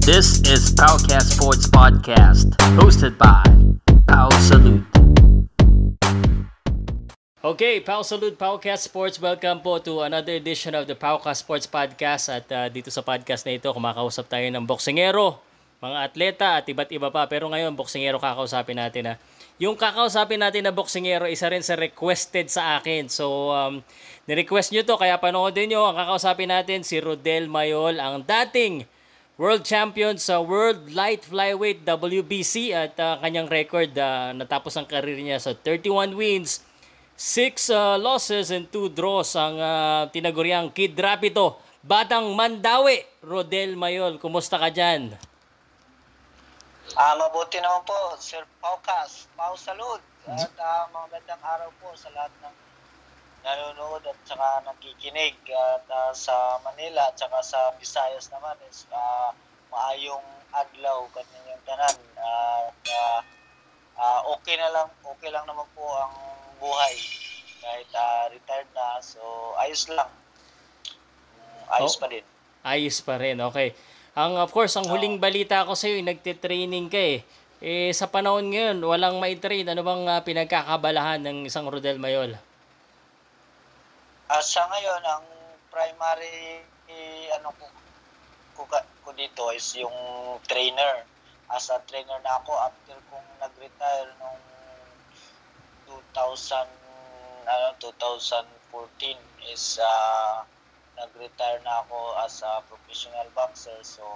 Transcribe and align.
This 0.00 0.40
is 0.48 0.72
Powcast 0.72 1.36
Sports 1.36 1.68
Podcast, 1.68 2.56
hosted 2.72 3.20
by 3.20 3.44
Pow 4.08 4.32
Salute. 4.40 4.80
Okay, 7.44 7.84
Pow 7.84 8.00
Salute 8.00 8.40
Powcast 8.40 8.88
Sports. 8.88 9.20
Welcome 9.20 9.60
po 9.60 9.76
to 9.84 10.00
another 10.00 10.32
edition 10.40 10.72
of 10.72 10.88
the 10.88 10.96
Powcast 10.96 11.44
Sports 11.44 11.68
Podcast. 11.68 12.32
At 12.32 12.48
uh, 12.48 12.72
dito 12.72 12.88
sa 12.88 13.04
podcast 13.04 13.44
na 13.44 13.60
ito, 13.60 13.68
kumakausap 13.68 14.32
tayo 14.32 14.48
ng 14.48 14.64
boksingero, 14.64 15.36
mga 15.84 15.98
atleta 16.00 16.48
at 16.56 16.64
iba't 16.64 16.88
iba 16.96 17.12
pa. 17.12 17.28
Pero 17.28 17.52
ngayon, 17.52 17.76
boksingero 17.76 18.16
kakausapin 18.16 18.80
natin. 18.80 19.12
Ha. 19.12 19.14
Yung 19.60 19.76
kakausapin 19.76 20.40
natin 20.40 20.64
na 20.64 20.72
boksingero, 20.72 21.28
isa 21.28 21.52
rin 21.52 21.60
sa 21.60 21.76
requested 21.76 22.48
sa 22.48 22.80
akin. 22.80 23.12
So, 23.12 23.52
um, 23.52 23.84
ni-request 24.24 24.72
nyo 24.72 24.80
to, 24.80 24.96
kaya 24.96 25.20
panoodin 25.20 25.76
nyo. 25.76 25.92
Ang 25.92 26.00
kakausapin 26.00 26.48
natin, 26.48 26.88
si 26.88 26.96
Rodel 27.04 27.52
Mayol, 27.52 28.00
ang 28.00 28.24
dating 28.24 28.88
world 29.40 29.64
champion 29.64 30.20
sa 30.20 30.36
World 30.44 30.92
Light 30.92 31.24
Flyweight 31.24 31.80
WBC 31.88 32.76
at 32.76 32.92
uh, 33.00 33.16
kanyang 33.24 33.48
record 33.48 33.88
uh, 33.96 34.36
natapos 34.36 34.76
ang 34.76 34.84
karir 34.84 35.16
niya 35.16 35.40
sa 35.40 35.56
31 35.56 36.12
wins, 36.12 36.60
6 37.16 37.72
uh, 37.72 37.96
losses 37.96 38.52
and 38.52 38.68
2 38.68 38.92
draws 38.92 39.32
ang 39.40 39.56
uh, 39.56 40.04
tinaguriang 40.12 40.68
Kid 40.68 40.92
Rapido. 40.92 41.56
Batang 41.80 42.36
Mandawi, 42.36 43.00
Rodel 43.24 43.80
Mayol, 43.80 44.20
kumusta 44.20 44.60
ka 44.60 44.68
dyan? 44.68 45.16
Ah, 46.92 47.16
mabuti 47.16 47.56
naman 47.64 47.80
po, 47.88 47.96
Sir 48.20 48.44
Paukas. 48.60 49.24
Pau 49.40 49.56
salud. 49.56 50.04
At 50.28 50.52
uh, 50.52 50.84
magandang 50.92 51.40
araw 51.40 51.72
po 51.80 51.96
sa 51.96 52.12
lahat 52.12 52.28
ng 52.44 52.54
nanonood 53.40 54.04
at 54.04 54.18
saka 54.28 54.64
nakikinig 54.64 55.36
at 55.48 55.86
uh, 55.88 56.12
sa 56.12 56.60
Manila 56.60 57.08
at 57.08 57.16
saka 57.16 57.40
sa 57.40 57.72
Visayas 57.80 58.28
naman 58.28 58.56
is 58.68 58.84
uh, 58.92 59.32
maayong 59.72 60.24
adlaw 60.52 61.06
kaninyong 61.14 61.62
tanan 61.64 61.96
at 62.18 62.80
uh, 62.90 63.18
uh, 63.96 64.20
okay 64.36 64.58
na 64.58 64.68
lang 64.74 64.88
okay 65.06 65.30
lang 65.32 65.46
naman 65.46 65.64
po 65.72 65.84
ang 65.84 66.14
buhay 66.60 66.94
kahit 67.60 67.90
uh, 67.96 68.24
retired 68.32 68.70
na 68.76 69.00
so 69.00 69.20
ayos 69.60 69.88
lang 69.88 70.10
ayos 71.70 71.96
Oh. 71.96 72.00
pa 72.02 72.08
din 72.10 72.26
Ayos 72.60 73.00
pa 73.00 73.16
rin, 73.16 73.40
okay. 73.40 73.72
Ang 74.12 74.36
of 74.36 74.52
course, 74.52 74.76
ang 74.76 74.84
huling 74.84 75.16
balita 75.16 75.64
ko 75.64 75.72
sa 75.72 75.88
iyo, 75.88 75.96
nagte-training 76.04 76.92
ka 76.92 77.00
eh. 77.00 77.24
Eh 77.60 77.88
sa 77.96 78.04
panahon 78.12 78.52
ngayon, 78.52 78.84
walang 78.84 79.16
mai-train. 79.16 79.64
Ano 79.64 79.80
bang 79.80 80.04
uh, 80.04 80.20
pinagkakabalahan 80.20 81.24
ng 81.24 81.48
isang 81.48 81.64
Rodel 81.68 81.96
Mayol? 81.96 82.36
Ah, 84.30 84.46
sa 84.46 84.62
ngayon, 84.70 85.02
ang 85.02 85.26
primary 85.74 86.62
ano 87.34 87.50
ko, 87.58 87.66
ko, 88.54 88.62
ko 89.02 89.10
dito 89.10 89.50
is 89.50 89.74
yung 89.74 89.90
trainer. 90.46 91.02
As 91.50 91.66
a 91.66 91.82
trainer 91.90 92.14
na 92.22 92.38
ako 92.38 92.54
after 92.62 92.94
kong 93.10 93.26
nag-retire 93.42 94.14
nung 94.22 94.38
2000 96.14 96.62
ano 97.42 97.74
2014 97.82 99.18
is 99.50 99.82
uh, 99.82 100.46
nag-retire 100.94 101.58
na 101.66 101.82
ako 101.82 102.14
as 102.22 102.38
a 102.46 102.62
professional 102.70 103.26
boxer. 103.34 103.82
So 103.82 104.06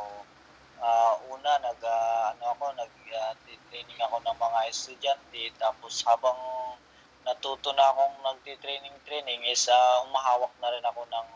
uh, 0.79 1.19
una 1.27 1.59
nag 1.59 1.83
uh, 1.83 2.39
ano 2.39 2.55
ako 2.55 2.71
nag 2.79 2.95
uh, 3.11 3.35
training 3.67 3.99
ako 3.99 4.23
ng 4.23 4.39
mga 4.39 4.61
estudyante 4.71 5.51
tapos 5.59 6.07
habang 6.07 6.39
natuto 7.25 7.73
na 7.73 7.89
akong 7.89 8.17
nagti-training 8.21 8.97
training 9.09 9.41
is 9.49 9.69
uh, 9.69 10.05
umahawak 10.05 10.53
na 10.61 10.73
rin 10.73 10.85
ako 10.85 11.03
ng 11.09 11.29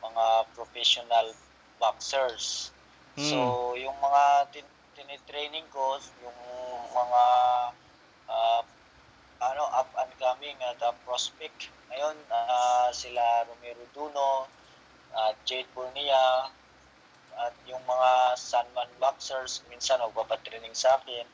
mga 0.00 0.24
professional 0.56 1.26
boxers. 1.76 2.72
Hmm. 3.16 3.28
So, 3.28 3.38
yung 3.76 3.96
mga 4.00 4.52
tin- 4.52 4.76
tinitraining 4.96 5.68
ko, 5.68 6.00
yung 6.24 6.40
mga 6.92 7.22
uh, 8.28 8.62
ano 9.38 9.62
up 9.70 9.90
and 10.02 10.12
coming 10.18 10.58
at 10.66 10.82
uh, 10.82 10.90
prospect 11.06 11.70
ngayon 11.88 12.16
uh, 12.28 12.90
sila 12.90 13.46
Romero 13.48 13.84
Duno, 13.94 14.50
at 15.16 15.36
Jade 15.48 15.68
Bonilla, 15.72 16.52
at 17.38 17.54
yung 17.70 17.80
mga 17.86 18.36
Sunman 18.36 18.90
boxers 19.00 19.64
minsan 19.70 20.02
magpapatraining 20.02 20.74
sa 20.74 21.00
akin. 21.00 21.24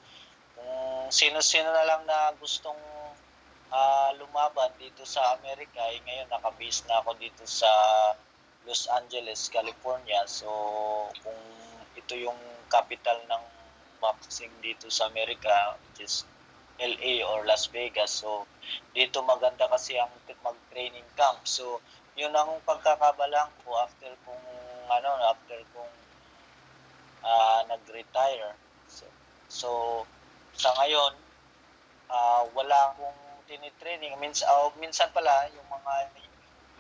Kung 0.54 1.10
sino-sino 1.10 1.69
na 1.72 1.84
lang 1.88 2.03
na 2.06 2.31
gustong 2.38 2.78
ah, 3.74 4.14
lumaban 4.14 4.70
dito 4.78 5.02
sa 5.02 5.34
Amerika, 5.34 5.82
eh, 5.90 5.98
ngayon 6.06 6.30
nakabase 6.30 6.86
na 6.86 7.02
ako 7.02 7.18
dito 7.18 7.42
sa 7.42 7.68
Los 8.64 8.86
Angeles, 8.86 9.50
California. 9.50 10.22
So, 10.30 10.48
kung 11.20 11.42
ito 11.98 12.14
yung 12.14 12.38
capital 12.70 13.18
ng 13.26 13.44
boxing 13.98 14.54
dito 14.62 14.86
sa 14.88 15.10
Amerika, 15.10 15.74
which 15.90 16.06
is 16.06 16.22
LA 16.78 17.22
or 17.22 17.46
Las 17.46 17.66
Vegas. 17.70 18.22
So, 18.22 18.46
dito 18.94 19.22
maganda 19.22 19.66
kasi 19.70 19.98
ang 19.98 20.10
mag-training 20.42 21.06
camp. 21.14 21.42
So, 21.46 21.82
yun 22.14 22.34
ang 22.34 22.62
pagkakabalang 22.66 23.50
ko 23.62 23.78
after 23.78 24.10
kung 24.26 24.42
ano, 24.91 25.10
after 25.30 25.58
kung 25.74 25.92
ah, 27.26 27.62
nag-retire. 27.70 28.54
So, 28.91 29.04
so, 29.48 29.68
sa 30.54 30.70
ngayon, 30.82 31.14
ah, 32.10 32.42
wala 32.54 32.94
akong 32.94 33.23
tinitraining. 33.49 34.16
Minsan, 34.21 34.49
oh, 34.53 34.72
minsan 34.81 35.09
pala, 35.15 35.49
yung 35.53 35.69
mga 35.69 35.94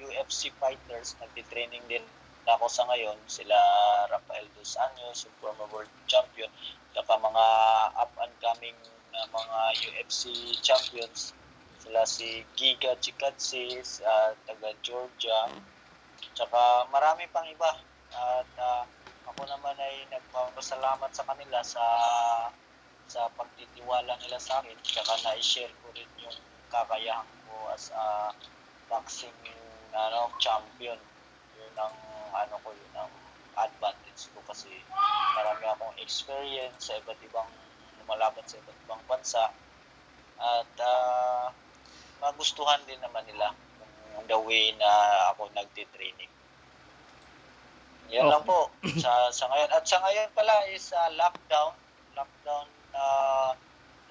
UFC 0.00 0.50
fighters, 0.58 1.14
nagtitraining 1.22 1.84
din 1.86 2.02
ako 2.44 2.68
sa 2.68 2.84
ngayon. 2.92 3.16
Sila 3.24 3.56
Rafael 4.12 4.44
Dos 4.56 4.76
Anjos, 4.76 5.24
yung 5.24 5.36
former 5.40 5.68
world 5.72 5.92
champion, 6.04 6.50
saka 6.92 7.16
mga 7.16 7.46
up 7.96 8.12
and 8.20 8.34
coming 8.40 8.76
na 9.12 9.24
mga 9.32 9.58
UFC 9.88 10.52
champions. 10.60 11.32
Sila 11.80 12.04
si 12.04 12.44
Giga 12.56 12.96
Chikadze, 13.00 13.80
uh, 14.04 14.32
taga 14.48 14.72
Georgia, 14.80 15.52
tsaka 16.36 16.88
marami 16.92 17.28
pang 17.32 17.48
iba. 17.48 17.76
At 18.14 18.48
ah, 18.62 18.84
ako 19.28 19.42
naman 19.50 19.74
ay 19.80 20.06
nagpapasalamat 20.12 21.10
sa 21.10 21.26
kanila 21.26 21.58
sa 21.64 21.84
sa 23.04 23.28
pagtitiwala 23.36 24.16
nila 24.16 24.40
sa 24.40 24.64
akin 24.64 24.76
tsaka 24.80 25.12
na-share 25.28 25.74
ko 25.84 25.92
rin 25.92 26.08
yung 26.22 26.38
kakayahan 26.74 27.30
ko 27.46 27.70
as 27.70 27.94
a 27.94 28.34
boxing 28.90 29.38
ano 29.94 30.26
champion. 30.42 30.98
Yun 31.54 31.74
ang 31.78 31.94
ano 32.34 32.54
ko 32.66 32.74
yun 32.74 32.94
ang 32.98 33.12
advantage 33.54 34.26
ko 34.34 34.42
kasi 34.50 34.70
marami 35.38 35.64
akong 35.70 35.94
experience 36.02 36.90
sa 36.90 36.98
iba't 36.98 37.18
ibang 37.22 37.46
lumalaban 38.02 38.42
sa 38.50 38.58
iba't 38.58 38.78
ibang 38.90 39.02
bansa. 39.06 39.54
At 40.42 40.72
ah, 40.82 41.54
magustuhan 42.18 42.82
din 42.90 42.98
naman 42.98 43.22
nila 43.30 43.54
the 44.26 44.38
way 44.38 44.74
na 44.74 44.90
ako 45.34 45.50
nagtitraining. 45.54 46.30
Yan 48.10 48.30
lang 48.30 48.42
po. 48.42 48.70
Sa 48.98 49.30
sa 49.30 49.46
ngayon. 49.50 49.70
At 49.74 49.84
sa 49.86 50.02
ngayon 50.02 50.28
pala 50.34 50.54
is 50.70 50.90
ah, 50.90 51.10
lockdown. 51.14 51.74
Lockdown 52.18 52.66
na 52.94 53.02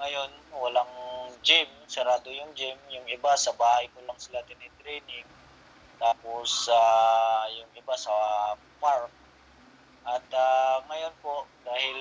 ngayon 0.03 0.31
walang 0.59 0.91
gym 1.39 1.71
sarado 1.87 2.27
yung 2.27 2.51
gym 2.51 2.75
yung 2.91 3.07
iba 3.07 3.31
sa 3.39 3.55
bahay 3.55 3.87
ko 3.95 4.03
lang 4.03 4.19
sila 4.19 4.43
tinitraining 4.43 5.23
tapos 6.03 6.67
ah, 6.67 7.47
yung 7.55 7.71
iba 7.79 7.95
sa 7.95 8.11
park. 8.83 9.07
At 10.03 10.27
ah, 10.35 10.83
ngayon 10.91 11.15
po 11.23 11.47
dahil 11.63 11.97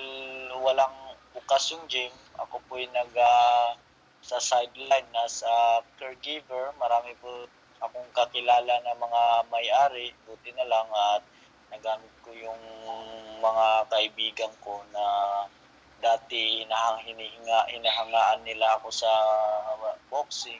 walang 0.59 1.15
bukas 1.31 1.71
yung 1.71 1.87
gym 1.87 2.11
ako 2.35 2.59
po 2.67 2.75
ay 2.75 2.91
nag 2.91 3.15
ah, 3.15 3.79
sa 4.19 4.43
sideline 4.43 5.07
na 5.15 5.23
sa 5.31 5.79
caregiver. 5.95 6.75
Marami 6.75 7.15
po 7.23 7.47
akong 7.79 8.11
kakilala 8.11 8.83
na 8.83 8.91
mga 8.91 9.23
may-ari 9.47 10.11
buti 10.27 10.51
na 10.51 10.67
lang 10.67 10.87
at 10.91 11.23
nagamit 11.71 12.11
ko 12.27 12.35
yung 12.35 12.59
mga 13.39 13.87
kaibigan 13.87 14.51
ko 14.59 14.83
na 14.91 15.03
dati 16.03 16.59
inahang 16.59 16.99
hinihinga 17.07 17.71
inahangaan 17.71 18.43
nila 18.43 18.75
ako 18.75 18.91
sa 18.91 19.07
boxing. 20.11 20.59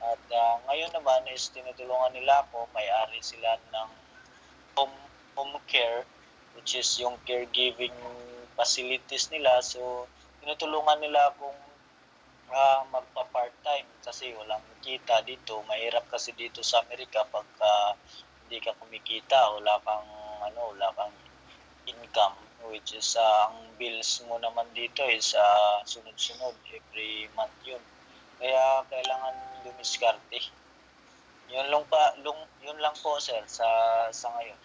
At 0.00 0.24
ah, 0.32 0.56
ngayon 0.64 0.96
naman 0.96 1.28
is 1.28 1.52
tinutulungan 1.52 2.16
nila 2.16 2.48
ako. 2.48 2.64
May-ari 2.72 3.20
sila 3.20 3.60
ng 3.60 3.90
home 4.80 4.96
home 5.36 5.60
care 5.68 6.08
which 6.56 6.72
is 6.72 6.88
yung 6.96 7.20
caregiving 7.28 7.92
facilities 8.56 9.28
nila. 9.28 9.60
So 9.60 10.08
tinutulungan 10.40 11.04
nila 11.04 11.28
akong 11.36 11.60
ah, 12.56 12.88
magpa-part-time 12.88 13.86
kasi 14.00 14.32
walang 14.40 14.64
kita 14.80 15.20
dito. 15.28 15.60
Mahirap 15.68 16.08
kasi 16.08 16.32
dito 16.32 16.64
sa 16.64 16.80
Amerika 16.88 17.28
pagka 17.28 18.00
hindi 18.48 18.64
ka 18.64 18.72
kumikita. 18.80 19.60
Wala 19.60 19.76
kang 19.84 20.08
ano 20.40 20.72
wala 20.72 20.88
kang 20.96 21.12
income 21.84 22.49
which 22.68 22.92
is 22.92 23.16
ah, 23.16 23.48
ang 23.48 23.64
bills 23.76 24.20
mo 24.28 24.36
naman 24.36 24.68
dito 24.72 25.00
is 25.06 25.32
ah, 25.32 25.80
sunod-sunod 25.82 26.52
every 26.68 27.26
month 27.32 27.54
yun 27.64 27.80
kaya 28.36 28.84
kailangan 28.86 29.34
dumiskarte 29.62 30.40
yun 31.50 31.66
lang 31.66 31.82
pa 31.86 32.14
lung, 32.20 32.38
yun 32.60 32.78
lang 32.78 32.94
po 32.94 33.16
sir 33.18 33.40
sa 33.46 33.66
sa 34.10 34.28
ngayon 34.36 34.58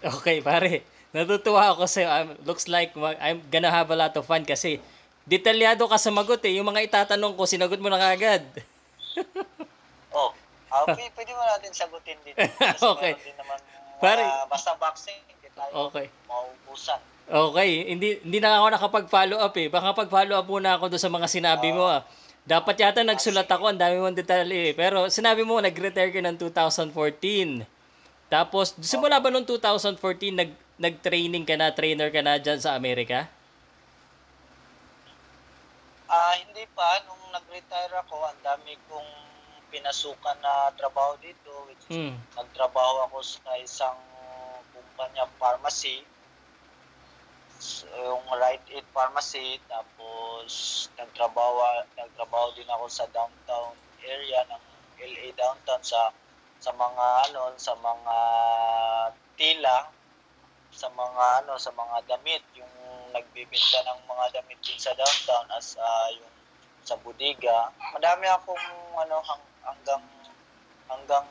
Okay, 0.00 0.40
pare. 0.40 0.80
Natutuwa 1.12 1.76
ako 1.76 1.84
sa'yo. 1.84 2.08
Um, 2.08 2.32
looks 2.48 2.72
like 2.72 2.96
I'm 3.20 3.44
gonna 3.52 3.68
have 3.68 3.92
a 3.92 3.98
lot 4.00 4.16
of 4.16 4.24
fun 4.24 4.48
kasi 4.48 4.80
detalyado 5.28 5.84
ka 5.84 6.00
sa 6.00 6.08
magot 6.08 6.40
eh. 6.40 6.56
Yung 6.56 6.64
mga 6.64 6.88
itatanong 6.88 7.36
ko, 7.36 7.44
sinagot 7.44 7.76
mo 7.76 7.92
na 7.92 8.00
kagad. 8.00 8.48
Oh, 10.10 10.34
ah, 10.72 10.82
okay, 10.88 11.06
pwede 11.14 11.30
mo 11.30 11.42
natin 11.44 11.70
sagutin 11.70 12.18
dito. 12.26 12.34
Kasi 12.58 12.82
Okay. 12.82 13.14
din 13.22 13.36
naman, 13.38 13.58
mga- 13.62 14.00
Pare- 14.02 14.26
basta 14.48 14.74
boxing, 14.74 15.22
tayo 15.60 15.92
Okay. 15.92 16.06
mauubusan. 16.24 17.00
Okay, 17.30 17.70
hindi 17.86 18.18
hindi 18.24 18.38
na 18.42 18.58
ako 18.58 18.66
nakapag-follow 18.74 19.38
up 19.38 19.54
eh. 19.54 19.68
Baka 19.70 19.94
pag-follow 19.94 20.34
up 20.34 20.48
muna 20.48 20.74
ako 20.74 20.90
doon 20.90 20.98
sa 20.98 21.12
mga 21.12 21.28
sinabi 21.30 21.70
mo 21.70 21.86
ah. 21.86 22.02
Dapat 22.42 22.74
yata 22.80 23.04
nagsulat 23.04 23.46
ako, 23.46 23.70
ang 23.70 23.78
dami 23.78 24.00
mong 24.00 24.16
detalye 24.16 24.72
eh. 24.72 24.74
Pero 24.74 25.06
sinabi 25.06 25.44
mo, 25.44 25.60
nag-retire 25.60 26.10
ka 26.10 26.18
ng 26.18 26.34
2014. 26.34 27.62
Tapos, 28.26 28.74
simula 28.80 29.20
ba 29.20 29.28
noong 29.28 29.46
2014, 29.46 30.34
nag, 30.34 30.50
nag-training 30.74 31.44
ka 31.44 31.54
na, 31.54 31.70
trainer 31.70 32.10
ka 32.10 32.24
na 32.24 32.40
dyan 32.40 32.58
sa 32.58 32.74
Amerika? 32.74 33.28
Ah, 36.10 36.34
hindi 36.34 36.66
pa. 36.74 36.98
Nung 37.06 37.30
nag-retire 37.30 37.94
ako, 38.02 38.16
ang 38.26 38.40
dami 38.42 38.74
kong 38.90 39.10
pinasukan 39.70 40.36
na 40.42 40.74
trabaho 40.74 41.14
dito. 41.22 41.50
Which 41.70 41.84
is, 41.86 41.94
Hmm. 41.94 42.18
nagtrabaho 42.34 43.06
ako 43.06 43.22
sa 43.22 43.54
isang 43.62 43.94
kumpanya 45.00 45.24
pharmacy. 45.40 46.04
So, 47.56 47.88
yung 47.96 48.20
Right 48.36 48.60
Aid 48.68 48.84
Pharmacy. 48.92 49.56
Tapos, 49.64 50.52
nagtrabaho, 51.00 51.88
nagtrabaho 51.96 52.52
din 52.52 52.68
ako 52.68 52.84
sa 52.92 53.08
downtown 53.08 53.72
area 54.04 54.44
ng 54.44 54.64
LA 55.00 55.32
downtown 55.32 55.80
sa 55.80 56.12
sa 56.60 56.68
mga 56.76 57.32
ano 57.32 57.56
sa 57.56 57.72
mga 57.72 58.16
tila 59.40 59.88
sa 60.68 60.92
mga 60.92 61.24
ano 61.44 61.56
sa 61.56 61.72
mga 61.72 61.96
damit 62.04 62.44
yung 62.52 62.68
nagbibenta 63.16 63.80
ng 63.88 64.00
mga 64.04 64.24
damit 64.36 64.60
din 64.60 64.76
sa 64.76 64.92
downtown 64.92 65.48
as 65.56 65.80
ah, 65.80 66.12
yung 66.12 66.32
sa 66.84 67.00
bodega 67.00 67.72
madami 67.96 68.28
akong 68.28 68.60
ano 68.92 69.24
hang, 69.24 69.44
hanggang 69.64 70.04
hanggang 70.90 71.24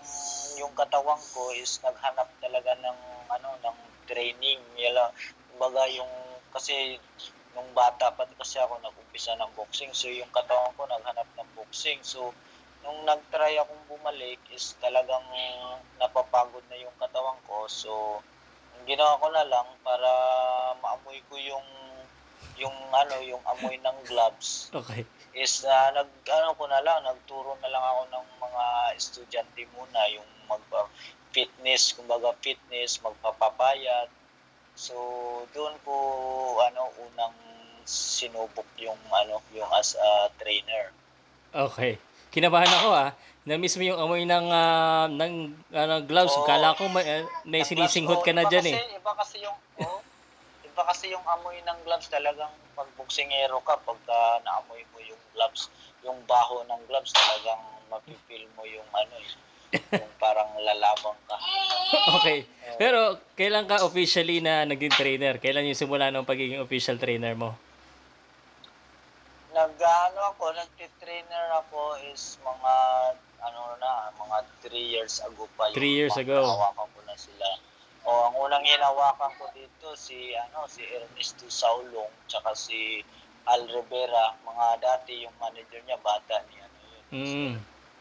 yung 0.55 0.71
katawan 0.73 1.19
ko 1.35 1.51
is 1.55 1.83
naghanap 1.83 2.31
talaga 2.39 2.71
ng 2.79 2.99
ano 3.29 3.49
ng 3.59 3.77
training. 4.07 4.59
Yala 4.79 5.11
kumbaga 5.53 5.85
yung 5.91 6.09
kasi 6.55 6.97
nung 7.53 7.69
bata 7.75 8.15
pa 8.15 8.23
kasi 8.39 8.57
ako 8.57 8.79
nag-umpisa 8.79 9.35
ng 9.35 9.51
boxing. 9.53 9.91
So 9.91 10.07
yung 10.07 10.31
katawan 10.31 10.71
ko 10.79 10.87
naghanap 10.87 11.27
ng 11.35 11.49
boxing. 11.59 11.99
So 12.01 12.31
nung 12.81 13.03
nag-try 13.03 13.59
akong 13.59 13.85
bumalik 13.91 14.39
is 14.55 14.79
talagang 14.79 15.27
napapagod 15.99 16.63
na 16.71 16.79
yung 16.79 16.95
katawan 16.95 17.37
ko. 17.43 17.67
So 17.67 18.23
ginawa 18.87 19.19
ko 19.19 19.27
na 19.29 19.45
lang 19.45 19.67
para 19.83 20.09
maamoy 20.79 21.19
ko 21.29 21.35
yung 21.37 21.67
yung 22.59 22.75
ano 22.91 23.15
yung 23.23 23.41
amoy 23.47 23.79
ng 23.79 23.97
gloves 24.05 24.69
Okay. 24.75 25.07
is 25.33 25.63
na 25.63 25.95
nag 25.95 26.09
ano 26.27 26.53
ko 26.59 26.67
na 26.67 26.83
lang 26.83 27.01
nagturo 27.07 27.55
na 27.63 27.71
lang 27.71 27.83
ako 27.83 28.01
ng 28.11 28.27
mga 28.43 28.63
estudyante 28.99 29.61
muna 29.73 30.01
yung 30.11 30.27
mag 30.51 30.61
fitness 31.31 31.93
kumbaga 31.95 32.35
fitness 32.43 32.99
magpapapayat 32.99 34.09
so 34.75 34.93
doon 35.55 35.73
ko 35.87 35.95
ano 36.61 36.91
unang 36.99 37.35
sinubok 37.87 38.67
yung 38.77 38.97
ano 39.09 39.41
yung 39.55 39.69
as 39.73 39.95
a 39.97 40.29
trainer 40.37 40.93
Okay. 41.49 41.97
Kinabahan 42.29 42.69
ako 42.69 42.89
ah. 42.93 43.09
Na-miss 43.41 43.73
mo 43.81 43.81
yung 43.81 43.97
amoy 43.97 44.21
ng, 44.21 44.47
ah, 44.53 45.09
ng 45.09 45.33
ano, 45.73 45.95
gloves. 46.05 46.35
Oo. 46.37 46.45
Kala 46.45 46.77
ko 46.77 46.85
may, 46.93 47.01
uh, 47.01 47.25
may 47.41 47.65
sinisinghot 47.65 48.21
ka 48.21 48.29
na 48.29 48.45
kasi, 48.45 48.69
eh. 48.69 48.77
Iba 48.93 49.11
kasi 49.17 49.41
yung 49.41 49.57
oh, 49.81 49.98
iba 50.79 50.95
kasi 50.95 51.11
yung 51.11 51.27
amoy 51.27 51.59
ng 51.59 51.79
gloves 51.83 52.07
talagang 52.07 52.47
pag 52.71 52.87
boksingero 52.95 53.59
ka 53.67 53.75
pagka 53.83 54.39
naamoy 54.47 54.79
mo 54.95 55.03
yung 55.03 55.19
gloves, 55.35 55.67
yung 56.07 56.15
baho 56.23 56.63
ng 56.71 56.81
gloves 56.87 57.11
talagang 57.11 57.59
mapipil 57.91 58.47
mo 58.55 58.63
yung 58.63 58.87
ano 58.95 59.11
eh, 59.19 59.27
yung 59.75 60.15
parang 60.23 60.47
lalabang 60.55 61.19
ka. 61.27 61.35
Okay. 62.15 62.47
Pero 62.79 63.19
kailan 63.35 63.67
ka 63.67 63.83
officially 63.83 64.39
na 64.39 64.63
naging 64.63 64.95
trainer? 64.95 65.35
Kailan 65.35 65.67
yung 65.67 65.75
simula 65.75 66.15
ng 66.15 66.23
pagiging 66.23 66.63
official 66.63 66.95
trainer 66.95 67.35
mo? 67.35 67.59
Nag-ano 69.51 70.31
ako, 70.31 70.55
nagtitrainer 70.55 71.59
ako 71.59 71.99
is 72.07 72.39
mga 72.39 72.73
ano 73.43 73.75
na, 73.83 74.15
mga 74.15 74.37
3 74.63 74.79
years 74.79 75.19
ago 75.27 75.43
pa. 75.59 75.75
Three 75.75 75.91
years 75.91 76.15
mga 76.15 76.23
ago. 76.23 76.39
Hinawakan 76.39 76.87
ko 76.87 76.99
na 77.03 77.15
sila. 77.19 77.67
O, 78.09 78.25
ang 78.25 78.35
unang 78.41 78.65
hinawakan 78.65 79.37
ko 79.37 79.45
dito 79.53 79.93
si 79.93 80.33
ano 80.33 80.65
si 80.65 80.81
Ernesto 80.81 81.45
Saulong 81.45 82.09
tsaka 82.25 82.57
si 82.57 83.05
Al 83.45 83.69
Rivera, 83.69 84.33
mga 84.41 84.81
dati 84.81 85.21
yung 85.21 85.33
manager 85.37 85.77
niya 85.85 86.01
bata 86.01 86.41
ni 86.49 86.57
ano 86.57 86.77
yun. 86.89 87.05
Mm. 87.13 87.53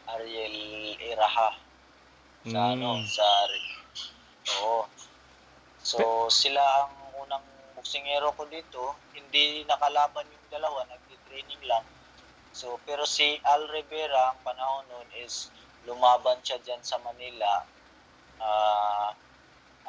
Ariel 0.09 0.57
Iraha 0.97 1.53
sa 2.49 2.73
ano 2.73 2.97
Mm. 2.97 3.05
sa 3.05 3.27
Oo. 4.65 4.89
So 5.85 6.25
sila 6.33 6.89
ang 6.89 6.93
unang 7.21 7.45
boksingero 7.77 8.33
ko 8.33 8.49
dito, 8.49 8.97
hindi 9.13 9.61
nakalaban 9.69 10.25
yung 10.25 10.47
dalawa, 10.49 10.89
nagti-training 10.89 11.61
lang. 11.69 11.85
So 12.49 12.81
pero 12.81 13.05
si 13.05 13.37
Al 13.45 13.69
Rivera 13.69 14.33
ang 14.33 14.41
panahon 14.41 14.89
noon 14.89 15.09
is 15.21 15.53
lumaban 15.85 16.41
siya 16.41 16.57
diyan 16.65 16.81
sa 16.81 16.97
Manila. 16.97 17.61
Ah 18.41 19.13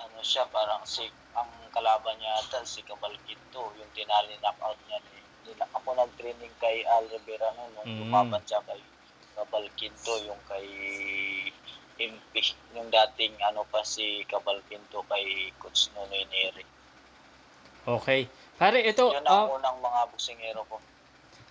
ano 0.00 0.20
siya 0.20 0.48
parang 0.48 0.80
si 0.84 1.04
ang 1.32 1.46
kalaban 1.70 2.16
niya 2.16 2.34
ata 2.36 2.64
si 2.64 2.82
Cabal 2.82 3.14
Quinto, 3.22 3.70
yung 3.74 3.90
tinali 3.92 4.34
knockout 4.38 4.80
niya 4.84 4.98
ni 5.00 5.18
nila 5.42 5.64
ako 5.70 5.94
nag-training 5.94 6.52
kay 6.56 6.82
Al 6.84 7.06
Rivera 7.06 7.48
noon 7.52 7.70
nung 7.72 7.86
Mm. 7.86 7.98
lumaban 8.04 8.42
siya 8.42 8.60
kay 8.62 8.80
Cabal 9.32 9.64
Quinto, 9.72 10.14
yung 10.20 10.40
kay 10.44 10.66
MP, 11.96 12.32
yung 12.72 12.88
dating 12.88 13.36
ano 13.42 13.64
pa 13.64 13.84
si 13.84 14.24
Cabal 14.24 14.60
Quinto 14.66 15.04
kay 15.06 15.52
Coach 15.56 15.92
Nonoy 15.92 16.24
Neri. 16.26 16.64
Okay. 17.82 18.28
Pare, 18.56 18.80
ito, 18.80 19.08
Yun 19.08 19.24
ang 19.24 19.48
ah, 19.48 19.56
unang 19.56 19.78
mga 19.80 20.00
boksingero 20.08 20.60
ko. 20.68 20.76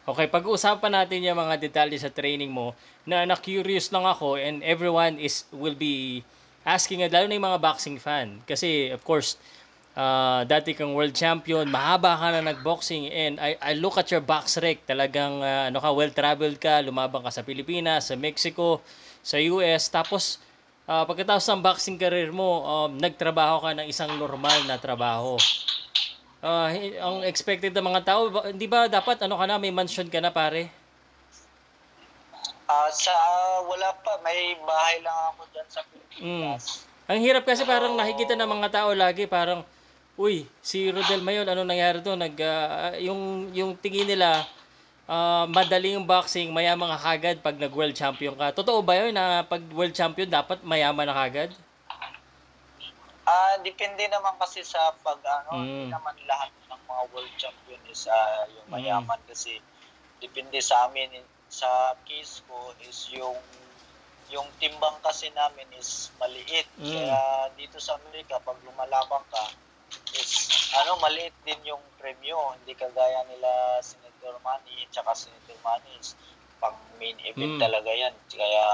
okay, 0.05 0.25
pag-uusapan 0.25 0.93
natin 0.95 1.25
yung 1.25 1.37
mga 1.37 1.57
detalye 1.59 1.97
sa 1.97 2.09
training 2.09 2.49
mo 2.49 2.73
na 3.03 3.25
na-curious 3.25 3.89
lang 3.89 4.05
ako 4.05 4.37
and 4.37 4.61
everyone 4.61 5.17
is 5.17 5.45
will 5.49 5.73
be 5.73 6.21
asking, 6.65 7.05
lalo 7.07 7.25
na 7.27 7.35
yung 7.35 7.47
mga 7.47 7.61
boxing 7.61 7.97
fan. 7.99 8.39
Kasi, 8.43 8.91
of 8.91 9.03
course, 9.03 9.39
ah, 9.99 10.47
dati 10.47 10.71
kang 10.71 10.95
world 10.95 11.15
champion, 11.15 11.67
mahaba 11.67 12.15
ka 12.15 12.27
na 12.31 12.41
nag-boxing 12.53 13.11
and 13.11 13.35
I, 13.39 13.59
I 13.59 13.71
look 13.75 13.99
at 13.99 14.07
your 14.11 14.23
box 14.23 14.55
rec, 14.59 14.83
talagang 14.87 15.43
ah, 15.43 15.67
ano 15.67 15.79
ka, 15.83 15.89
well-traveled 15.91 16.57
ka, 16.61 16.79
lumabang 16.79 17.25
ka 17.25 17.31
sa 17.33 17.43
Pilipinas, 17.43 18.11
sa 18.11 18.15
Mexico, 18.15 18.79
sa 19.19 19.35
US, 19.39 19.91
tapos 19.91 20.39
ah, 20.87 21.03
pagkatapos 21.03 21.43
ng 21.51 21.61
boxing 21.61 21.97
career 21.99 22.31
mo, 22.31 22.63
um, 22.63 22.91
nagtrabaho 22.95 23.61
ka 23.61 23.71
ng 23.75 23.87
isang 23.91 24.09
normal 24.15 24.63
na 24.65 24.79
trabaho. 24.79 25.35
Ah, 26.39 26.71
hi- 26.71 26.95
ang 26.95 27.19
expected 27.27 27.75
ng 27.75 27.83
mga 27.83 28.01
tao, 28.07 28.31
hindi 28.47 28.63
ba 28.63 28.87
dapat 28.87 29.19
ano 29.27 29.35
ka 29.35 29.45
na, 29.45 29.59
may 29.59 29.75
mansion 29.75 30.07
ka 30.07 30.23
na 30.23 30.31
pare? 30.31 30.78
Ah 32.69 32.85
sa 32.93 33.09
wala 33.65 33.89
pa, 34.05 34.21
may 34.21 34.53
bahay 34.61 35.01
lang 35.01 35.17
ako 35.33 35.41
diyan 35.49 35.67
sa 35.73 35.81
Pilipinas. 35.89 36.85
Ang 37.09 37.17
hirap 37.25 37.41
kasi 37.41 37.65
parang 37.65 37.97
nakikita 37.97 38.37
ng 38.37 38.45
mga 38.45 38.69
tao 38.69 38.93
lagi 38.93 39.25
parang 39.25 39.65
uy, 40.13 40.45
si 40.61 40.93
Rodel 40.93 41.25
Mayon 41.25 41.49
ano 41.49 41.65
nangyari 41.65 41.97
to? 42.05 42.13
Nag 42.13 42.37
ah, 42.37 42.93
yung 43.01 43.49
yung 43.57 43.73
tingin 43.73 44.05
nila 44.05 44.45
ah, 45.09 45.49
madali 45.49 45.97
yung 45.97 46.05
boxing, 46.05 46.53
mayaman 46.53 46.93
ka 46.93 47.09
kagad 47.09 47.41
pag 47.41 47.57
nag-world 47.57 47.97
champion 47.97 48.37
ka. 48.37 48.53
Totoo 48.53 48.85
ba 48.85 49.01
yun 49.01 49.17
na 49.17 49.41
pag 49.41 49.65
world 49.73 49.97
champion 49.97 50.29
dapat 50.29 50.61
mayaman 50.61 51.09
na 51.09 51.17
kagad? 51.25 51.49
Ah, 53.25 53.57
depende 53.65 54.05
naman 54.13 54.37
kasi 54.37 54.61
sa 54.61 54.93
pag 55.01 55.17
ano, 55.25 55.57
Mm. 55.57 55.65
hindi 55.65 55.83
naman 55.89 56.13
lahat 56.29 56.53
ng 56.69 56.81
mga 56.85 57.03
world 57.17 57.33
champion 57.41 57.81
is 57.89 58.05
ah, 58.05 58.45
yung 58.45 58.69
mayaman 58.69 59.17
kasi 59.25 59.57
depende 60.21 60.61
sa 60.61 60.85
amin 60.85 61.09
sa 61.49 61.97
case 62.05 62.45
ko 62.45 62.71
is 62.85 63.09
yung 63.11 63.35
yung 64.29 64.45
timbang 64.61 64.93
kasi 65.01 65.33
namin 65.33 65.65
is 65.73 66.13
maliit. 66.21 66.69
Mm. 66.77 66.85
Kaya 66.85 67.19
dito 67.57 67.81
sa 67.81 67.97
Amerika 67.97 68.37
pag 68.45 68.61
lumalabang 68.61 69.25
ka 69.33 69.43
is 70.13 70.53
ano 70.77 71.01
maliit 71.01 71.33
din 71.41 71.57
yung 71.65 71.81
premyo, 71.97 72.53
hindi 72.61 72.77
kagaya 72.77 73.25
nila 73.25 73.81
Senator 73.81 74.37
Manny 74.45 74.85
at 74.85 74.93
Senator 75.17 75.57
Manny 75.65 75.97
is 75.97 76.13
pang 76.61 76.77
main 77.01 77.17
event 77.25 77.57
Mm. 77.57 77.61
talaga 77.65 77.89
yan. 77.89 78.13
Kaya 78.29 78.65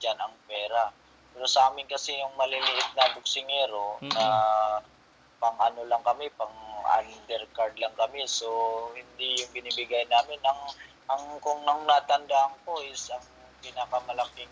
dyan 0.00 0.16
ang 0.16 0.32
pera. 0.48 0.88
Pero 1.36 1.44
sa 1.44 1.68
amin 1.68 1.84
kasi 1.84 2.16
yung 2.16 2.32
maliliit 2.40 2.88
na 2.96 3.12
buksingero 3.12 4.00
Mm-mm. 4.00 4.14
na 4.16 4.24
pang 5.36 5.58
ano 5.60 5.84
lang 5.84 6.00
kami, 6.00 6.32
pang 6.40 6.54
undercard 6.88 7.76
lang 7.76 7.92
kami. 8.00 8.24
So 8.24 8.48
hindi 8.96 9.44
yung 9.44 9.52
binibigay 9.52 10.08
namin 10.08 10.40
ang 10.40 10.72
ang 11.10 11.24
kung 11.40 11.60
nang 11.68 11.84
natandaan 11.84 12.56
ko 12.64 12.80
is 12.80 13.12
ang 13.12 13.24
pinakamalaking 13.60 14.50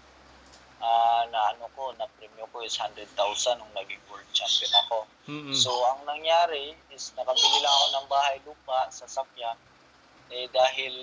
ah, 0.82 1.24
na 1.30 1.54
ano 1.54 1.70
ko, 1.78 1.94
na 1.96 2.10
premyo 2.18 2.44
ko 2.50 2.60
is 2.66 2.74
100,000 2.76 3.06
nung 3.56 3.72
naging 3.72 4.02
world 4.10 4.26
champion 4.34 4.72
ako. 4.86 4.98
Mm-mm. 5.30 5.54
So, 5.54 5.70
ang 5.86 6.02
nangyari 6.04 6.74
is 6.90 7.14
nakabili 7.14 7.58
lang 7.62 7.72
ako 7.72 7.86
ng 7.94 8.06
bahay 8.10 8.36
lupa 8.42 8.90
sa 8.90 9.06
Sakya. 9.06 9.54
Eh, 10.32 10.48
dahil 10.50 10.94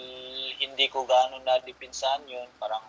hindi 0.60 0.86
ko 0.92 1.06
gaano 1.06 1.40
na-dipinsahan 1.46 2.28
yun, 2.28 2.50
parang 2.60 2.84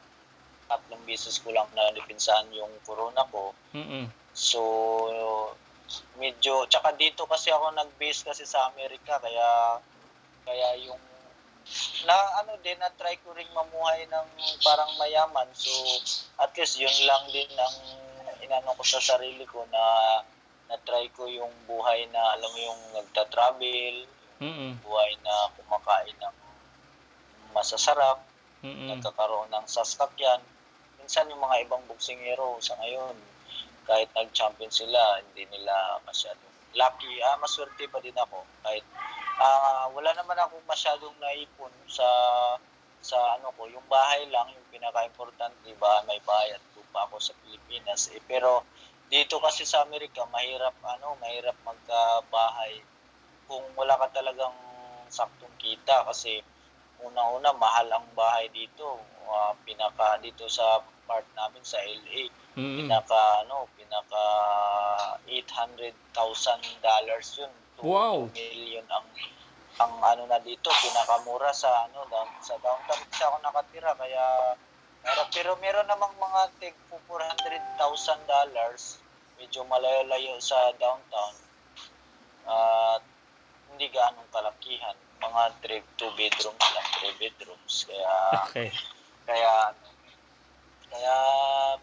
tatlong 0.67 1.03
beses 1.07 1.39
ko 1.39 1.55
lang 1.55 1.69
na-dipinsahan 1.77 2.51
yung 2.57 2.73
corona 2.83 3.23
ko. 3.31 3.55
Mm-mm. 3.77 4.11
So, 4.35 4.61
medyo, 6.19 6.67
tsaka 6.71 6.95
dito 6.95 7.27
kasi 7.27 7.51
ako 7.51 7.75
nag-base 7.75 8.27
kasi 8.27 8.47
sa 8.47 8.71
Amerika, 8.71 9.19
kaya, 9.19 9.79
kaya 10.47 10.69
yung, 10.87 10.99
na 12.09 12.17
ano 12.43 12.57
din, 12.65 12.79
na-try 12.81 13.17
ko 13.23 13.33
ring 13.37 13.51
mamuhay 13.53 14.09
ng 14.09 14.27
parang 14.65 14.91
mayaman. 14.97 15.49
So, 15.55 15.71
at 16.41 16.53
least 16.57 16.81
yun 16.81 16.93
lang 17.07 17.29
din 17.31 17.51
ang 17.55 17.77
inano 18.41 18.75
ko 18.75 18.83
sa 18.83 18.99
sarili 18.99 19.45
ko 19.47 19.63
na 19.71 19.83
na-try 20.71 21.11
ko 21.15 21.27
yung 21.27 21.51
buhay 21.67 22.07
na, 22.15 22.39
alam 22.39 22.51
mo 22.51 22.59
yung 22.59 22.83
nagta-travel, 22.95 24.07
Mm-mm. 24.41 24.73
buhay 24.81 25.13
na 25.21 25.51
kumakain 25.59 26.17
ng 26.17 26.37
masasarap, 27.53 28.23
Mm-mm. 28.63 28.95
nagkakaroon 28.95 29.51
ng 29.51 29.67
sasakyan. 29.67 30.41
Minsan 31.03 31.29
yung 31.29 31.43
mga 31.43 31.67
ibang 31.67 31.83
boksingero 31.91 32.57
sa 32.63 32.79
ngayon, 32.79 33.19
kahit 33.85 34.07
nag-champion 34.15 34.71
sila, 34.71 35.19
hindi 35.19 35.43
nila 35.51 35.99
masyadong 36.07 36.50
lucky. 36.75 37.21
Ah, 37.23 37.39
maswerte 37.41 37.87
pa 37.91 37.99
din 38.03 38.17
ako. 38.17 38.45
Kahit 38.63 38.85
ah, 39.41 39.89
wala 39.95 40.11
naman 40.15 40.39
ako 40.39 40.61
masyadong 40.69 41.17
naipon 41.19 41.73
sa 41.89 42.07
sa 43.01 43.17
ano 43.41 43.49
ko, 43.57 43.65
yung 43.65 43.85
bahay 43.89 44.29
lang 44.29 44.53
yung 44.53 44.69
pinaka-importante, 44.69 45.73
ba 45.81 46.05
may 46.05 46.21
bahay 46.21 46.53
at 46.53 46.65
lupa 46.77 47.09
ako 47.09 47.17
sa 47.17 47.33
Pilipinas. 47.41 48.13
Eh, 48.13 48.21
pero 48.29 48.69
dito 49.09 49.41
kasi 49.41 49.65
sa 49.65 49.83
Amerika, 49.89 50.29
mahirap 50.29 50.77
ano, 50.85 51.17
mahirap 51.19 51.57
magkabahay 51.65 52.85
kung 53.49 53.65
wala 53.75 53.97
ka 53.99 54.21
talagang 54.21 54.55
saktong 55.11 55.57
kita 55.59 56.07
kasi 56.07 56.45
una-una 57.01 57.57
mahal 57.57 57.89
ang 57.91 58.07
bahay 58.13 58.53
dito. 58.53 59.01
Ah, 59.31 59.57
pinaka 59.65 60.21
dito 60.21 60.45
sa 60.51 60.85
part 61.09 61.27
namin 61.35 61.65
sa 61.65 61.81
LA, 61.83 62.31
Mm-mm. 62.61 62.77
pinaka 62.85 63.21
ano, 63.41 63.65
pinaka 63.73 64.25
800,000 65.25 66.61
dollars 66.85 67.29
yun. 67.41 67.53
Two 67.81 67.89
Wow. 67.89 68.29
million 68.37 68.85
ang 68.93 69.07
ang 69.81 69.93
ano 70.05 70.29
na 70.29 70.37
dito, 70.45 70.69
pinakamura 70.69 71.49
sa 71.57 71.89
ano 71.89 72.05
down, 72.13 72.29
sa 72.45 72.53
downtown 72.61 73.01
kasi 73.09 73.25
ako 73.25 73.37
nakatira 73.41 73.97
kaya 73.97 74.53
pero, 75.01 75.23
pero 75.33 75.51
meron 75.65 75.89
namang 75.89 76.13
mga 76.21 76.53
tig 76.61 76.77
400,000 77.09 78.21
dollars 78.29 79.01
medyo 79.41 79.65
malayo-layo 79.65 80.37
sa 80.37 80.77
downtown 80.77 81.33
at 82.45 83.01
hindi 83.73 83.89
gaanong 83.89 84.29
kalakihan 84.29 84.93
mga 85.17 85.43
3 85.65 85.81
2 85.97 86.13
bedrooms 86.21 86.67
lang 86.77 86.89
3 87.01 87.17
bedrooms 87.17 87.75
kaya 87.89 88.13
Okay. 88.53 88.69
kaya 89.25 89.73
kaya 90.91 91.17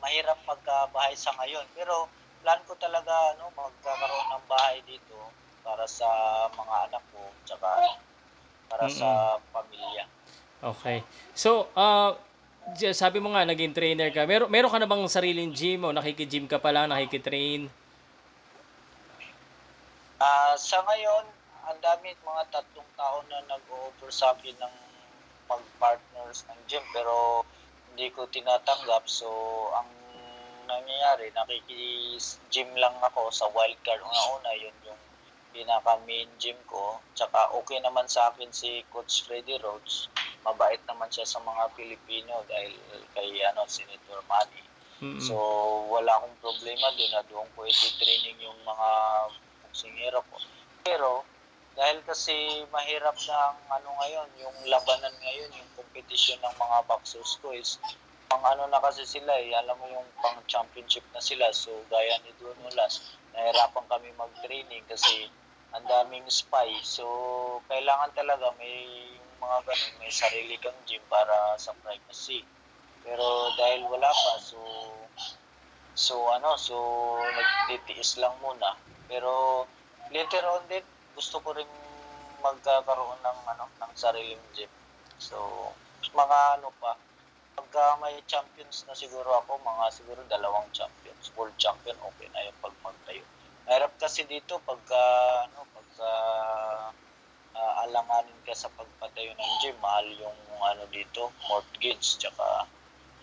mahirap 0.04 0.38
magkabahay 0.44 1.16
sa 1.16 1.32
ngayon. 1.40 1.64
Pero 1.74 2.12
plan 2.44 2.60
ko 2.68 2.76
talaga 2.78 3.34
ano 3.34 3.50
magkakaroon 3.56 4.28
ng 4.36 4.46
bahay 4.46 4.80
dito 4.86 5.18
para 5.64 5.88
sa 5.90 6.08
mga 6.54 6.76
anak 6.92 7.04
ko 7.12 7.22
tsaka 7.44 8.00
para 8.68 8.86
sa 8.92 9.40
pamilya. 9.56 10.06
Okay. 10.60 11.04
So, 11.32 11.72
uh, 11.76 12.18
sabi 12.92 13.24
mo 13.24 13.32
nga, 13.32 13.48
naging 13.48 13.72
trainer 13.72 14.12
ka. 14.12 14.28
Meron, 14.28 14.52
meron 14.52 14.72
ka 14.72 14.80
na 14.82 14.90
bang 14.90 15.04
sariling 15.08 15.56
gym 15.56 15.88
o 15.88 15.96
nakikigym 15.96 16.50
ka 16.50 16.60
pa 16.60 16.76
lang, 16.76 16.92
nakikitrain? 16.92 17.72
Ah, 20.20 20.58
sa 20.60 20.82
ngayon, 20.84 21.26
ang 21.68 21.80
dami 21.84 22.16
mga 22.16 22.44
tatlong 22.52 22.90
taon 22.96 23.26
na 23.30 23.40
nag-offer 23.48 24.10
sa 24.10 24.34
akin 24.34 24.56
ng 24.56 24.76
mag-partners 25.48 26.44
ng 26.48 26.60
gym 26.68 26.84
pero 26.92 27.44
hindi 27.98 28.14
ko 28.14 28.30
tinatanggap. 28.30 29.10
So, 29.10 29.26
ang 29.74 29.90
nangyayari, 30.70 31.34
nakiki-gym 31.34 32.70
lang 32.78 32.94
ako 33.02 33.34
sa 33.34 33.50
wildcard. 33.50 34.06
Una-una, 34.06 34.54
yun 34.54 34.78
yung 34.86 35.02
pinaka-main 35.50 36.30
gym 36.38 36.62
ko. 36.70 37.02
Tsaka 37.18 37.58
okay 37.58 37.82
naman 37.82 38.06
sa 38.06 38.30
akin 38.30 38.54
si 38.54 38.86
Coach 38.94 39.26
Freddy 39.26 39.58
Rhodes. 39.58 40.14
Mabait 40.46 40.78
naman 40.86 41.10
siya 41.10 41.26
sa 41.26 41.42
mga 41.42 41.74
Pilipino 41.74 42.46
dahil 42.46 42.78
kay 43.18 43.42
ano, 43.50 43.66
Senator 43.66 44.22
Manny. 44.30 44.62
Mm-mm. 45.02 45.18
So, 45.18 45.34
wala 45.90 46.22
akong 46.22 46.38
problema 46.38 46.94
doon 46.94 47.12
na 47.18 47.26
doon 47.26 47.50
ko 47.58 47.66
iti-training 47.66 48.38
yung 48.46 48.62
mga 48.62 48.90
boksingero 49.66 50.22
ko. 50.30 50.38
Pero, 50.86 51.26
dahil 51.74 51.98
kasi 52.06 52.62
mahirap 52.70 53.18
na 53.26 53.38
ang 53.54 53.82
ano 53.82 53.90
ngayon, 54.06 54.30
yung 54.46 54.58
labanan 54.70 55.14
ngayon, 55.18 55.50
yung 55.58 55.70
competition 55.98 56.38
ng 56.46 56.56
mga 56.62 56.78
boxers 56.86 57.42
ko 57.42 57.50
is 57.58 57.82
pang 58.30 58.46
ano 58.46 58.70
na 58.70 58.78
kasi 58.78 59.02
sila 59.02 59.34
eh, 59.34 59.50
alam 59.58 59.74
mo 59.82 59.90
yung 59.90 60.06
pang 60.22 60.38
championship 60.46 61.02
na 61.10 61.18
sila. 61.18 61.50
So, 61.50 61.74
gaya 61.90 62.22
ni 62.22 62.30
Bruno 62.38 62.70
Las, 62.78 63.18
nahirapan 63.34 63.90
kami 63.90 64.14
mag-training 64.14 64.86
kasi 64.86 65.26
ang 65.74 65.82
daming 65.90 66.30
spy. 66.30 66.70
So, 66.86 67.10
kailangan 67.66 68.14
talaga 68.14 68.54
may 68.62 69.10
mga 69.42 69.58
ganun, 69.66 69.94
may 69.98 70.14
sarili 70.14 70.54
kang 70.62 70.78
gym 70.86 71.02
para 71.10 71.58
sa 71.58 71.74
privacy. 71.82 72.46
Pero 73.02 73.50
dahil 73.58 73.90
wala 73.90 74.14
pa, 74.14 74.34
so 74.38 74.62
so 75.98 76.30
ano, 76.30 76.54
so 76.62 76.78
nagtitiis 77.26 78.22
lang 78.22 78.38
muna. 78.38 78.78
Pero 79.10 79.66
later 80.14 80.46
on 80.46 80.62
din 80.70 80.86
gusto 81.18 81.42
ko 81.42 81.58
rin 81.58 81.70
magkakaroon 82.46 83.18
ng 83.18 83.40
ano, 83.50 83.66
ng 83.82 83.94
sariling 83.98 84.46
gym. 84.54 84.70
So 85.18 85.74
mga 86.14 86.40
ano 86.60 86.70
pa, 86.82 86.98
pagka 87.58 87.98
may 88.02 88.18
champions 88.30 88.86
na 88.86 88.94
siguro 88.94 89.42
ako, 89.44 89.58
mga 89.62 89.86
siguro 89.94 90.22
dalawang 90.30 90.70
champions, 90.74 91.34
world 91.34 91.56
champion, 91.58 91.98
okay 92.02 92.30
na 92.34 92.46
yung 92.46 92.60
pag 92.62 92.76
magtayo. 92.86 93.24
Mahirap 93.68 93.94
kasi 94.00 94.24
dito 94.30 94.62
pagka 94.64 95.02
ano, 95.50 95.66
pagka 95.74 96.12
ah, 97.58 97.74
alanganin 97.86 98.40
ka 98.46 98.54
sa 98.54 98.70
pagpatayo 98.72 99.34
ng 99.34 99.54
gym, 99.66 99.78
mahal 99.82 100.08
yung 100.22 100.40
ano 100.62 100.84
dito, 100.94 101.34
mortgage, 101.50 102.22
tsaka 102.22 102.70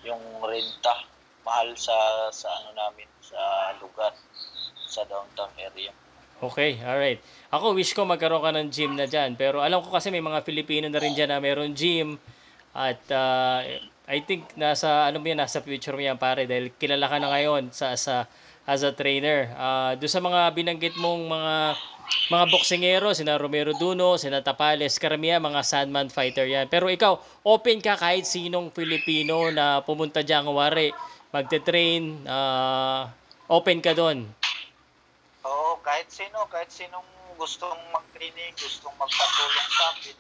yung 0.04 0.21
renta 0.45 1.07
mahal 1.45 1.76
sa 1.76 1.95
sa 2.33 2.49
ano 2.61 2.73
namin 2.73 3.09
sa 3.21 3.73
lugar 3.78 4.12
sa 4.88 5.04
downtown 5.09 5.52
area. 5.61 5.93
Okay, 6.45 6.76
alright. 6.83 7.23
Ako, 7.54 7.73
wish 7.73 7.95
ko 7.95 8.04
magkaroon 8.04 8.43
ka 8.43 8.52
ng 8.52 8.69
gym 8.69 8.93
na 8.99 9.07
dyan. 9.07 9.38
Pero 9.38 9.62
alam 9.62 9.81
ko 9.81 9.88
kasi 9.95 10.11
may 10.11 10.21
mga 10.21 10.45
Filipino 10.45 10.90
na 10.90 11.00
rin 11.00 11.14
dyan 11.14 11.31
na 11.31 11.40
meron 11.40 11.73
gym. 11.73 12.21
At 12.75 13.00
uh, 13.09 13.62
I 14.04 14.19
think 14.26 14.50
nasa, 14.59 15.09
ano 15.09 15.23
mo 15.23 15.26
yan, 15.31 15.40
nasa 15.40 15.62
future 15.62 15.95
mo 15.95 16.02
yan 16.02 16.19
pare. 16.19 16.45
Dahil 16.45 16.75
kilala 16.76 17.07
ka 17.07 17.16
na 17.23 17.31
ngayon 17.31 17.71
sa, 17.71 17.95
sa, 17.95 18.26
as 18.66 18.83
a 18.83 18.93
trainer. 18.93 19.54
Uh, 19.54 19.95
doon 19.97 20.12
sa 20.12 20.21
mga 20.21 20.40
binanggit 20.52 20.95
mong 20.99 21.23
mga 21.31 21.54
mga 22.28 22.45
boksingero, 22.52 23.12
sina 23.16 23.40
Romero 23.40 23.73
Duno, 23.76 24.16
sina 24.21 24.45
Tapales, 24.45 25.00
karamihan 25.00 25.40
mga 25.40 25.61
Sandman 25.64 26.12
fighter 26.12 26.45
yan. 26.45 26.69
Pero 26.69 26.88
ikaw, 26.88 27.16
open 27.45 27.81
ka 27.81 27.97
kahit 27.97 28.28
sinong 28.28 28.69
Filipino 28.73 29.49
na 29.49 29.81
pumunta 29.81 30.21
dyan, 30.21 30.45
wari, 30.49 30.93
magte-train, 31.33 32.25
uh, 32.28 33.09
open 33.49 33.81
ka 33.81 33.97
doon. 33.97 34.25
Oo, 35.45 35.81
kahit 35.85 36.09
sino, 36.09 36.45
kahit 36.49 36.73
sinong 36.73 37.04
gustong 37.37 37.81
mag-training, 37.93 38.52
gustong 38.57 38.95
magpatulong 38.97 39.69
sa 39.73 39.85
akin, 39.97 40.16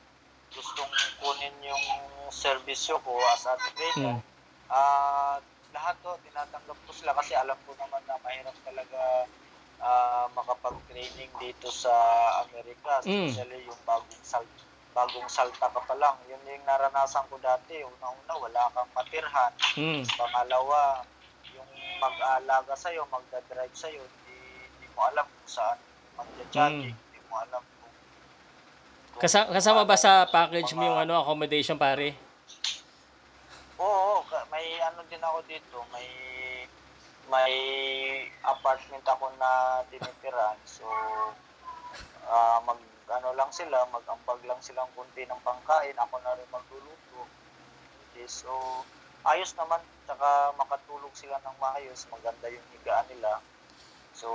gustong 0.54 0.90
kunin 1.18 1.54
yung 1.60 1.84
serbisyo 2.30 2.96
ko 3.02 3.18
as 3.34 3.44
a 3.46 3.54
trainer, 3.74 4.16
Hmm. 4.16 4.22
ah 4.70 5.36
lahat 5.74 5.98
to, 6.00 6.14
tinatanggap 6.22 6.78
ko 6.86 6.90
sila 6.94 7.10
kasi 7.18 7.34
alam 7.34 7.58
ko 7.66 7.74
naman 7.74 7.98
na 8.06 8.14
mahirap 8.22 8.54
talaga 8.62 9.26
ah, 9.84 10.30
makapag-training 10.32 11.28
dito 11.36 11.68
sa 11.68 11.92
Amerika, 12.46 13.04
Mm. 13.04 13.28
especially 13.28 13.68
yung 13.68 13.82
bagong 13.84 14.22
sal 14.24 14.46
bagong 14.94 15.26
salta 15.28 15.66
ka 15.66 15.80
pa 15.82 15.92
lang. 15.98 16.14
Yun 16.30 16.40
yung 16.46 16.64
naranasan 16.64 17.26
ko 17.26 17.36
dati. 17.42 17.82
Una-una, 17.82 18.32
wala 18.38 18.62
kang 18.70 18.88
matirhan. 18.94 19.52
Hmm. 19.74 20.06
Pangalawa, 20.06 21.02
yung 21.52 21.66
mag-aalaga 21.98 22.78
sa'yo, 22.78 23.02
magdadrive 23.10 23.74
sa'yo, 23.74 23.98
hindi, 24.00 24.38
hindi 24.70 24.86
mo 24.94 25.02
alam 25.04 25.26
kung 25.26 25.50
saan 25.50 25.78
magja-jogging, 26.16 26.94
hindi 26.94 27.18
mo 27.28 27.34
alam 27.42 27.62
Kasa- 29.14 29.46
kasama 29.46 29.86
ba 29.86 29.94
sa 29.94 30.26
package 30.26 30.74
mo 30.74 30.82
yung 30.82 30.98
ano 30.98 31.14
accommodation 31.22 31.78
pare? 31.78 32.18
Oo, 33.78 34.26
ka- 34.26 34.46
may 34.50 34.66
ano 34.82 35.00
din 35.06 35.22
ako 35.22 35.38
dito, 35.46 35.76
may 35.94 36.08
may 37.30 37.54
apartment 38.44 39.06
ako 39.06 39.30
na 39.38 39.50
tinitiran. 39.88 40.58
So, 40.66 40.84
ah 42.26 42.58
mag 42.66 42.78
ano 43.06 43.28
lang 43.38 43.50
sila, 43.54 43.86
mag-ambag 43.88 44.40
lang 44.48 44.58
silang 44.60 44.90
kunti 44.98 45.22
ng 45.24 45.40
pangkain. 45.40 45.94
Ako 45.94 46.18
na 46.20 46.34
rin 46.34 46.48
magluluto. 46.50 47.28
Okay, 48.10 48.26
so, 48.26 48.50
ayos 49.22 49.54
naman, 49.54 49.78
saka 50.04 50.50
makatulog 50.56 51.12
sila 51.14 51.38
ng 51.38 51.56
maayos, 51.60 52.08
maganda 52.10 52.50
yung 52.50 52.64
higaan 52.72 53.06
nila. 53.08 53.38
So, 54.14 54.28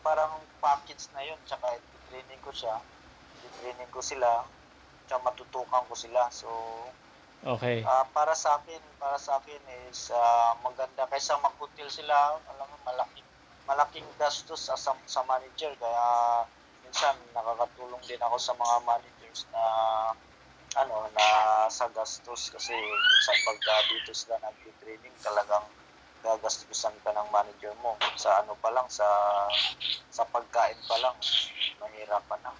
parang 0.00 0.30
package 0.60 1.10
na 1.12 1.24
yun, 1.24 1.38
tsaka 1.44 1.76
training 2.08 2.40
ko 2.40 2.52
siya, 2.52 2.78
training 3.56 3.90
ko 3.90 4.00
sila, 4.04 4.44
tsaka 5.08 5.24
matutukan 5.24 5.84
ko 5.88 5.94
sila. 5.96 6.28
So, 6.28 6.48
Okay. 7.38 7.86
ah, 7.86 8.02
para 8.10 8.34
sa 8.34 8.58
akin, 8.58 8.82
para 8.98 9.14
sa 9.14 9.38
akin 9.38 9.62
is 9.86 10.10
ah, 10.10 10.58
maganda. 10.66 11.06
Kaysa 11.06 11.38
mag-hotel 11.38 11.86
sila, 11.86 12.42
alam 12.50 12.66
mo, 12.66 12.76
malaking 12.82 13.28
malaking 13.68 14.08
gastos 14.18 14.66
sa, 14.66 14.74
sa, 14.80 15.20
manager. 15.28 15.70
Kaya 15.78 16.06
minsan 16.82 17.14
nakakatulong 17.36 18.00
din 18.08 18.18
ako 18.24 18.36
sa 18.40 18.56
mga 18.56 18.76
managers 18.82 19.46
na 19.54 19.62
ano 20.82 21.06
na 21.14 21.26
sa 21.70 21.86
gastos. 21.94 22.50
Kasi 22.50 22.74
minsan 22.74 23.38
pagka 23.46 23.74
dito 23.86 24.10
sila 24.16 24.40
nag-training 24.42 25.14
talagang 25.22 25.68
gagastusan 26.24 26.96
ka 27.06 27.14
ng 27.14 27.28
manager 27.30 27.76
mo. 27.78 27.94
Sa 28.18 28.42
ano 28.42 28.58
pa 28.58 28.74
lang 28.74 28.88
sa 28.90 29.06
sa 30.10 30.26
pagkain 30.26 30.80
pa 30.88 30.96
lang 30.98 31.14
mahirapan 31.78 32.40
na 32.42 32.50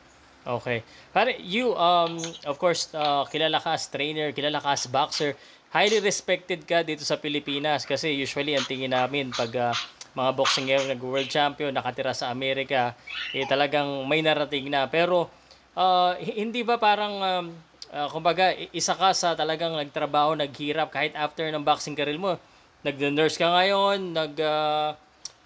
Okay. 0.48 0.80
Pare, 1.12 1.36
you, 1.44 1.76
um, 1.76 2.16
of 2.48 2.56
course, 2.56 2.88
uh, 2.96 3.28
kilala 3.28 3.60
ka 3.60 3.76
as 3.76 3.84
trainer, 3.92 4.32
kilala 4.32 4.64
ka 4.64 4.72
as 4.72 4.88
boxer. 4.88 5.36
Highly 5.68 6.00
respected 6.00 6.64
ka 6.64 6.80
dito 6.80 7.04
sa 7.04 7.20
Pilipinas 7.20 7.84
kasi 7.84 8.16
usually 8.16 8.56
ang 8.56 8.64
tingin 8.64 8.96
namin 8.96 9.28
pag 9.28 9.52
uh, 9.52 9.76
mga 10.16 10.30
boxingero 10.32 10.88
nag-world 10.88 11.28
champion, 11.28 11.76
nakatira 11.76 12.16
sa 12.16 12.32
Amerika, 12.32 12.96
eh 13.36 13.44
talagang 13.44 14.08
may 14.08 14.24
narating 14.24 14.72
na. 14.72 14.88
Pero 14.88 15.28
uh, 15.76 16.16
hindi 16.16 16.64
ba 16.64 16.80
parang, 16.80 17.14
um, 17.20 17.44
uh, 17.92 18.08
kumbaga, 18.08 18.48
isa 18.72 18.96
ka 18.96 19.12
sa 19.12 19.36
talagang 19.36 19.76
nagtrabaho, 19.76 20.32
naghirap 20.32 20.88
kahit 20.88 21.12
after 21.12 21.44
ng 21.44 21.60
boxing 21.60 21.92
career 21.92 22.16
mo, 22.16 22.40
nag-nurse 22.88 23.36
ka 23.36 23.52
ngayon, 23.52 24.16
nag, 24.16 24.32
uh, 24.40 24.96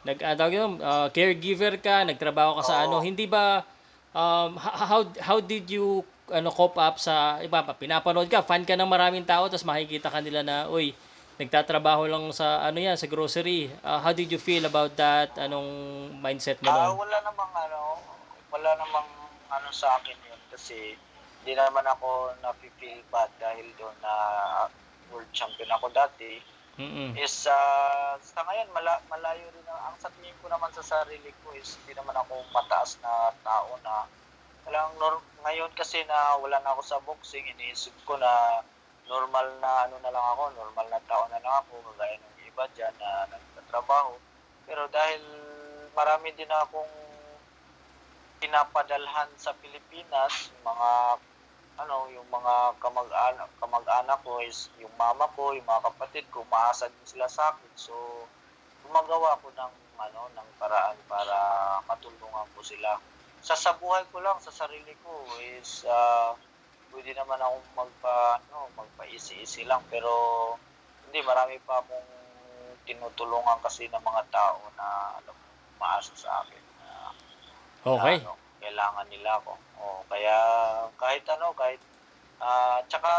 nag, 0.07 0.19
uh, 0.23 0.47
uh, 0.79 1.07
caregiver 1.11 1.75
ka, 1.83 2.07
nagtrabaho 2.07 2.63
ka 2.63 2.71
sa 2.71 2.87
ano, 2.87 3.03
hindi 3.03 3.27
ba 3.27 3.67
um, 4.13 4.57
how 4.61 5.03
how 5.21 5.39
did 5.41 5.69
you 5.69 6.05
ano 6.33 6.49
cope 6.49 6.79
up 6.81 6.97
sa 6.97 7.43
iba 7.45 7.61
pa 7.61 7.77
pinapanood 7.77 8.31
ka 8.31 8.41
fan 8.41 8.65
ka 8.65 8.73
ng 8.79 8.89
maraming 8.89 9.27
tao 9.27 9.51
tapos 9.51 9.67
makikita 9.69 10.09
ka 10.09 10.23
nila 10.23 10.41
na 10.41 10.71
uy 10.71 10.97
nagtatrabaho 11.41 12.07
lang 12.07 12.25
sa 12.31 12.63
ano 12.63 12.79
yan 12.79 12.95
sa 12.95 13.09
grocery. 13.09 13.73
Ah, 13.81 13.99
how 13.99 14.13
did 14.13 14.29
you 14.29 14.39
feel 14.39 14.63
about 14.69 14.95
that? 14.95 15.35
Anong 15.41 15.67
mindset 16.21 16.61
mo 16.61 16.69
Ah, 16.69 16.93
noon 16.93 17.03
wala 17.03 17.19
namang 17.25 17.53
ano, 17.57 17.81
wala 18.53 18.71
namang 18.77 19.09
ano 19.51 19.69
sa 19.73 19.97
akin 19.99 20.15
yun. 20.29 20.41
Kasi 20.53 20.95
hindi 21.43 21.53
naman 21.59 21.83
ako 21.89 22.37
na-feel 22.45 23.03
bad 23.11 23.33
dahil 23.41 23.67
doon 23.75 23.97
na 24.05 24.15
world 25.11 25.29
champion 25.35 25.73
ako 25.73 25.91
dati. 25.91 26.39
Mm 26.79 27.17
Is 27.21 27.45
ah, 27.51 28.17
sa 28.21 28.41
ngayon 28.49 28.73
mala, 28.73 29.01
malayo 29.13 29.45
rin 29.53 29.67
ang, 29.69 29.93
ang 29.93 29.97
sa 30.01 30.09
ko 30.13 30.47
naman 30.49 30.73
sa 30.73 30.85
sarili 30.85 31.31
ko 31.45 31.53
is 31.53 31.77
hindi 31.83 31.93
naman 31.99 32.17
ako 32.17 32.43
mataas 32.53 32.97
na 33.05 33.31
tao 33.45 33.77
na 33.85 34.09
walang 34.65 34.95
nor- 34.97 35.27
ngayon 35.45 35.71
kasi 35.77 36.01
na 36.09 36.39
wala 36.41 36.63
na 36.63 36.73
ako 36.73 36.83
sa 36.83 37.03
boxing 37.03 37.45
iniisip 37.45 37.93
ko 38.09 38.17
na 38.17 38.63
normal 39.11 39.47
na 39.61 39.91
ano 39.91 39.99
na 40.01 40.11
lang 40.15 40.27
ako, 40.35 40.43
normal 40.55 40.87
na 40.89 41.01
tao 41.05 41.27
na 41.29 41.43
lang 41.43 41.55
ako, 41.61 41.73
kagaya 41.93 42.17
ng 42.17 42.39
iba 42.47 42.65
dyan 42.73 42.95
na 42.97 43.29
nagtatrabaho. 43.29 44.15
Pero 44.65 44.87
dahil 44.89 45.23
marami 45.93 46.33
din 46.33 46.49
akong 46.49 46.95
pinapadalhan 48.39 49.31
sa 49.39 49.55
Pilipinas, 49.59 50.51
mga 50.67 50.91
ano, 51.83 52.07
yung 52.15 52.29
mga 52.31 52.79
kamag-anak, 52.79 53.51
kamag-anak 53.59 54.19
ko 54.23 54.39
is 54.43 54.71
yung 54.79 54.93
mama 54.95 55.27
ko, 55.35 55.51
yung 55.51 55.67
mga 55.67 55.91
kapatid 55.91 56.25
ko, 56.31 56.47
umaasa 56.47 56.87
din 56.87 57.07
sila 57.07 57.27
sa 57.27 57.51
akin. 57.51 57.73
So, 57.75 57.95
gumagawa 58.87 59.39
ko 59.43 59.51
ng 59.51 59.73
ano, 59.99 60.21
ng 60.35 60.49
paraan 60.59 60.99
para 61.11 61.37
matulungan 61.87 62.47
ko 62.55 62.61
sila. 62.63 62.99
Sa 63.43 63.59
sa 63.59 63.75
buhay 63.75 64.07
ko 64.15 64.23
lang, 64.23 64.39
sa 64.39 64.55
sarili 64.55 64.95
ko 65.03 65.11
is 65.59 65.83
ah, 65.91 66.35
pwede 66.95 67.15
naman 67.15 67.39
akong 67.39 67.67
magpa 67.75 68.39
ano, 68.39 68.71
magpaisi-isi 68.79 69.67
lang 69.67 69.83
pero 69.91 70.11
hindi 71.09 71.23
marami 71.27 71.59
pa 71.63 71.83
akong 71.83 72.11
tinutulungan 72.83 73.59
kasi 73.63 73.87
ng 73.87 74.03
mga 74.03 74.23
tao 74.31 74.59
na 74.75 75.19
alam 75.23 75.35
mo, 75.35 75.47
umaasa 75.79 76.15
sa 76.19 76.43
akin. 76.43 76.63
na 76.79 76.89
okay 77.87 78.17
na, 78.23 78.31
ano, 78.31 78.42
kailangan 78.63 79.07
nila 79.11 79.43
ako. 79.43 79.59
O, 79.83 80.07
kaya 80.07 80.37
kahit 80.97 81.27
ano, 81.27 81.51
kahit 81.59 81.83
ah 82.43 82.83
tsaka 82.87 83.11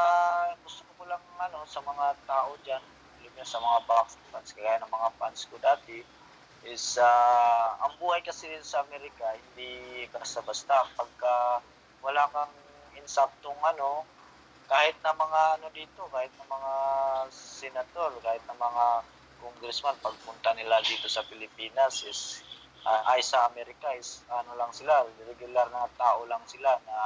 gusto 0.64 0.84
ko 0.96 1.04
lang 1.08 1.22
ano 1.40 1.64
sa 1.68 1.80
mga 1.84 2.16
tao 2.28 2.56
diyan, 2.64 2.84
sa 3.44 3.60
mga 3.60 3.80
box 3.88 4.16
fans 4.32 4.56
kaya 4.56 4.80
ng 4.80 4.92
mga 4.92 5.10
fans 5.20 5.48
ko 5.52 5.56
dati 5.60 6.00
is 6.64 6.96
ah, 6.96 7.76
ang 7.84 8.00
buhay 8.00 8.24
kasi 8.24 8.48
sa 8.64 8.88
Amerika 8.88 9.36
hindi 9.36 10.08
basta-basta 10.12 10.88
pagka 10.96 11.60
wala 12.00 12.24
kang 12.32 12.56
insaktong 12.96 13.60
ano 13.64 14.08
kahit 14.68 14.96
na 15.04 15.12
mga 15.12 15.42
ano 15.60 15.68
dito, 15.76 16.08
kahit 16.10 16.32
na 16.40 16.46
mga 16.48 16.74
senator, 17.30 18.16
kahit 18.24 18.42
na 18.48 18.56
mga 18.56 18.86
congressman 19.44 19.98
pagpunta 20.00 20.56
nila 20.56 20.80
dito 20.82 21.12
sa 21.12 21.22
Pilipinas 21.28 22.08
is 22.08 22.40
ah, 22.86 23.02
ay 23.16 23.22
sa 23.24 23.48
Amerika 23.48 23.92
is 23.96 24.24
ano 24.28 24.56
lang 24.60 24.72
sila, 24.72 25.04
regular 25.28 25.68
na 25.72 25.88
tao 25.96 26.28
lang 26.28 26.44
sila 26.46 26.76
na 26.88 26.98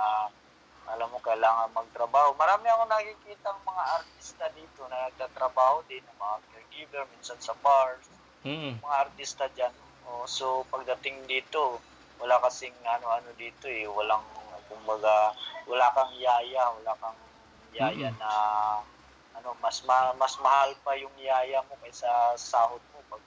alam 0.88 1.12
mo 1.12 1.20
kailangan 1.20 1.76
magtrabaho. 1.76 2.32
Marami 2.40 2.72
ako 2.72 2.84
nakikita 2.88 3.52
ng 3.52 3.66
mga 3.68 3.84
artista 4.00 4.46
dito 4.56 4.88
na 4.88 5.12
nagtatrabaho 5.12 5.84
din, 5.92 6.00
mga 6.16 6.38
caregiver, 6.48 7.04
minsan 7.12 7.36
sa 7.44 7.52
bars, 7.60 8.08
mm 8.48 8.80
mga 8.80 8.96
artista 9.04 9.46
dyan. 9.52 9.74
O, 10.08 10.24
so 10.24 10.64
pagdating 10.72 11.28
dito, 11.28 11.84
wala 12.24 12.40
kasing 12.40 12.74
ano-ano 12.88 13.36
dito 13.36 13.68
eh, 13.68 13.84
walang 13.84 14.24
kumbaga 14.72 15.36
wala 15.68 15.92
kang 15.92 16.16
yaya, 16.16 16.72
wala 16.80 16.96
kang 17.04 17.20
yaya 17.76 18.08
Mm. 18.10 18.20
na 18.20 18.32
ano 19.38 19.54
mas 19.62 19.84
ma- 19.86 20.16
mas 20.18 20.34
mahal 20.40 20.72
pa 20.82 20.96
yung 20.98 21.14
yaya 21.20 21.62
mo 21.68 21.76
kaysa 21.84 22.10
sahod 22.40 22.82
mo 22.96 23.04
pag 23.12 23.22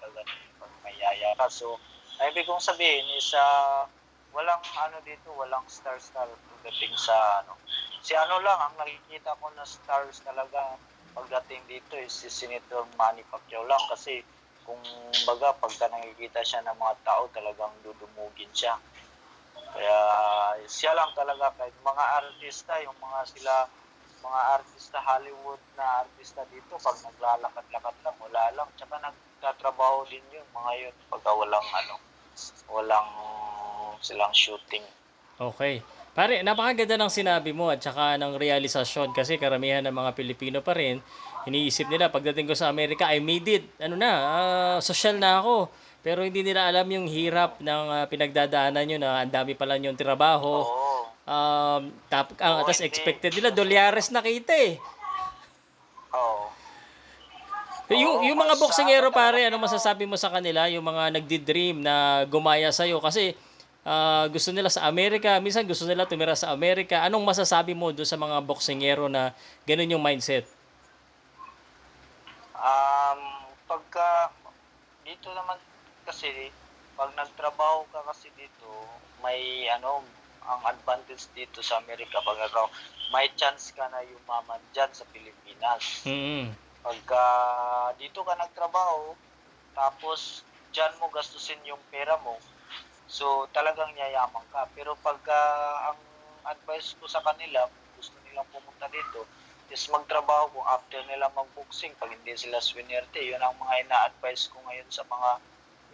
pag 0.59 0.73
may 0.83 0.97
yaya 0.97 1.37
ka. 1.37 1.47
So, 1.53 1.77
ang 2.21 2.37
ibig 2.37 2.45
kong 2.45 2.61
sabihin 2.61 3.09
is 3.17 3.33
ah, 3.33 3.89
walang 4.37 4.61
ano 4.77 5.01
dito, 5.09 5.33
walang 5.41 5.65
star-star 5.73 6.29
pagdating 6.29 6.93
sa 7.01 7.41
ano. 7.41 7.57
Si 8.05 8.13
ano 8.13 8.45
lang, 8.45 8.61
ang 8.61 8.77
nakikita 8.77 9.41
ko 9.41 9.49
na 9.57 9.65
stars 9.65 10.21
talaga 10.21 10.77
pagdating 11.17 11.65
dito 11.65 11.97
is 11.97 12.13
si 12.13 12.29
Senator 12.29 12.85
Manny 13.01 13.25
Pacquiao 13.33 13.65
lang 13.65 13.81
kasi 13.89 14.21
kung 14.69 14.79
baga 15.25 15.57
pagka 15.57 15.89
nakikita 15.89 16.45
siya 16.45 16.61
ng 16.69 16.77
mga 16.77 16.95
tao 17.09 17.25
talagang 17.33 17.73
dudumugin 17.81 18.53
siya. 18.53 18.77
Kaya 19.73 19.99
siya 20.69 20.93
lang 20.93 21.17
talaga 21.17 21.57
kahit 21.57 21.75
mga 21.81 22.05
artista, 22.21 22.77
yung 22.85 23.01
mga 23.01 23.21
sila 23.33 23.65
mga 24.21 24.41
artista 24.61 25.01
Hollywood 25.01 25.63
na 25.81 26.05
artista 26.05 26.45
dito 26.53 26.77
pag 26.77 26.93
naglalakad-lakad 27.01 27.97
lang 28.05 28.17
wala 28.21 28.43
lang 28.53 28.69
tsaka 28.77 29.01
nagtatrabaho 29.01 30.05
din 30.13 30.21
yun 30.29 30.45
mga 30.53 30.73
yun 30.77 30.97
pagka 31.09 31.33
walang 31.33 31.65
ano 31.65 32.10
walang 32.71 33.09
silang 34.01 34.33
shooting. 34.33 34.83
Okay. 35.41 35.85
Pare 36.11 36.43
napakaganda 36.43 36.99
ng 36.99 37.13
sinabi 37.13 37.55
mo 37.55 37.71
at 37.71 37.79
saka 37.81 38.19
ng 38.19 38.35
realisasyon 38.35 39.15
kasi 39.15 39.39
karamihan 39.39 39.81
ng 39.87 39.95
mga 39.95 40.11
Pilipino 40.19 40.59
pa 40.59 40.75
rin 40.75 40.99
iniisip 41.47 41.87
nila 41.89 42.13
pagdating 42.13 42.51
ko 42.51 42.55
sa 42.59 42.69
Amerika 42.69 43.09
I 43.09 43.23
made 43.23 43.49
it. 43.49 43.65
Ano 43.81 43.95
na 43.97 44.11
ah, 44.11 44.77
social 44.83 45.17
na 45.17 45.41
ako. 45.41 45.71
Pero 46.01 46.25
hindi 46.25 46.41
nila 46.41 46.69
alam 46.69 46.89
yung 46.89 47.07
hirap 47.07 47.61
ng 47.61 47.85
ah, 47.89 48.05
pinagdadaanan 48.11 48.85
nyo 48.85 48.99
na 48.99 49.11
ang 49.25 49.31
dami 49.31 49.53
pala 49.55 49.79
yung 49.79 49.97
trabaho. 49.97 50.67
Oo. 50.67 51.01
Um, 51.31 51.95
tap, 52.11 52.35
ang 52.43 52.59
Oo, 52.59 52.63
atas 52.67 52.83
hindi. 52.83 52.91
expected 52.91 53.31
nila, 53.39 53.55
dolyares 53.55 54.11
nakita 54.11 54.51
eh. 54.51 54.83
Oo 57.91 57.99
Yung, 57.99 58.17
yung 58.23 58.39
mga 58.39 58.55
boksingero 58.55 59.11
sa- 59.11 59.17
pare, 59.19 59.39
ano 59.51 59.59
masasabi 59.59 60.07
mo 60.07 60.15
sa 60.15 60.31
kanila? 60.31 60.71
Yung 60.71 60.87
mga 60.87 61.19
nagdi-dream 61.19 61.83
na 61.83 62.23
gumaya 62.31 62.71
sa'yo 62.71 63.03
kasi 63.03 63.35
ah, 63.83 64.31
gusto 64.31 64.55
nila 64.55 64.71
sa 64.71 64.87
Amerika, 64.87 65.43
minsan 65.43 65.67
gusto 65.67 65.83
nila 65.85 66.07
tumira 66.07 66.39
sa 66.39 66.55
Amerika. 66.55 67.03
Anong 67.03 67.27
masasabi 67.27 67.75
mo 67.75 67.91
doon 67.91 68.07
sa 68.07 68.15
mga 68.15 68.39
boksingero 68.47 69.11
na 69.11 69.35
ganun 69.67 69.91
yung 69.99 70.05
mindset? 70.05 70.47
Um, 72.55 73.21
pagka 73.67 74.31
dito 75.03 75.33
naman 75.35 75.59
kasi 76.07 76.53
pag 76.95 77.11
nagtrabaho 77.17 77.89
ka 77.91 78.05
kasi 78.07 78.31
dito, 78.39 78.69
may 79.25 79.67
ano, 79.73 80.05
ang 80.47 80.61
advantage 80.69 81.27
dito 81.35 81.59
sa 81.65 81.81
Amerika 81.83 82.21
pag 82.23 82.39
ikaw 82.39 82.71
may 83.11 83.27
chance 83.35 83.75
ka 83.75 83.89
na 83.91 84.05
yumaman 84.07 84.61
dyan 84.71 84.93
sa 84.95 85.03
Pilipinas. 85.11 86.07
Mm 86.07 86.70
Pagka 86.81 87.23
dito 88.01 88.25
ka 88.25 88.35
nagtrabaho, 88.35 89.13
tapos 89.77 90.43
dyan 90.73 90.97
mo 90.97 91.13
gastusin 91.13 91.61
yung 91.67 91.81
pera 91.93 92.17
mo, 92.25 92.39
so 93.05 93.47
talagang 93.53 93.93
yayaman 93.93 94.47
ka. 94.49 94.65
Pero 94.73 94.97
pagka 95.01 95.37
ang 95.93 96.01
advice 96.47 96.97
ko 96.97 97.05
sa 97.05 97.21
kanila, 97.21 97.69
gusto 97.93 98.17
nilang 98.25 98.49
pumunta 98.49 98.89
dito, 98.89 99.29
is 99.71 99.87
magtrabaho 99.87 100.51
kung 100.51 100.67
after 100.67 100.99
nila 101.07 101.31
mag-boxing, 101.31 101.95
pag 101.95 102.11
hindi 102.11 102.35
sila 102.35 102.59
swinerte, 102.59 103.23
yun 103.23 103.39
ang 103.39 103.55
mga 103.55 103.87
ina-advise 103.87 104.51
ko 104.51 104.59
ngayon 104.67 104.89
sa 104.91 105.07
mga, 105.07 105.31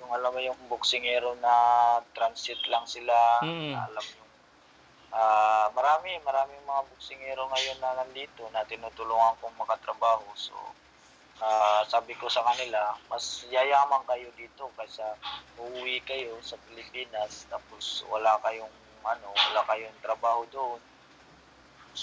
yung 0.00 0.10
alam 0.12 0.32
mo 0.32 0.40
yung 0.40 0.60
boxingero 0.70 1.36
na 1.40 1.52
transit 2.16 2.56
lang 2.72 2.88
sila, 2.88 3.12
Mm. 3.44 3.76
na 3.76 3.84
alam 3.84 4.06
yung, 4.16 4.25
ah 5.16 5.72
marami, 5.72 6.20
maraming 6.20 6.60
mga 6.68 6.82
boxingero 6.92 7.48
ngayon 7.48 7.78
na 7.80 8.04
nandito 8.04 8.44
na 8.52 8.68
tinutulungan 8.68 9.40
kong 9.40 9.56
makatrabaho. 9.56 10.28
So, 10.36 10.52
ah 11.40 11.80
sabi 11.88 12.12
ko 12.20 12.28
sa 12.28 12.44
kanila, 12.44 12.92
mas 13.08 13.48
yayaman 13.48 14.04
kayo 14.04 14.28
dito 14.36 14.68
kaysa 14.76 15.16
uuwi 15.56 16.04
kayo 16.04 16.36
sa 16.44 16.60
Pilipinas 16.68 17.48
tapos 17.48 18.04
wala 18.12 18.36
kayong 18.44 18.72
ano, 19.08 19.28
wala 19.32 19.62
kayong 19.64 19.96
trabaho 20.04 20.44
doon 20.52 20.80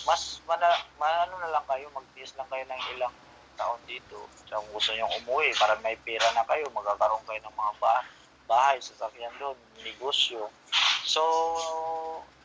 mas 0.10 0.41
mana, 0.49 0.73
ano 0.97 1.38
na 1.38 1.54
lang 1.54 1.65
kayo, 1.69 1.86
magtiis 1.93 2.34
lang 2.34 2.49
kayo 2.49 2.65
ng 2.65 2.82
ilang 2.97 3.13
taon 3.54 3.78
dito. 3.86 4.26
So, 4.49 4.58
kung 4.58 4.73
gusto 4.73 4.89
nyo 4.97 5.06
umuwi, 5.21 5.54
para 5.54 5.78
may 5.86 5.93
pera 6.02 6.26
na 6.34 6.41
kayo, 6.49 6.65
magkakaroon 6.73 7.21
kayo 7.30 7.38
ng 7.45 7.54
mga 7.54 7.73
bahay, 7.78 8.06
bahay 8.49 8.78
sasakyan 8.82 9.38
doon, 9.38 9.54
negosyo. 9.86 10.49
So, 11.06 11.21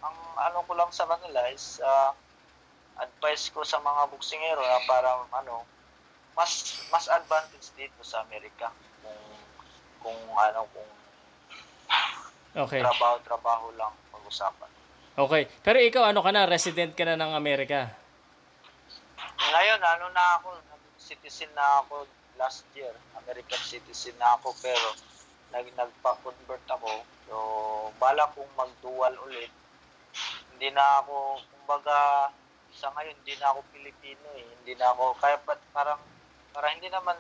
ang 0.02 0.16
ano 0.38 0.58
ko 0.66 0.72
lang 0.74 0.90
sa 0.94 1.06
kanila 1.06 1.46
is, 1.50 1.82
ah, 1.82 2.14
advice 2.98 3.50
ko 3.54 3.62
sa 3.62 3.78
mga 3.78 4.10
buksingero 4.10 4.58
na 4.62 4.82
para 4.86 5.08
ano, 5.30 5.62
mas 6.34 6.78
mas 6.90 7.06
advantage 7.10 7.70
dito 7.74 8.02
sa 8.02 8.22
Amerika 8.26 8.70
kung 9.02 9.22
kung 10.02 10.20
ano 10.38 10.66
kung 10.74 10.90
Okay. 12.58 12.82
trabaho-trabaho 12.82 13.70
lang 13.78 13.94
pag-usapan. 14.10 14.66
Okay. 15.14 15.46
Pero 15.62 15.78
ikaw, 15.78 16.10
ano 16.10 16.26
ka 16.26 16.34
na? 16.34 16.48
Resident 16.48 16.90
ka 16.96 17.06
na 17.06 17.14
ng 17.14 17.30
Amerika? 17.38 17.86
Ngayon, 19.38 19.78
ano 19.78 20.06
na 20.10 20.42
ako, 20.42 20.58
citizen 20.98 21.54
na 21.54 21.86
ako 21.86 22.02
last 22.34 22.66
year. 22.74 22.90
American 23.14 23.62
citizen 23.62 24.16
na 24.18 24.34
ako 24.38 24.50
pero 24.58 24.90
nag 25.54 25.70
nagpa-convert 25.78 26.66
ako. 26.66 26.90
So, 27.30 27.34
bala 28.02 28.26
kong 28.34 28.50
mag-dual 28.58 29.14
ulit. 29.28 29.52
Hindi 30.58 30.74
na 30.74 31.06
ako, 31.06 31.38
kumbaga, 31.54 32.28
sa 32.74 32.90
ngayon, 32.90 33.14
hindi 33.22 33.38
na 33.38 33.54
ako 33.54 33.62
Pilipino 33.70 34.26
eh. 34.34 34.42
Hindi 34.58 34.74
na 34.74 34.90
ako, 34.90 35.14
kaya 35.22 35.38
pa, 35.38 35.54
parang, 35.70 36.02
parang 36.50 36.74
hindi 36.74 36.90
naman 36.90 37.14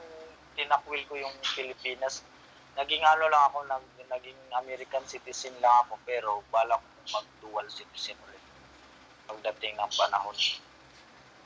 tinakwil 0.58 1.06
ko 1.06 1.14
yung 1.14 1.30
Pilipinas. 1.54 2.26
Naging 2.74 3.06
ano 3.06 3.30
lang 3.30 3.46
ako, 3.46 3.62
nag, 3.70 3.84
naging 4.10 4.34
American 4.58 5.06
citizen 5.06 5.54
lang 5.62 5.86
ako 5.86 6.02
pero 6.02 6.42
bala 6.50 6.82
kong 6.82 7.22
mag-dual 7.22 7.70
citizen 7.70 8.18
ulit 8.26 8.42
pagdating 9.30 9.78
ng 9.78 9.92
panahon. 9.94 10.34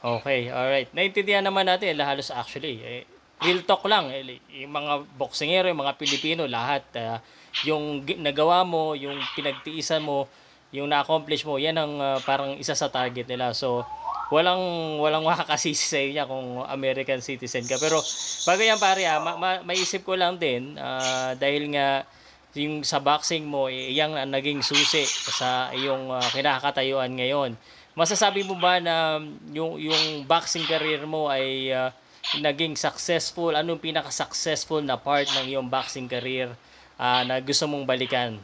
Okay, 0.01 0.49
alright. 0.49 0.89
Naintindihan 0.97 1.45
naman 1.45 1.69
natin, 1.69 1.93
eh, 1.93 2.01
halos 2.01 2.33
actually, 2.33 2.81
eh, 2.81 3.05
real 3.45 3.61
talk 3.69 3.85
lang, 3.85 4.09
eh, 4.09 4.41
yung 4.65 4.73
mga 4.73 5.05
boksingero, 5.21 5.69
yung 5.69 5.85
mga 5.85 6.01
Pilipino, 6.01 6.49
lahat, 6.49 6.89
ah, 6.97 7.21
yung 7.69 8.01
nagawa 8.25 8.65
mo, 8.65 8.97
yung 8.97 9.21
pinagtiisan 9.37 10.01
mo, 10.01 10.25
yung 10.73 10.89
na-accomplish 10.89 11.45
mo, 11.45 11.61
yan 11.61 11.77
ang 11.77 11.93
ah, 12.01 12.19
parang 12.25 12.57
isa 12.57 12.73
sa 12.73 12.89
target 12.89 13.29
nila. 13.29 13.53
So, 13.53 13.85
walang 14.33 14.97
walang 14.97 15.25
makakasisi 15.31 15.85
sa 15.85 16.01
inyo 16.01 16.23
kung 16.25 16.49
American 16.65 17.21
citizen 17.21 17.69
ka. 17.69 17.77
Pero 17.77 18.01
bago 18.49 18.61
yan 18.65 18.81
pare, 18.81 19.05
ah, 19.05 19.21
ma- 19.21 19.37
ma- 19.37 19.63
maisip 19.63 20.03
ko 20.03 20.17
lang 20.17 20.41
din 20.41 20.81
ah, 20.81 21.37
dahil 21.37 21.69
nga 21.77 22.09
yung 22.57 22.85
sa 22.85 23.01
boxing 23.01 23.49
mo, 23.49 23.73
eh, 23.73 23.93
yan 23.97 24.13
ang 24.13 24.29
naging 24.29 24.61
susi 24.61 25.05
sa 25.09 25.73
iyong 25.73 26.13
ah, 26.13 26.25
kinakatayuan 26.33 27.13
ngayon. 27.13 27.57
Masasabi 27.93 28.41
mo 28.49 28.57
ba 28.57 28.81
na 28.81 29.21
yung 29.53 29.77
yung 29.77 30.25
boxing 30.25 30.65
career 30.65 31.05
mo 31.05 31.29
ay 31.29 31.69
ah, 31.73 31.93
naging 32.41 32.77
successful? 32.77 33.53
Anong 33.53 33.81
pinaka-successful 33.81 34.81
na 34.81 34.97
part 34.97 35.29
ng 35.37 35.53
iyong 35.53 35.69
boxing 35.69 36.09
career 36.09 36.53
ah, 36.97 37.25
na 37.25 37.41
gusto 37.41 37.69
mong 37.69 37.85
balikan? 37.85 38.41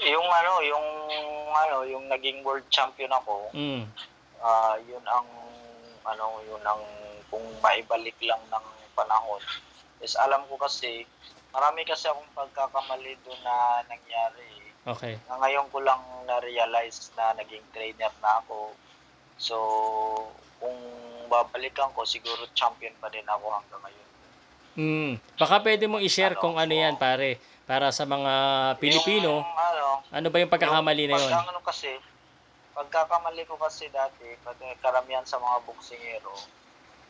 Yung 0.00 0.28
ano, 0.28 0.52
yung 0.64 0.86
ano, 1.52 1.76
yung 1.84 2.04
naging 2.08 2.40
world 2.40 2.64
champion 2.72 3.12
ako, 3.12 3.52
Mm. 3.52 3.84
ah 4.40 4.76
yun 4.80 5.04
ang 5.04 5.28
ano, 6.08 6.40
yun 6.48 6.62
ang 6.64 6.80
kung 7.28 7.44
maibalik 7.60 8.16
lang 8.24 8.40
ng 8.48 8.66
panahon. 8.96 9.42
Is 10.00 10.16
alam 10.16 10.48
ko 10.48 10.56
kasi 10.56 11.04
marami 11.52 11.84
kasi 11.84 12.08
akong 12.08 12.32
pagkakamali 12.32 13.20
doon 13.22 13.40
na 13.44 13.84
nangyari. 13.84 14.72
Okay. 14.88 15.14
Na 15.28 15.36
ngayon 15.44 15.68
ko 15.68 15.84
lang 15.84 16.00
na-realize 16.24 17.12
na 17.14 17.36
naging 17.36 17.62
trainer 17.76 18.10
na 18.24 18.40
ako. 18.40 18.72
So, 19.36 19.56
kung 20.56 20.76
babalikan 21.28 21.92
ko, 21.92 22.08
siguro 22.08 22.48
champion 22.56 22.96
pa 22.96 23.12
din 23.12 23.28
ako 23.28 23.46
hanggang 23.52 23.82
ngayon. 23.84 24.08
Mm. 24.80 25.12
Baka 25.36 25.60
pwede 25.60 25.84
mong 25.84 26.00
i-share 26.00 26.34
Ano, 26.38 26.42
kung 26.42 26.56
ano 26.56 26.72
yan 26.72 26.96
pare 26.96 27.36
para 27.70 27.94
sa 27.94 28.02
mga 28.02 28.32
Pilipino. 28.82 29.46
Yung, 29.46 29.46
ano, 29.46 30.02
Ano 30.10 30.26
ba 30.26 30.42
yung 30.42 30.50
pagkakamali 30.50 31.06
na 31.06 31.14
yun? 31.14 31.30
Ano 31.30 31.62
kasi, 31.62 31.94
pagkakamali 32.74 33.46
ko 33.46 33.54
kasi 33.62 33.86
dati, 33.94 34.26
pag 34.42 34.58
karamihan 34.82 35.22
sa 35.22 35.38
mga 35.38 35.62
boksingero, 35.62 36.34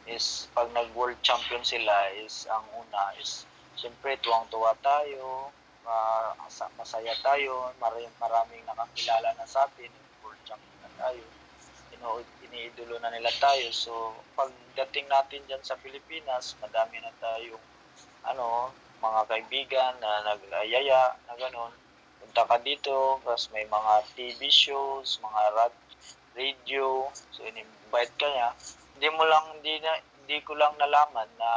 is 0.05 0.53
pag 0.53 0.69
nag-world 0.77 1.17
champion 1.25 1.65
sila, 1.65 2.13
is 2.13 2.45
ang 2.53 2.69
una 2.77 3.17
is, 3.17 3.49
siyempre 3.81 4.21
tuwang-tuwa 4.21 4.77
tayo, 4.85 5.49
ma- 5.81 6.37
asa- 6.45 6.69
masaya 6.77 7.17
tayo, 7.25 7.73
maraming, 7.81 8.13
maraming 8.21 8.61
nakakilala 8.69 9.33
na 9.41 9.49
sa 9.49 9.65
atin, 9.65 9.89
world 10.21 10.45
champion 10.45 10.81
na 10.85 10.93
tayo, 11.01 11.25
ino 11.97 12.21
iniidolo 12.45 13.01
na 13.01 13.09
nila 13.09 13.33
tayo. 13.41 13.65
So, 13.73 14.13
pagdating 14.37 15.09
natin 15.09 15.41
dyan 15.49 15.65
sa 15.65 15.81
Pilipinas, 15.81 16.53
madami 16.61 17.01
na 17.01 17.17
tayong 17.17 17.65
ano, 18.29 18.77
mga 19.01 19.21
kaibigan 19.27 19.97
na 20.01 20.29
nag-ayaya 20.29 21.17
na 21.27 21.35
gano'n 21.37 21.73
punta 22.21 22.47
ka 22.47 22.57
dito, 22.63 23.19
tapos 23.25 23.49
may 23.51 23.67
mga 23.67 23.93
TV 24.15 24.47
shows, 24.53 25.19
mga 25.25 25.43
rad, 25.57 25.75
radio, 26.37 27.09
so 27.33 27.43
in-invite 27.43 28.15
ka 28.21 28.29
niya. 28.29 28.55
Hindi 28.95 29.09
mo 29.17 29.25
lang, 29.27 29.45
hindi, 29.59 29.81
na, 29.83 29.99
hindi 30.23 30.39
ko 30.45 30.55
lang 30.55 30.77
nalaman 30.79 31.27
na 31.41 31.51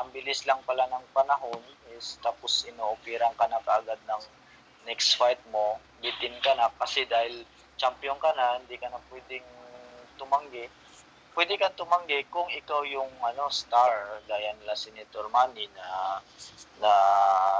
ang 0.00 0.08
bilis 0.10 0.42
lang 0.48 0.58
pala 0.66 0.88
ng 0.90 1.06
panahon 1.14 1.60
is 1.96 2.20
tapos 2.20 2.68
inooperan 2.68 3.32
ka 3.38 3.48
na 3.48 3.62
kaagad 3.64 4.00
ng 4.10 4.22
next 4.84 5.16
fight 5.16 5.40
mo, 5.52 5.80
bitin 6.02 6.34
ka 6.42 6.52
na 6.58 6.66
kasi 6.76 7.06
dahil 7.06 7.46
champion 7.76 8.16
ka 8.18 8.32
na, 8.34 8.58
hindi 8.58 8.76
ka 8.80 8.88
na 8.90 9.00
pwedeng 9.12 9.44
tumanggi. 10.16 10.66
Pwede 11.36 11.60
kang 11.60 11.76
tumanggi 11.76 12.24
kung 12.32 12.48
ikaw 12.48 12.80
yung 12.88 13.12
ano 13.20 13.52
star 13.52 14.24
gaya 14.24 14.56
nila 14.56 14.72
Senator 14.72 15.28
Manny 15.28 15.68
na 15.76 16.16
na 16.80 16.92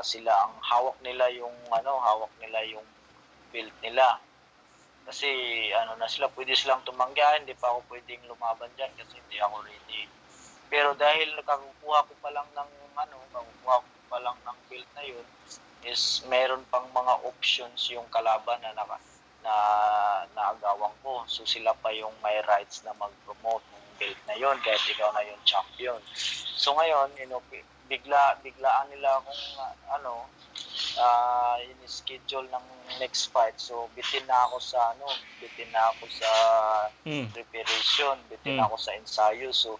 sila 0.00 0.32
ang 0.32 0.56
hawak 0.64 0.96
nila 1.04 1.28
yung 1.36 1.52
ano 1.68 2.00
hawak 2.00 2.32
nila 2.40 2.64
yung 2.72 2.88
belt 3.52 3.76
nila. 3.84 4.16
Kasi 5.04 5.28
ano 5.76 5.92
na 6.00 6.08
sila 6.08 6.32
pwede 6.32 6.56
silang 6.56 6.80
tumanggi 6.88 7.20
ah, 7.20 7.36
hindi 7.36 7.52
pa 7.52 7.68
ako 7.68 7.84
pwedeng 7.92 8.24
lumaban 8.24 8.72
diyan 8.80 8.96
kasi 8.96 9.20
hindi 9.20 9.36
ako 9.44 9.60
ready. 9.60 10.08
Pero 10.72 10.96
dahil 10.96 11.36
nakakukuha 11.36 12.08
ko 12.08 12.12
pa 12.24 12.32
lang 12.32 12.48
ng 12.56 12.70
ano 12.96 13.16
nakakukuha 13.28 13.76
ko 13.84 13.88
pa 14.08 14.18
lang 14.24 14.40
ng 14.40 14.58
belt 14.72 14.88
na 14.96 15.04
yun 15.04 15.26
is 15.84 16.24
meron 16.32 16.64
pang 16.72 16.88
mga 16.96 17.28
options 17.28 17.92
yung 17.92 18.08
kalaban 18.08 18.56
na 18.64 18.72
naka, 18.72 18.96
na 19.46 19.56
naagawan 20.34 20.90
ko 21.06 21.22
so 21.30 21.46
sila 21.46 21.70
pa 21.78 21.94
yung 21.94 22.10
may 22.18 22.42
rights 22.50 22.82
na 22.82 22.90
mag-promote 22.98 23.62
ng 23.62 23.86
belt 23.96 24.18
na 24.26 24.34
yon 24.34 24.58
kahit 24.66 24.82
ikaw 24.90 25.14
na 25.14 25.22
yung 25.22 25.38
champion 25.46 26.02
so 26.58 26.74
ngayon 26.74 27.14
you 27.14 27.30
know, 27.30 27.38
bigla 27.86 28.34
biglaan 28.42 28.90
nila 28.90 29.22
akong 29.22 29.44
ano 29.94 30.26
uh, 30.98 31.56
in-schedule 31.62 32.46
ng 32.50 32.66
next 32.98 33.30
fight. 33.30 33.54
So 33.60 33.86
bitin 33.94 34.26
na 34.26 34.48
ako 34.48 34.58
sa 34.58 34.78
ano, 34.90 35.06
bitin 35.38 35.68
na 35.70 35.92
ako 35.94 36.04
sa 36.10 36.30
Mm. 37.06 37.30
preparation, 37.30 38.16
bitin 38.26 38.58
Mm. 38.58 38.64
ako 38.66 38.76
sa 38.80 38.90
ensayo. 38.98 39.52
So 39.54 39.78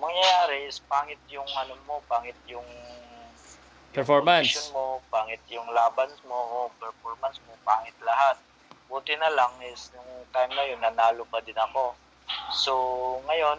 mangyayari 0.00 0.64
is 0.64 0.80
pangit 0.88 1.20
yung 1.28 1.46
ano 1.52 1.76
mo, 1.84 2.00
pangit 2.08 2.38
yung 2.48 2.64
yung 2.64 3.92
Performance. 3.92 4.48
condition 4.56 4.72
mo, 4.72 5.04
pangit 5.12 5.42
yung 5.52 5.68
laban 5.68 6.08
mo, 6.24 6.72
performance 6.80 7.36
mo, 7.44 7.52
pangit 7.60 7.92
lahat. 8.00 8.40
Buti 8.92 9.16
na 9.16 9.32
lang 9.32 9.56
is 9.64 9.88
nung 9.96 10.28
time 10.36 10.52
na 10.52 10.68
yun, 10.68 10.76
nanalo 10.84 11.24
pa 11.32 11.40
din 11.40 11.56
ako. 11.56 11.96
So, 12.52 12.72
ngayon, 13.24 13.56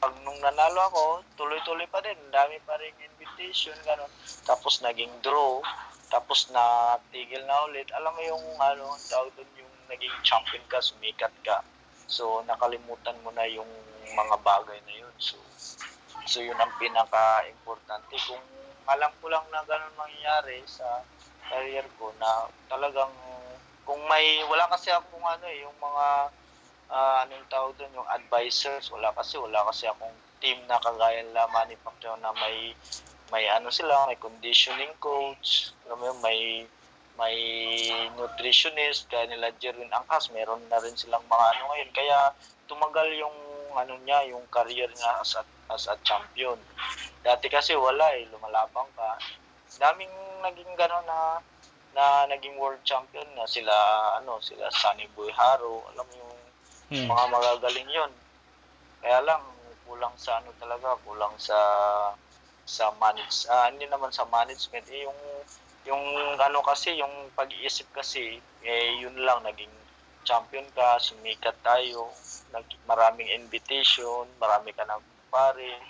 pag 0.00 0.16
nung 0.24 0.40
nanalo 0.40 0.80
ako, 0.88 1.04
tuloy-tuloy 1.36 1.84
pa 1.92 2.00
din. 2.00 2.16
Dami 2.32 2.56
pa 2.64 2.80
rin 2.80 2.96
invitation, 3.04 3.76
ganun. 3.84 4.08
Tapos 4.48 4.80
naging 4.80 5.12
draw. 5.20 5.60
Tapos 6.08 6.48
na 6.56 6.96
tigil 7.12 7.44
na 7.44 7.68
ulit. 7.68 7.92
Alam 7.92 8.16
mo 8.16 8.22
yung 8.24 8.44
ano, 8.56 8.96
tawag 9.12 9.36
doon 9.36 9.60
yung 9.60 9.74
naging 9.92 10.16
champion 10.24 10.64
ka, 10.72 10.80
sumikat 10.80 11.36
ka. 11.44 11.60
So, 12.08 12.40
nakalimutan 12.48 13.20
mo 13.20 13.28
na 13.36 13.44
yung 13.44 13.68
mga 14.16 14.40
bagay 14.40 14.80
na 14.88 14.94
yun. 15.04 15.14
So, 15.20 15.36
so 16.24 16.40
yun 16.40 16.56
ang 16.56 16.72
pinaka-importante. 16.80 18.16
Kung 18.24 18.40
alam 18.88 19.12
ko 19.20 19.28
lang 19.28 19.44
na 19.52 19.60
ganun 19.68 20.00
mangyayari 20.00 20.64
sa 20.64 21.04
career 21.52 21.84
ko 22.00 22.08
na 22.16 22.48
talagang 22.72 23.12
kung 23.82 24.00
may 24.06 24.40
wala 24.46 24.66
kasi 24.70 24.90
akong 24.94 25.26
ano 25.26 25.46
eh 25.50 25.62
yung 25.66 25.76
mga 25.80 26.06
ah, 26.92 27.24
anong 27.24 27.48
tawag 27.48 27.72
doon, 27.80 27.96
yung 27.96 28.10
advisors. 28.12 28.92
Wala 28.92 29.08
kasi, 29.16 29.40
wala 29.40 29.64
kasi 29.72 29.88
akong 29.88 30.12
team 30.44 30.60
na 30.68 30.76
kagaya 30.76 31.24
nila 31.24 31.48
Manny 31.48 31.74
Pacquiao 31.80 32.20
na 32.20 32.30
may 32.36 32.76
may 33.32 33.48
ano 33.48 33.72
sila, 33.72 34.04
may 34.04 34.20
conditioning 34.20 34.92
coach, 35.00 35.72
alam 35.88 36.04
may 36.20 36.68
may 37.16 37.36
nutritionist, 38.16 39.08
kaya 39.08 39.28
nila 39.28 39.52
Jerwin 39.56 39.92
Angkas, 39.92 40.32
meron 40.32 40.60
na 40.68 40.80
rin 40.80 40.96
silang 40.96 41.24
mga 41.28 41.46
ano 41.56 41.62
ngayon. 41.72 41.90
Kaya 41.92 42.18
tumagal 42.68 43.08
yung 43.16 43.36
ano 43.72 43.96
niya, 44.04 44.28
yung 44.28 44.44
career 44.52 44.88
niya 44.88 45.12
as 45.20 45.36
a, 45.36 45.44
as 45.72 45.88
a 45.88 45.96
champion. 46.04 46.56
Dati 47.24 47.48
kasi 47.52 47.76
wala 47.76 48.16
eh, 48.16 48.28
lumalabang 48.32 48.88
ka. 48.96 49.16
Daming 49.80 50.12
naging 50.44 50.72
gano'n 50.76 51.04
na 51.08 51.40
na 51.92 52.24
naging 52.26 52.56
world 52.56 52.80
champion 52.84 53.26
na 53.36 53.44
sila 53.44 53.72
ano 54.18 54.40
sila 54.40 54.68
Sunny 54.72 55.08
Boy 55.12 55.28
Haro. 55.32 55.84
Alam 55.92 56.06
mo 56.08 56.14
yung 56.18 56.30
Hmm. 56.92 57.08
mga 57.08 57.24
magagaling 57.32 57.88
yon 57.88 58.12
kaya 59.00 59.24
lang 59.24 59.40
kulang 59.88 60.12
sa 60.20 60.44
ano 60.44 60.52
talaga 60.60 60.92
kulang 61.08 61.32
sa 61.40 61.56
sa 62.68 62.92
manage 63.00 63.48
ah 63.48 63.72
hindi 63.72 63.88
naman 63.88 64.12
sa 64.12 64.28
management 64.28 64.84
eh, 64.92 65.08
yung 65.08 65.16
yung 65.88 66.04
ano 66.36 66.60
kasi 66.60 66.92
yung 67.00 67.32
pag-iisip 67.32 67.88
kasi 67.96 68.36
eh 68.60 68.84
yun 69.00 69.16
lang 69.24 69.40
naging 69.40 69.72
champion 70.28 70.68
ka 70.76 71.00
sumikat 71.00 71.56
tayo 71.64 72.12
nag, 72.52 72.68
maraming 72.84 73.32
invitation 73.32 74.28
marami 74.36 74.76
ka 74.76 74.84
ng 74.84 75.02
pare 75.32 75.80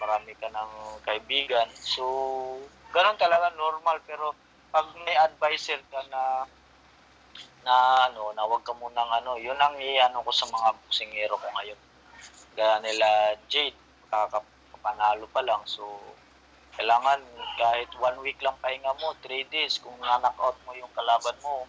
marami 0.00 0.32
ka 0.38 0.48
ng 0.48 0.72
kaibigan. 1.04 1.68
So 1.76 2.04
ganun 2.94 3.18
talaga 3.20 3.52
normal. 3.54 4.00
Pero 4.06 4.32
pag 4.68 4.86
may 5.04 5.16
advisor 5.16 5.80
ka 5.88 6.00
na 6.12 6.44
na 7.64 7.74
ano 8.08 8.32
na 8.36 8.44
wag 8.48 8.64
ka 8.64 8.72
munang 8.76 9.08
ano 9.08 9.36
yun 9.36 9.56
ang 9.56 9.76
iano 9.80 10.24
ko 10.24 10.32
sa 10.32 10.48
mga 10.48 10.76
boksingero 10.84 11.34
ko 11.36 11.48
ngayon. 11.56 11.80
Gaya 12.56 12.76
nila 12.80 13.36
Jade 13.48 13.76
kakapanalo 14.08 15.28
pa 15.32 15.40
lang. 15.44 15.60
So 15.64 15.84
kailangan 16.76 17.20
kahit 17.58 17.90
one 17.98 18.18
week 18.22 18.38
lang 18.44 18.56
pahinga 18.62 18.94
mo 19.02 19.16
3 19.20 19.48
days 19.50 19.82
kung 19.82 19.96
na-knockout 19.98 20.56
mo 20.62 20.72
yung 20.78 20.92
kalaban 20.94 21.34
mo 21.42 21.66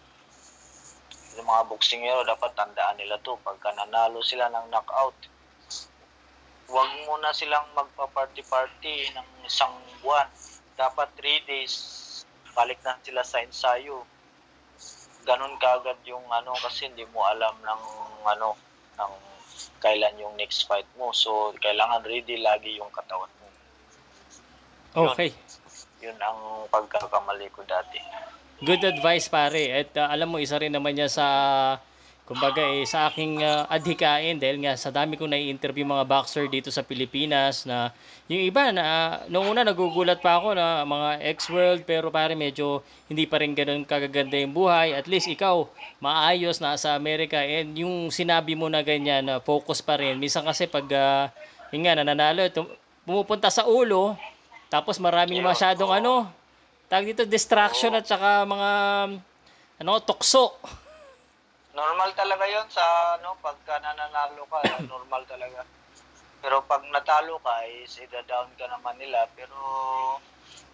yung 1.34 1.46
mga 1.46 1.62
boksingero 1.66 2.24
dapat 2.24 2.52
tandaan 2.54 2.96
nila 3.00 3.18
to. 3.20 3.36
Pagka 3.40 3.72
nanalo 3.74 4.20
sila 4.20 4.48
ng 4.52 4.68
knockout 4.72 5.16
wag 6.70 6.90
muna 7.02 7.34
silang 7.34 7.66
magpa-party-party 7.74 9.10
ng 9.10 9.28
isang 9.42 9.74
buwan. 10.00 10.30
Dapat 10.78 11.08
3 11.18 11.50
days 11.50 11.99
balik 12.60 12.76
na 12.84 13.00
sila 13.00 13.24
sa 13.24 13.40
ensayo 13.40 14.04
ganun 15.24 15.56
kaagad 15.60 16.00
yung 16.08 16.24
ano 16.32 16.56
kasi 16.60 16.88
hindi 16.88 17.04
mo 17.12 17.24
alam 17.24 17.56
ng 17.60 17.82
ano 18.24 18.56
ng 18.96 19.12
kailan 19.80 20.20
yung 20.20 20.36
next 20.36 20.68
fight 20.68 20.88
mo. 20.96 21.12
So 21.12 21.52
kailangan 21.60 22.04
ready 22.04 22.40
lagi 22.40 22.80
yung 22.80 22.92
katawan 22.92 23.28
mo. 23.40 23.46
Okay. 25.12 25.32
Yun 26.00 26.16
ang 26.20 26.66
pagkakamali 26.72 27.48
ko 27.52 27.64
dati. 27.68 28.00
Good 28.60 28.84
advice 28.84 29.28
pare. 29.28 29.72
At 29.72 29.92
uh, 29.96 30.08
alam 30.08 30.32
mo 30.32 30.36
isa 30.40 30.60
rin 30.60 30.72
naman 30.72 30.96
niya 30.96 31.08
sa 31.08 31.26
kumbaga 32.30 32.62
eh, 32.62 32.86
sa 32.86 33.10
aking 33.10 33.42
uh, 33.42 33.66
adhikain 33.66 34.38
dahil 34.38 34.62
nga 34.62 34.78
sa 34.78 34.94
dami 34.94 35.18
kong 35.18 35.34
nai-interview 35.34 35.82
mga 35.82 36.06
boxer 36.06 36.46
dito 36.46 36.70
sa 36.70 36.86
Pilipinas 36.86 37.66
na 37.66 37.90
yung 38.30 38.46
iba 38.46 38.70
na 38.70 39.18
noong 39.26 39.50
una 39.50 39.66
nagugulat 39.66 40.22
pa 40.22 40.38
ako 40.38 40.54
na 40.54 40.86
mga 40.86 41.26
ex-world 41.26 41.82
pero 41.82 42.06
pare 42.14 42.38
medyo 42.38 42.86
hindi 43.10 43.26
pa 43.26 43.42
rin 43.42 43.50
ganun 43.50 43.82
kagaganda 43.82 44.38
yung 44.38 44.54
buhay. 44.54 44.94
At 44.94 45.10
least 45.10 45.26
ikaw 45.26 45.66
maayos 45.98 46.62
na 46.62 46.78
sa 46.78 46.94
Amerika 46.94 47.42
and 47.42 47.74
yung 47.74 48.14
sinabi 48.14 48.54
mo 48.54 48.70
na 48.70 48.86
ganyan 48.86 49.26
na 49.26 49.42
focus 49.42 49.82
pa 49.82 49.98
rin. 49.98 50.14
Minsan 50.14 50.46
kasi 50.46 50.70
pag 50.70 50.86
uh, 50.86 51.26
yun 51.74 51.82
nga 51.82 51.98
nananalo 51.98 52.46
tum- 52.54 52.70
pumupunta 53.02 53.50
sa 53.50 53.66
ulo 53.66 54.14
tapos 54.70 55.02
maraming 55.02 55.42
masyadong 55.42 55.90
ano 55.90 56.30
tawag 56.86 57.10
dito 57.10 57.26
distraction 57.26 57.90
at 57.98 58.06
saka 58.06 58.46
mga 58.46 58.70
ano 59.82 59.92
tukso. 59.98 60.54
Normal 61.70 62.10
talaga 62.18 62.44
yon 62.50 62.66
sa 62.66 63.16
ano 63.18 63.38
pagka 63.38 63.78
nananalo 63.78 64.42
ka, 64.50 64.58
normal 64.92 65.22
talaga. 65.26 65.62
Pero 66.40 66.64
pag 66.64 66.82
natalo 66.88 67.36
ka 67.44 67.62
is 67.68 68.00
ida-down 68.00 68.48
ka 68.56 68.66
naman 68.66 68.96
nila 68.96 69.28
pero 69.36 69.56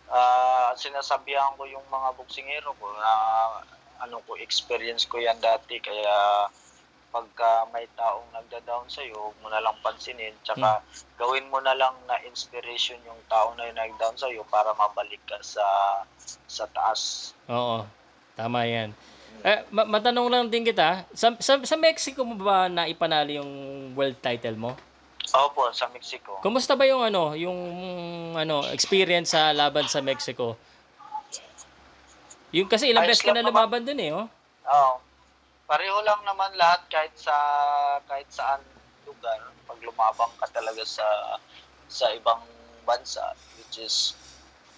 ah 0.07 0.71
sinasabihan 0.79 1.59
ko 1.59 1.67
yung 1.67 1.83
mga 1.91 2.15
boksingero 2.15 2.71
ko 2.79 2.87
na 2.95 3.13
ano 3.99 4.23
ko 4.23 4.39
experience 4.39 5.03
ko 5.11 5.19
yan 5.19 5.35
dati 5.43 5.83
kaya 5.83 6.47
pagka 7.11 7.67
may 7.73 7.89
taong 7.97 8.29
nagda-down 8.31 8.87
sa 8.93 9.01
iyo, 9.01 9.17
huwag 9.17 9.39
mo 9.41 9.49
na 9.49 9.59
lang 9.65 9.75
pansinin 9.81 10.37
tsaka 10.45 10.85
gawin 11.17 11.49
mo 11.49 11.59
na 11.65 11.73
lang 11.73 11.97
na 12.05 12.21
inspiration 12.29 13.01
yung 13.09 13.19
tao 13.27 13.57
na 13.57 13.67
yung 13.67 13.79
nag-down 13.81 14.15
sa 14.21 14.29
iyo 14.29 14.45
para 14.47 14.71
mabalik 14.77 15.23
ka 15.25 15.41
sa 15.41 15.65
sa 16.47 16.69
taas. 16.71 17.33
Oo. 17.49 17.89
Tama 18.37 18.69
'yan. 18.69 18.93
Eh, 19.45 19.61
ma- 19.73 19.89
matanong 19.89 20.29
lang 20.31 20.45
din 20.49 20.65
kita, 20.65 21.05
sa, 21.13 21.35
sa, 21.41 21.61
sa 21.61 21.77
Mexico 21.77 22.25
mo 22.25 22.37
ba 22.39 22.69
na 22.71 22.89
ipanalo 22.89 23.31
yung 23.33 23.53
world 23.93 24.17
title 24.21 24.57
mo? 24.57 24.73
Opo, 25.35 25.69
sa 25.75 25.91
Mexico. 25.91 26.39
Kumusta 26.41 26.79
ba 26.79 26.87
yung 26.87 27.03
ano, 27.03 27.35
yung 27.35 27.59
ano, 28.39 28.63
experience 28.71 29.35
sa 29.35 29.51
laban 29.51 29.91
sa 29.91 29.99
Mexico? 29.99 30.55
Yung 32.55 32.71
kasi 32.71 32.95
ilang 32.95 33.05
Ayos 33.05 33.19
beses 33.19 33.27
ka 33.27 33.35
na 33.35 33.43
lumaban 33.43 33.83
dun 33.83 33.99
eh, 33.99 34.15
oh. 34.15 34.31
Oo. 34.71 34.95
Pareho 35.67 35.99
lang 36.07 36.23
naman 36.23 36.55
lahat 36.55 36.87
kahit 36.87 37.11
sa 37.19 37.35
kahit 38.07 38.31
saan 38.31 38.63
lugar 39.03 39.51
pag 39.67 39.79
lumabang 39.83 40.31
ka 40.39 40.47
talaga 40.55 40.87
sa 40.87 41.03
sa 41.91 42.07
ibang 42.15 42.39
bansa 42.87 43.35
which 43.59 43.83
is 43.83 44.15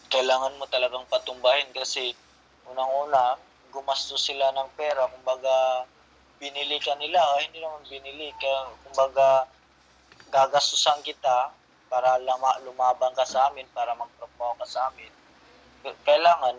kailangan 0.09 0.57
mo 0.57 0.65
talagang 0.73 1.05
patumbahin 1.13 1.69
kasi 1.77 2.17
unang-una 2.65 3.37
gumastos 3.75 4.25
sila 4.25 4.53
ng 4.55 4.69
pera 4.77 5.07
kumbaga 5.09 5.85
binili 6.39 6.79
ka 6.79 6.95
nila 6.97 7.19
ah, 7.21 7.41
hindi 7.43 7.59
naman 7.61 7.83
binili 7.87 8.33
ka 8.39 8.73
kumbaga 8.89 9.49
gagastusan 10.29 11.01
kita 11.03 11.53
para 11.89 12.21
lama, 12.21 12.61
lumabang 12.69 13.17
ka 13.17 13.25
sa 13.25 13.49
amin 13.49 13.65
para 13.73 13.97
magtrabaho 13.97 14.55
ka 14.61 14.67
sa 14.69 14.93
amin 14.93 15.13
kailangan 16.05 16.57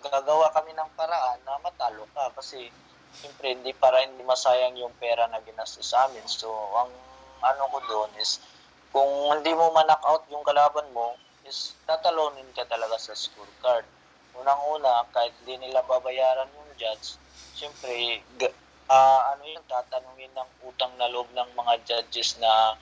gagawa 0.00 0.48
kami 0.56 0.72
ng 0.72 0.90
paraan 0.96 1.38
na 1.44 1.60
matalo 1.60 2.08
ka 2.16 2.32
kasi 2.32 2.72
siyempre 3.20 3.52
hindi 3.52 3.76
para 3.76 4.00
hindi 4.00 4.24
masayang 4.24 4.78
yung 4.80 4.94
pera 4.96 5.28
na 5.28 5.42
ginastos 5.44 5.92
sa 5.92 6.08
amin. 6.08 6.24
So, 6.24 6.48
ang 6.76 6.90
ano 7.44 7.62
ko 7.68 7.78
doon 7.84 8.10
is 8.16 8.40
kung 8.90 9.08
hindi 9.36 9.52
mo 9.52 9.70
ma-knock 9.70 10.02
out 10.08 10.24
yung 10.32 10.42
kalaban 10.42 10.88
mo, 10.96 11.14
is 11.44 11.76
tatalonin 11.84 12.48
ka 12.56 12.64
talaga 12.68 12.96
sa 12.96 13.12
scorecard. 13.16 13.84
Unang-una, 14.38 15.06
kahit 15.10 15.34
hindi 15.42 15.58
nila 15.66 15.82
babayaran 15.82 16.46
yung 16.54 16.70
judge, 16.78 17.18
siyempre, 17.54 18.22
ah, 18.86 19.34
ano 19.34 19.42
yun, 19.46 19.62
tatanungin 19.66 20.30
ng 20.34 20.50
utang 20.66 20.94
na 20.98 21.10
loob 21.10 21.26
ng 21.34 21.50
mga 21.54 21.74
judges 21.86 22.38
na 22.38 22.78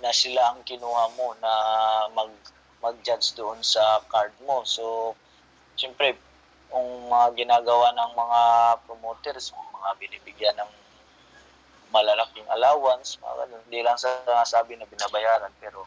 na 0.00 0.12
sila 0.16 0.52
ang 0.52 0.64
kinuha 0.64 1.12
mo 1.12 1.36
na 1.44 1.52
mag 2.16 2.32
mag-judge 2.80 3.36
doon 3.36 3.60
sa 3.60 4.00
card 4.08 4.32
mo. 4.48 4.64
So, 4.64 5.12
siyempre, 5.76 6.16
kung 6.72 7.12
mga 7.12 7.36
ginagawa 7.36 7.92
ng 7.92 8.12
mga 8.16 8.40
promoters, 8.88 9.52
mga 9.52 9.90
binibigyan 10.00 10.56
ng 10.56 10.72
malalaking 11.92 12.48
allowance, 12.56 13.20
mga 13.20 13.44
ganun. 13.44 13.62
Hindi 13.68 13.80
lang 13.84 13.98
sa 14.00 14.24
sabi 14.48 14.80
na 14.80 14.88
binabayaran, 14.88 15.52
pero 15.60 15.84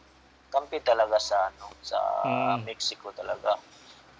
kampi 0.54 0.78
talaga 0.86 1.18
sa 1.18 1.50
ano 1.50 1.66
sa 1.82 1.98
Mm. 2.22 2.62
Mexico 2.62 3.10
talaga. 3.10 3.58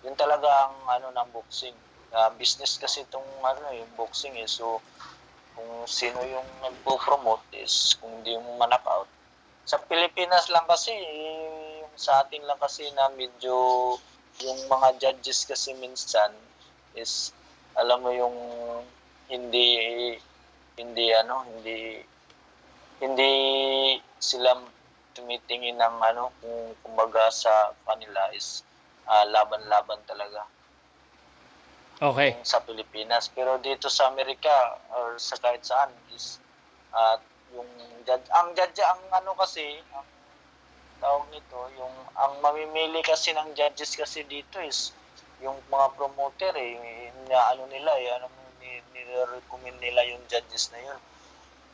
Yun 0.05 0.15
talaga 0.15 0.69
ang 0.69 0.77
ano 0.87 1.09
ng 1.11 1.29
boxing. 1.33 1.75
Ah, 2.15 2.31
business 2.31 2.79
kasi 2.79 3.03
itong 3.03 3.27
ano 3.43 3.75
yung 3.75 3.91
boxing 3.99 4.37
eh. 4.39 4.47
So 4.47 4.79
kung 5.55 5.87
sino 5.89 6.21
yung 6.23 6.47
nagpo-promote 6.63 7.47
is 7.57 7.97
kung 7.99 8.21
hindi 8.21 8.37
mo 8.39 8.59
ma-knockout. 8.61 9.09
Sa 9.65 9.81
Pilipinas 9.81 10.53
lang 10.53 10.69
kasi 10.69 10.93
eh, 10.93 11.81
yung 11.81 11.95
sa 11.97 12.27
atin 12.27 12.45
lang 12.45 12.61
kasi 12.61 12.85
na 12.93 13.09
medyo 13.15 13.57
yung 14.43 14.61
mga 14.67 14.99
judges 14.99 15.47
kasi 15.47 15.73
minsan 15.79 16.35
is 16.99 17.31
alam 17.79 18.03
mo 18.03 18.11
yung 18.11 18.35
hindi 19.31 19.71
hindi 20.75 21.07
ano 21.15 21.47
hindi 21.47 22.03
hindi 22.99 23.33
sila 24.19 24.59
tumitingin 25.15 25.79
ng 25.79 25.97
ano 26.03 26.35
kung 26.43 26.75
kumbaga 26.83 27.31
sa 27.31 27.71
kanila 27.87 28.27
is 28.35 28.67
ah, 29.09 29.25
laban-laban 29.29 30.01
talaga. 30.09 30.45
Okay. 32.03 32.35
yung 32.35 32.47
sa 32.47 32.59
Pilipinas. 32.61 33.31
Pero 33.31 33.57
dito 33.63 33.87
sa 33.87 34.11
Amerika 34.11 34.83
or 34.99 35.15
sa 35.17 35.39
kahit 35.39 35.63
saan 35.63 35.95
is 36.11 36.43
at 36.91 37.23
yung 37.55 37.71
judge 38.03 38.27
ang 38.35 38.51
judge 38.59 38.83
ang 38.83 39.03
ano 39.15 39.35
kasi 39.39 39.79
ang 39.95 40.07
tawag 40.99 41.27
nito 41.31 41.59
yung 41.79 41.95
ang 42.19 42.39
mamimili 42.43 43.03
kasi 43.03 43.31
ng 43.31 43.55
judges 43.55 43.95
kasi 43.95 44.27
dito 44.27 44.59
is 44.59 44.91
yung 45.43 45.59
mga 45.71 45.95
promoter 45.95 46.55
eh 46.55 47.11
na 47.31 47.55
ano 47.55 47.67
nila 47.71 47.95
eh 47.99 48.11
ano 48.15 48.27
ni, 48.59 48.83
ni-recommend 48.95 49.79
nila 49.79 50.03
yung 50.11 50.23
judges 50.27 50.75
na 50.75 50.81
yun. 50.83 51.01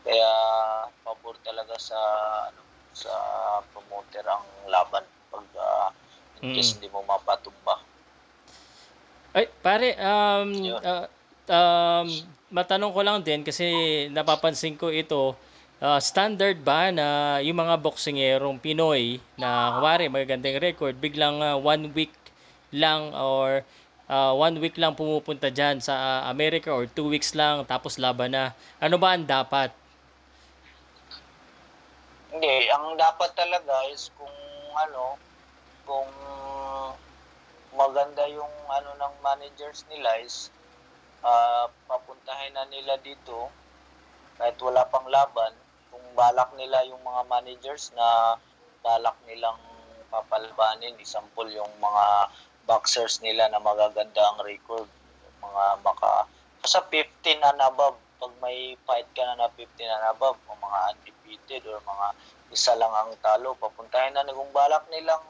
Kaya 0.01 0.31
pabor 1.05 1.37
talaga 1.45 1.77
sa 1.77 2.01
ano, 2.49 2.61
sa 2.93 3.12
promoter 3.73 4.25
ang 4.29 4.45
laban 4.69 5.05
pag 5.33 5.47
ah, 5.57 5.88
in 6.40 6.57
case 6.57 6.72
Mm. 6.72 6.74
hindi 6.81 6.88
mo 6.90 7.00
mapatumba. 7.05 7.76
Ay, 9.31 9.46
pare, 9.62 9.94
um, 9.94 10.48
Yun. 10.50 10.81
ah, 10.83 11.07
um, 11.46 12.07
matanong 12.50 12.90
ko 12.90 13.00
lang 13.07 13.18
din 13.22 13.46
kasi 13.46 13.64
napapansin 14.11 14.74
ko 14.74 14.90
ito, 14.90 15.38
ah, 15.79 16.03
standard 16.03 16.59
ba 16.61 16.90
na 16.90 17.38
yung 17.38 17.62
mga 17.62 17.79
boksingerong 17.79 18.59
Pinoy 18.59 19.22
na 19.38 19.79
kumari 19.79 20.11
magagandang 20.11 20.59
record, 20.59 20.98
biglang 20.98 21.38
ah, 21.38 21.55
one 21.55 21.94
week 21.94 22.11
lang 22.74 23.14
or 23.14 23.62
ah, 24.11 24.35
one 24.35 24.59
week 24.59 24.74
lang 24.74 24.98
pumupunta 24.98 25.46
dyan 25.46 25.79
sa 25.79 25.94
ah, 25.94 26.20
America 26.26 26.74
or 26.74 26.90
two 26.90 27.07
weeks 27.07 27.31
lang 27.38 27.62
tapos 27.62 28.03
laban 28.03 28.35
na. 28.35 28.50
Ano 28.83 28.98
ba 28.98 29.14
ang 29.14 29.22
dapat? 29.22 29.70
Hindi, 32.35 32.66
ang 32.70 32.94
dapat 32.94 33.31
talaga 33.35 33.74
is 33.90 34.11
kung 34.18 34.31
ano, 34.74 35.18
kung 35.90 36.11
maganda 37.74 38.22
yung 38.31 38.55
ano 38.70 38.94
ng 38.94 39.14
managers 39.26 39.83
nila 39.90 40.22
is 40.22 40.55
ah, 41.26 41.66
papuntahin 41.90 42.55
na 42.55 42.62
nila 42.70 42.94
dito 43.03 43.50
kahit 44.38 44.55
wala 44.62 44.87
pang 44.87 45.11
laban. 45.11 45.50
Kung 45.90 46.07
balak 46.14 46.55
nila 46.55 46.87
yung 46.87 47.03
mga 47.03 47.26
managers 47.26 47.90
na 47.98 48.38
balak 48.87 49.18
nilang 49.26 49.59
papalabanin 50.14 50.94
example 51.03 51.50
yung 51.50 51.68
mga 51.83 52.31
boxers 52.70 53.18
nila 53.18 53.50
na 53.50 53.59
magaganda 53.59 54.22
ang 54.22 54.46
record. 54.46 54.87
Mga 55.42 55.64
maka 55.83 56.31
sa 56.62 56.87
15 56.87 57.42
and 57.42 57.62
above. 57.66 57.98
Pag 58.20 58.37
may 58.44 58.76
fight 58.85 59.09
ka 59.16 59.24
na 59.24 59.48
na 59.48 59.48
15 59.57 59.81
and 59.81 60.07
above 60.12 60.37
o 60.44 60.53
mga 60.53 60.81
undefeated 60.92 61.64
or 61.66 61.81
mga 61.83 62.12
isa 62.53 62.76
lang 62.76 62.92
ang 62.92 63.16
talo 63.24 63.57
papuntahin 63.57 64.12
na 64.12 64.29
kung 64.29 64.53
balak 64.53 64.85
nilang 64.92 65.24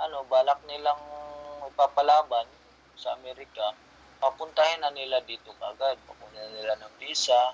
ano 0.00 0.24
balak 0.28 0.60
nilang 0.68 1.00
ipapalaban 1.66 2.46
sa 2.96 3.16
Amerika 3.16 3.72
papuntahin 4.20 4.80
na 4.80 4.92
nila 4.92 5.20
dito 5.24 5.52
kagad 5.60 5.96
papuntahin 6.08 6.48
na 6.52 6.56
nila 6.56 6.74
ng 6.80 6.94
visa 7.00 7.52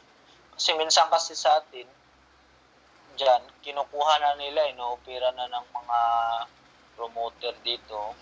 kasi 0.55 0.74
minsan 0.78 1.11
kasi 1.11 1.35
sa 1.35 1.62
atin 1.62 1.87
dyan 3.18 3.42
kinukuha 3.62 4.14
na 4.20 4.38
nila 4.38 4.70
inoopera 4.70 5.35
na 5.35 5.50
ng 5.50 5.66
mga 5.74 6.00
promoter 6.94 7.55
dito 7.66 8.14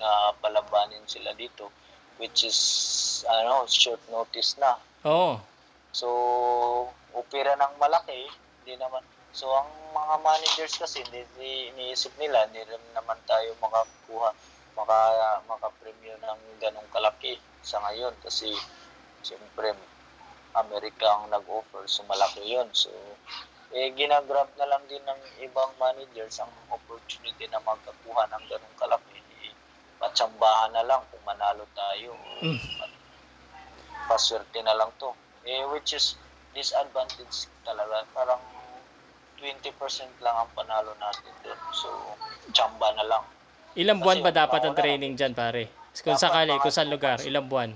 na 0.00 0.32
palabanin 0.40 1.04
sila 1.08 1.32
dito 1.36 1.72
which 2.20 2.44
is 2.44 2.58
ano 3.28 3.64
short 3.68 4.00
notice 4.12 4.60
na 4.60 4.76
Oo. 5.04 5.40
So, 5.96 6.08
opera 7.16 7.56
ng 7.56 7.74
malaki, 7.80 8.28
hindi 8.62 8.74
naman. 8.76 9.02
So, 9.30 9.46
ang 9.54 9.70
mga 9.94 10.14
managers 10.26 10.74
kasi, 10.74 11.06
hindi, 11.06 11.22
hindi 11.34 11.70
iniisip 11.70 12.10
nila, 12.18 12.50
hindi 12.50 12.66
rin 12.66 12.82
naman 12.94 13.18
tayo 13.30 13.54
makakuha, 13.62 14.34
maka, 14.74 14.98
maka-premier 15.46 16.18
ng 16.18 16.40
ganong 16.58 16.90
kalaki 16.90 17.38
sa 17.62 17.78
ngayon. 17.86 18.14
Kasi, 18.26 18.50
siyempre, 19.22 19.70
Amerika 20.50 21.06
ang 21.06 21.30
nag-offer, 21.30 21.86
so 21.86 22.02
malaki 22.10 22.42
yun. 22.42 22.66
So, 22.74 22.90
eh, 23.70 23.94
ginagrab 23.94 24.50
na 24.58 24.66
lang 24.66 24.82
din 24.90 25.02
ng 25.06 25.46
ibang 25.46 25.70
managers 25.78 26.42
ang 26.42 26.50
opportunity 26.74 27.46
na 27.46 27.62
magkakuha 27.62 28.26
ng 28.34 28.44
ganong 28.50 28.76
kalaki. 28.82 29.22
Eh, 29.46 29.54
patsambahan 30.02 30.74
na 30.74 30.82
lang 30.82 31.06
kung 31.14 31.22
manalo 31.22 31.62
tayo. 31.70 32.18
Mm. 32.42 32.58
Paswerte 34.10 34.58
na 34.66 34.74
lang 34.74 34.90
to. 34.98 35.14
Eh, 35.46 35.62
which 35.70 35.94
is 35.94 36.18
disadvantage 36.50 37.46
talaga. 37.62 38.02
Parang 38.10 38.42
20% 39.40 39.72
lang 40.20 40.36
ang 40.36 40.50
panalo 40.52 40.92
natin 41.00 41.32
doon. 41.42 41.60
So, 41.72 41.88
tsamba 42.52 42.92
na 42.94 43.04
lang. 43.08 43.24
Ilang 43.74 44.04
buwan 44.04 44.20
Kasi 44.20 44.26
ba 44.28 44.32
dapat 44.36 44.60
ang 44.62 44.76
training 44.76 45.16
dyan, 45.16 45.32
pare? 45.32 45.72
Kung 46.04 46.14
Dapat 46.14 46.22
sakali, 46.22 46.54
kung 46.60 46.74
saan 46.74 46.92
lugar, 46.92 47.16
ilang 47.24 47.48
buwan? 47.48 47.72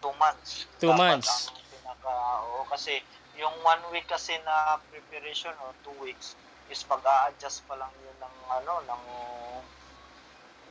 Two 0.00 0.14
months. 0.16 0.64
Two 0.80 0.90
Dapat 0.94 1.00
months. 1.00 1.52
Ang 1.52 1.68
pinaka, 1.70 2.14
oo, 2.48 2.64
kasi 2.72 3.04
yung 3.36 3.52
one 3.60 3.82
week 3.92 4.08
kasi 4.08 4.32
na 4.48 4.80
preparation 4.88 5.52
o 5.60 5.76
two 5.84 5.92
weeks 6.00 6.34
is 6.72 6.80
mag-a-adjust 6.88 7.62
pa 7.68 7.76
lang 7.76 7.92
yun 8.02 8.16
ng 8.18 8.36
ano 8.48 8.72
ng 8.88 9.02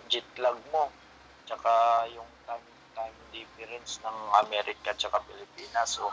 jet 0.10 0.26
lag 0.42 0.58
mo 0.74 0.90
tsaka 1.46 1.70
yung 2.14 2.28
time 2.50 2.66
time 2.96 3.16
difference 3.30 4.00
ng 4.02 4.18
Amerika 4.42 4.96
tsaka 4.96 5.20
Pilipinas 5.28 6.00
so 6.00 6.08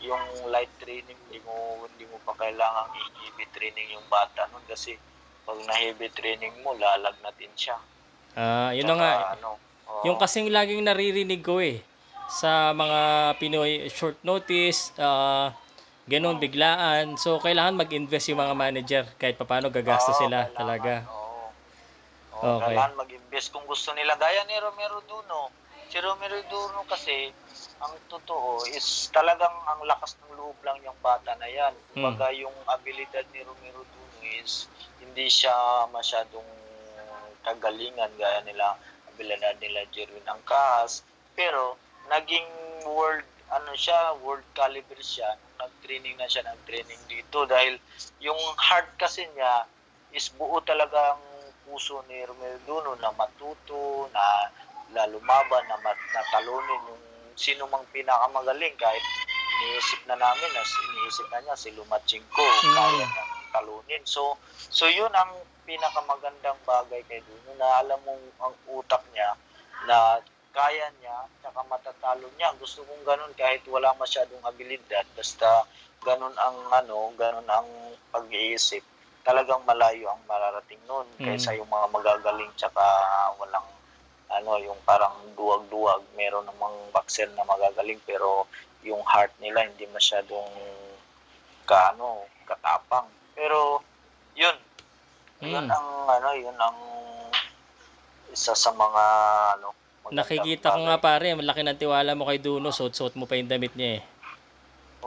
yung 0.00 0.22
light 0.48 0.70
training 0.78 1.18
hindi 1.28 1.42
mo 1.42 1.84
hindi 1.84 2.06
mo 2.06 2.16
pa 2.22 2.32
kailangan 2.38 2.88
i-heavy 2.94 3.46
training 3.52 3.98
yung 3.98 4.06
bata 4.06 4.46
nun 4.48 4.62
kasi 4.64 4.94
pag 5.44 5.58
na 5.66 5.74
heavy 5.74 6.08
training 6.14 6.54
mo 6.62 6.72
lalagnatin 6.78 7.52
siya 7.58 7.76
Ah, 8.38 8.70
yun 8.70 8.86
na 8.86 8.94
Tsaka, 8.94 9.02
nga. 9.02 9.34
ano, 9.34 9.50
oo. 9.90 10.02
Yung 10.06 10.16
kasing 10.16 10.48
laging 10.54 10.86
naririnig 10.86 11.42
ko 11.42 11.58
eh 11.58 11.82
sa 12.30 12.70
mga 12.70 13.34
Pinoy 13.42 13.90
short 13.90 14.22
notice, 14.22 14.94
ah 15.02 15.50
ganun 16.06 16.38
biglaan. 16.38 17.18
So 17.18 17.42
kailangan 17.42 17.74
mag-invest 17.74 18.30
yung 18.30 18.38
mga 18.38 18.54
manager 18.54 19.02
kahit 19.18 19.34
papaano 19.34 19.66
gagastos 19.70 20.14
Oo, 20.14 20.22
sila 20.26 20.46
talaga. 20.54 21.06
Oo. 21.10 21.18
Oo, 22.30 22.56
Okay. 22.56 22.72
Kailangan 22.72 22.94
mag-invest 22.96 23.50
kung 23.52 23.66
gusto 23.66 23.90
nila. 23.92 24.14
Gaya 24.16 24.46
ni 24.46 24.56
Romero 24.56 25.02
Duno. 25.04 25.50
Si 25.90 25.98
Romero 25.98 26.38
Duno 26.46 26.86
kasi, 26.86 27.34
ang 27.82 27.98
totoo 28.06 28.62
is 28.70 29.10
talagang 29.10 29.50
ang 29.66 29.82
lakas 29.82 30.14
ng 30.22 30.38
loob 30.38 30.54
lang 30.62 30.78
yung 30.86 30.94
bata 31.02 31.34
na 31.42 31.50
yan. 31.50 31.74
Hmm. 31.74 32.06
Kumbaga 32.14 32.30
yung 32.30 32.54
abilidad 32.70 33.26
ni 33.34 33.42
Romero 33.42 33.82
Duno 33.82 34.22
is 34.38 34.70
hindi 35.02 35.26
siya 35.26 35.50
masyadong 35.90 36.46
kagalingan 37.42 38.14
gaya 38.14 38.38
nila 38.46 38.78
abilidad 39.10 39.58
nila 39.58 39.82
Jerwin 39.90 40.22
Angkas. 40.30 41.02
Pero 41.34 41.74
naging 42.06 42.46
world 42.86 43.26
ano 43.50 43.74
siya, 43.74 44.14
world 44.22 44.46
caliber 44.54 45.02
siya. 45.02 45.34
Nag-training 45.58 46.14
na 46.22 46.30
siya, 46.30 46.46
nag-training 46.46 47.02
dito 47.10 47.50
dahil 47.50 47.82
yung 48.22 48.38
heart 48.54 48.94
kasi 48.94 49.26
niya 49.34 49.66
is 50.14 50.30
buo 50.38 50.62
talaga 50.62 51.18
ang 51.18 51.24
puso 51.66 52.06
ni 52.06 52.22
Romel 52.22 52.62
Duno 52.62 52.94
na 53.02 53.10
matuto, 53.10 54.06
na 54.14 54.54
lalumaban, 54.92 55.64
na 55.66 55.76
mat- 55.80 56.08
natalunin 56.10 56.82
yung 56.86 57.02
sino 57.34 57.64
mang 57.66 57.86
pinakamagaling 57.88 58.76
kahit 58.76 59.04
iniisip 59.56 60.00
na 60.04 60.16
namin 60.16 60.50
na 60.52 60.62
iniisip 60.62 61.26
na 61.28 61.40
niya 61.40 61.56
si 61.56 61.68
Lumachenko 61.72 62.46
Mm. 62.64 62.74
kaya 62.74 63.06
nang 63.06 63.32
talunin. 63.50 64.02
So 64.04 64.36
so 64.68 64.84
yun 64.86 65.12
ang 65.12 65.32
pinakamagandang 65.64 66.58
bagay 66.66 67.00
kay 67.06 67.22
Duno 67.22 67.56
na 67.56 67.80
alam 67.80 68.00
mong 68.02 68.24
ang 68.40 68.54
utak 68.68 69.00
niya 69.12 69.32
na 69.86 70.20
kaya 70.50 70.90
niya, 70.98 71.30
tsaka 71.40 71.62
matatalo 71.64 72.26
niya. 72.34 72.50
Gusto 72.58 72.82
kong 72.82 73.06
ganun 73.06 73.30
kahit 73.38 73.62
wala 73.70 73.94
masyadong 73.94 74.42
abilidad. 74.42 75.06
Basta 75.14 75.62
ganun 76.02 76.34
ang 76.34 76.58
ano, 76.74 77.14
ganun 77.14 77.46
ang 77.46 77.70
pag-iisip. 78.10 78.82
Talagang 79.22 79.62
malayo 79.62 80.10
ang 80.10 80.20
mararating 80.26 80.82
nun 80.84 81.06
Mm. 81.16 81.22
kaysa 81.22 81.54
yung 81.54 81.70
mga 81.70 81.86
magagaling 81.94 82.50
tsaka 82.58 82.82
walang 83.38 83.64
ano, 84.30 84.56
yung 84.62 84.78
parang 84.86 85.14
duwag-duwag. 85.34 86.06
Meron 86.14 86.46
namang 86.46 86.74
boxer 86.94 87.26
na 87.34 87.42
magagaling 87.42 87.98
pero 88.06 88.46
yung 88.86 89.02
heart 89.04 89.34
nila 89.42 89.66
hindi 89.66 89.84
masyadong 89.90 90.48
kaano, 91.66 92.24
katapang. 92.46 93.06
Pero 93.34 93.82
yun, 94.34 94.56
yun 95.42 95.66
Mm. 95.66 95.70
ang 95.70 95.88
ano, 96.08 96.28
yun 96.34 96.56
ang 96.56 96.78
isa 98.30 98.54
sa 98.54 98.70
mga 98.70 99.04
ano, 99.58 99.74
Nakikita 100.10 100.74
ko 100.74 100.90
nga 100.90 100.98
pare, 100.98 101.38
malaki 101.38 101.62
ng 101.62 101.78
tiwala 101.78 102.18
mo 102.18 102.26
kay 102.26 102.42
Duno, 102.42 102.74
suot-suot 102.74 103.14
mo 103.14 103.30
pa 103.30 103.38
yung 103.38 103.46
damit 103.46 103.78
niya 103.78 104.00
eh. 104.00 104.02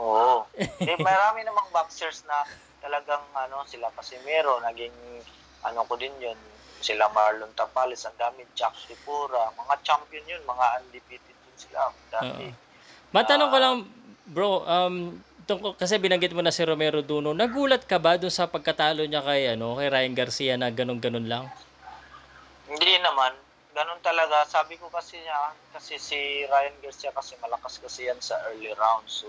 Oo. 0.00 0.48
eh, 0.88 0.96
marami 0.96 1.44
namang 1.44 1.68
boxers 1.76 2.24
na 2.24 2.40
talagang 2.80 3.20
ano, 3.36 3.68
sila 3.68 3.92
Casimiro, 3.92 4.64
naging 4.64 4.96
ano 5.60 5.84
ko 5.84 6.00
din 6.00 6.12
yun, 6.24 6.38
sila 6.84 7.08
Marlon 7.08 7.56
Tapales, 7.56 8.04
ang 8.04 8.16
dami, 8.20 8.44
Jack 8.52 8.76
Tripura, 8.84 9.48
mga 9.56 9.74
champion 9.80 10.24
yun, 10.28 10.44
mga 10.44 10.66
undefeated 10.84 11.32
yun 11.32 11.56
sila. 11.56 11.88
Dati. 12.12 12.52
Matanong 13.16 13.48
ko 13.48 13.56
lang, 13.56 13.76
bro, 14.28 14.50
um, 14.68 15.16
tungkol, 15.48 15.72
kasi 15.80 15.96
binanggit 15.96 16.36
mo 16.36 16.44
na 16.44 16.52
si 16.52 16.60
Romero 16.60 17.00
Duno, 17.00 17.32
nagulat 17.32 17.88
ka 17.88 17.96
ba 17.96 18.20
dun 18.20 18.28
sa 18.28 18.52
pagkatalo 18.52 19.08
niya 19.08 19.24
kay, 19.24 19.56
ano, 19.56 19.80
kay 19.80 19.88
Ryan 19.88 20.12
Garcia 20.12 20.54
na 20.60 20.68
ganun-ganun 20.68 21.24
lang? 21.24 21.48
Hindi 22.68 23.00
naman, 23.00 23.32
ganun 23.72 24.00
talaga. 24.04 24.44
Sabi 24.44 24.76
ko 24.76 24.92
kasi 24.92 25.16
niya, 25.20 25.56
kasi 25.72 25.96
si 25.96 26.44
Ryan 26.44 26.76
Garcia 26.84 27.16
kasi 27.16 27.36
malakas 27.40 27.80
kasi 27.80 28.12
yan 28.12 28.20
sa 28.20 28.36
early 28.52 28.72
round. 28.76 29.08
So, 29.08 29.28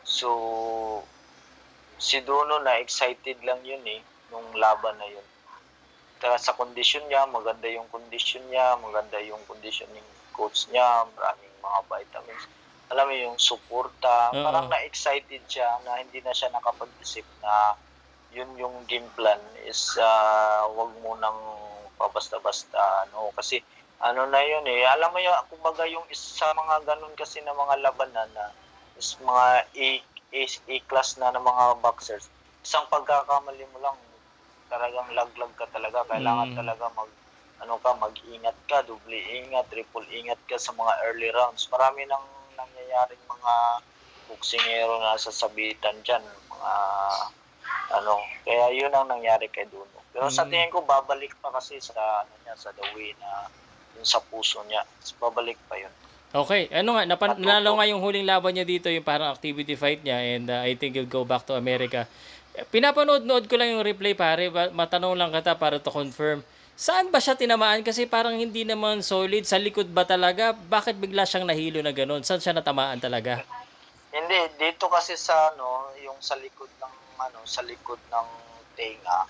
so 0.00 0.28
si 2.00 2.20
Duno 2.24 2.60
na 2.64 2.80
excited 2.80 3.40
lang 3.44 3.60
yun 3.64 3.84
eh, 3.84 4.00
nung 4.32 4.48
laban 4.56 4.96
na 4.96 5.08
yun. 5.08 5.24
Kaya 6.24 6.40
sa 6.40 6.56
condition 6.56 7.04
niya, 7.04 7.28
maganda 7.28 7.68
yung 7.68 7.84
condition 7.92 8.40
niya, 8.48 8.80
maganda 8.80 9.20
yung 9.20 9.44
condition 9.44 9.84
ng 9.92 10.08
coach 10.32 10.64
niya, 10.72 11.04
maraming 11.12 11.52
mga 11.60 11.80
vitamins. 11.92 12.44
alam 12.88 13.08
mo 13.08 13.14
yung 13.16 13.36
suporta, 13.36 14.32
Oo. 14.32 14.40
parang 14.40 14.72
na-excited 14.72 15.44
siya 15.44 15.68
na 15.84 16.00
hindi 16.00 16.24
na 16.24 16.32
siya 16.32 16.48
nakapag-isip 16.48 17.24
na 17.44 17.76
yun 18.32 18.50
yung 18.58 18.74
game 18.90 19.06
plan 19.14 19.38
is 19.68 19.94
ah, 20.00 20.66
wag 20.72 20.90
mo 21.04 21.14
nang 21.20 21.38
pabasta-basta 21.94 23.06
ano 23.06 23.30
kasi 23.38 23.62
ano 24.02 24.26
na 24.26 24.42
yun 24.42 24.66
eh 24.66 24.82
alam 24.90 25.14
mo 25.14 25.22
yung 25.22 25.38
kumbaga 25.46 25.86
yung 25.86 26.02
isa 26.10 26.50
mga 26.50 26.82
ganun 26.82 27.14
kasi 27.14 27.38
na 27.46 27.54
mga 27.54 27.78
labanan 27.86 28.26
na 28.34 28.50
is 28.98 29.14
mga 29.22 29.46
A, 29.70 29.88
A, 30.34 30.42
A 30.44 30.76
class 30.90 31.14
na 31.16 31.30
ng 31.30 31.46
mga 31.46 31.78
boxers 31.78 32.26
isang 32.66 32.90
pagkakamali 32.90 33.62
mo 33.70 33.78
lang 33.78 33.96
talagang 34.66 35.08
laglag 35.12 35.52
ka 35.54 35.66
talaga 35.68 36.04
kailangan 36.08 36.50
Mm. 36.50 36.56
talaga 36.56 36.86
mag 36.92 37.10
ano 37.62 37.78
ka 37.78 37.94
mag-ingat 37.94 38.58
ka 38.66 38.82
double 38.82 39.14
ingat 39.14 39.70
triple 39.70 40.04
ingat 40.10 40.40
ka 40.44 40.58
sa 40.58 40.74
mga 40.74 40.92
early 41.06 41.30
rounds 41.30 41.70
marami 41.70 42.02
nang 42.04 42.24
nangyayaring 42.54 43.22
mga 43.24 43.54
boksingero 44.24 44.98
na 44.98 45.14
sasabitan 45.16 46.02
diyan 46.02 46.22
mga 46.22 46.72
ano 47.94 48.16
kaya 48.42 48.72
yun 48.74 48.90
ang 48.90 49.08
nangyari 49.08 49.48
kay 49.48 49.68
Duno 49.68 50.08
pero 50.10 50.28
sa 50.28 50.44
Mm. 50.44 50.50
tingin 50.50 50.72
ko 50.72 50.82
babalik 50.82 51.36
pa 51.38 51.52
kasi 51.52 51.78
sa 51.78 51.94
ano 52.24 52.34
niya 52.42 52.56
sa 52.56 52.72
the 52.72 52.84
way 52.92 53.14
na 53.16 53.48
yun 53.94 54.04
sa 54.04 54.18
puso 54.20 54.64
niya 54.64 54.82
babalik 55.16 55.60
pa 55.68 55.78
yun 55.78 55.92
Okay, 56.34 56.66
ano 56.74 56.98
nga, 56.98 57.06
napan- 57.06 57.38
nanalo 57.38 57.78
nga 57.78 57.86
yung 57.86 58.02
huling 58.02 58.26
laban 58.26 58.58
niya 58.58 58.66
dito, 58.66 58.90
yung 58.90 59.06
parang 59.06 59.30
activity 59.30 59.78
fight 59.78 60.02
niya, 60.02 60.18
and 60.34 60.50
uh, 60.50 60.66
I 60.66 60.74
think 60.74 60.98
he'll 60.98 61.06
go 61.06 61.22
back 61.22 61.46
to 61.46 61.54
America. 61.54 62.10
Pinapanood-nood 62.54 63.50
ko 63.50 63.54
lang 63.58 63.74
yung 63.74 63.82
replay, 63.82 64.14
pare. 64.14 64.46
Matanong 64.70 65.18
lang 65.18 65.34
kita 65.34 65.58
para 65.58 65.82
to 65.82 65.90
confirm. 65.90 66.46
Saan 66.78 67.10
ba 67.10 67.18
siya 67.18 67.34
tinamaan? 67.34 67.82
Kasi 67.82 68.06
parang 68.06 68.38
hindi 68.38 68.62
naman 68.62 69.02
solid. 69.02 69.42
Sa 69.42 69.58
likod 69.58 69.90
ba 69.90 70.06
talaga? 70.06 70.54
Bakit 70.54 70.94
bigla 71.02 71.26
siyang 71.26 71.50
nahilo 71.50 71.82
na 71.82 71.90
ganun? 71.90 72.22
Saan 72.22 72.38
siya 72.38 72.54
natamaan 72.54 73.02
talaga? 73.02 73.42
Hindi, 74.14 74.38
dito 74.54 74.86
kasi 74.86 75.18
sa 75.18 75.50
ano, 75.50 75.90
yung 75.98 76.18
sa 76.22 76.38
likod 76.38 76.70
ng 76.78 76.94
ano, 77.18 77.42
sa 77.42 77.66
likod 77.66 77.98
ng 78.10 78.28
tenga 78.78 79.26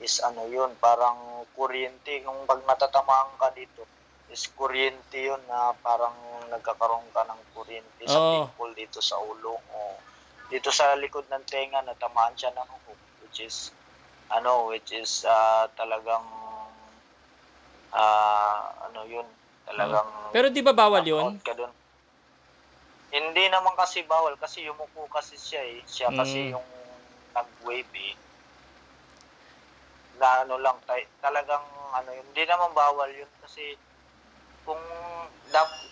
is 0.00 0.24
ano 0.24 0.48
yun, 0.48 0.72
parang 0.80 1.44
kuryente. 1.52 2.24
Kung 2.24 2.48
pag 2.48 2.64
natatamaan 2.64 3.36
ka 3.36 3.52
dito, 3.52 3.84
is 4.32 4.48
kuryente 4.56 5.20
yun 5.20 5.40
na 5.44 5.76
parang 5.84 6.16
nagkakaroon 6.48 7.04
ka 7.12 7.20
ng 7.28 7.40
kuryente 7.52 8.04
sa 8.08 8.16
Oo. 8.16 8.48
pimple 8.48 8.72
dito 8.72 9.04
sa 9.04 9.20
ulo. 9.20 9.60
O, 9.60 9.78
dito 10.52 10.68
sa 10.68 10.92
likod 11.00 11.24
ng 11.32 11.48
tenga, 11.48 11.80
natamaan 11.80 12.36
siya 12.36 12.52
ng 12.52 12.68
hook, 12.68 13.00
which 13.24 13.40
is 13.40 13.72
ano, 14.28 14.68
which 14.68 14.92
is 14.92 15.24
ah, 15.24 15.64
talagang 15.72 16.24
ah, 17.96 18.68
ano 18.92 19.00
yun, 19.08 19.24
talagang 19.64 20.04
Pero 20.28 20.52
di 20.52 20.60
ba 20.60 20.76
bawal 20.76 21.00
yun? 21.08 21.40
Knockout 21.40 21.44
ka 21.48 21.52
dun. 21.56 21.72
Hindi 23.12 23.44
naman 23.48 23.72
kasi 23.76 24.04
bawal 24.04 24.36
kasi 24.36 24.64
yumuko 24.64 25.08
kasi 25.08 25.36
siya 25.36 25.60
eh. 25.64 25.80
Siya 25.84 26.08
kasi 26.12 26.48
Mm. 26.48 26.52
yung 26.56 26.68
nag-wave 27.36 27.92
eh. 27.96 28.14
Na 30.20 30.44
ano 30.44 30.56
lang, 30.60 30.76
talagang 31.20 31.64
ano 31.96 32.08
yun. 32.12 32.24
Hindi 32.32 32.44
naman 32.44 32.72
bawal 32.76 33.08
yun 33.12 33.28
kasi 33.40 33.76
kung 34.64 34.80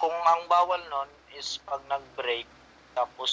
kung 0.01 0.17
ang 0.17 0.49
bawal 0.49 0.81
nun 0.89 1.11
is 1.37 1.61
pag 1.69 1.85
nag-break 1.89 2.49
tapos 2.93 3.31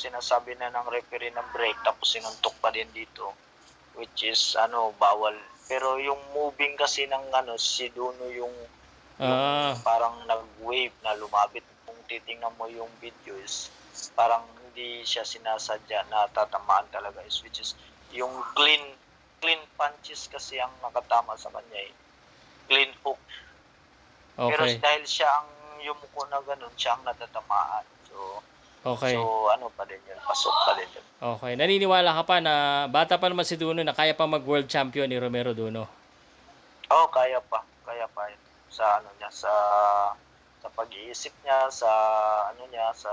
sinasabi 0.00 0.56
na 0.56 0.72
ng 0.72 0.88
referee 0.88 1.34
ng 1.34 1.48
break 1.52 1.76
tapos 1.82 2.14
sinuntok 2.14 2.54
pa 2.62 2.70
din 2.70 2.88
dito 2.94 3.34
which 3.98 4.24
is 4.24 4.54
ano 4.56 4.94
bawal 4.96 5.34
pero 5.66 5.98
yung 6.02 6.18
moving 6.34 6.74
kasi 6.74 7.06
ng 7.06 7.30
ano 7.30 7.54
si 7.58 7.90
Duno 7.94 8.26
yung 8.30 8.54
yung 9.20 9.36
Ah, 9.36 9.76
parang 9.84 10.16
nag-wave 10.24 10.96
na 11.04 11.12
lumapit. 11.20 11.60
Kung 11.84 11.98
titingnan 12.08 12.56
mo 12.56 12.64
yung 12.72 12.88
video 13.04 13.36
is 13.36 13.68
parang 14.16 14.40
hindi 14.64 15.04
siya 15.04 15.28
sinasadya 15.28 16.08
na 16.08 16.24
tatamaan 16.32 16.88
talaga 16.88 17.20
is 17.28 17.36
which 17.44 17.60
is 17.60 17.76
yung 18.16 18.32
clean 18.56 18.80
clean 19.44 19.60
punches 19.76 20.24
kasi 20.32 20.56
ang 20.56 20.72
nakatama 20.80 21.36
sa 21.36 21.52
kanya 21.52 21.80
eh. 21.84 21.92
Clean 22.64 22.92
hook. 23.04 23.20
Pero 24.40 24.62
okay. 24.64 24.80
dahil 24.80 25.04
siya 25.04 25.28
ang 25.28 25.48
yumuko 25.84 26.24
na 26.32 26.40
ganun, 26.40 26.72
siya 26.76 26.96
ang 26.96 27.04
natatamaan. 27.04 27.84
So, 28.08 28.40
Okay. 28.80 29.12
so 29.12 29.52
ano 29.52 29.68
pa 29.76 29.84
din 29.84 30.00
yun, 30.08 30.16
pasok 30.24 30.54
pa 30.64 30.72
din 30.78 30.88
yun. 30.96 31.04
Okay. 31.36 31.52
Naniniwala 31.52 32.16
ka 32.16 32.22
pa 32.24 32.36
na 32.40 32.54
bata 32.88 33.20
pa 33.20 33.28
naman 33.28 33.44
si 33.44 33.60
Duno 33.60 33.84
na 33.84 33.92
kaya 33.92 34.16
pa 34.16 34.24
mag-world 34.24 34.72
champion 34.72 35.04
ni 35.04 35.20
Romero 35.20 35.52
Duno? 35.52 35.84
Oo, 36.88 37.06
kaya 37.12 37.38
pa. 37.44 37.60
Kaya 37.84 38.08
pa 38.16 38.24
yun. 38.32 38.40
Sa 38.72 38.84
ano 38.98 39.12
niya, 39.20 39.28
sa 39.28 39.52
sa 40.64 40.68
pag-iisip 40.72 41.32
niya, 41.44 41.68
sa 41.68 41.90
ano 42.52 42.64
niya, 42.72 42.88
sa 42.96 43.12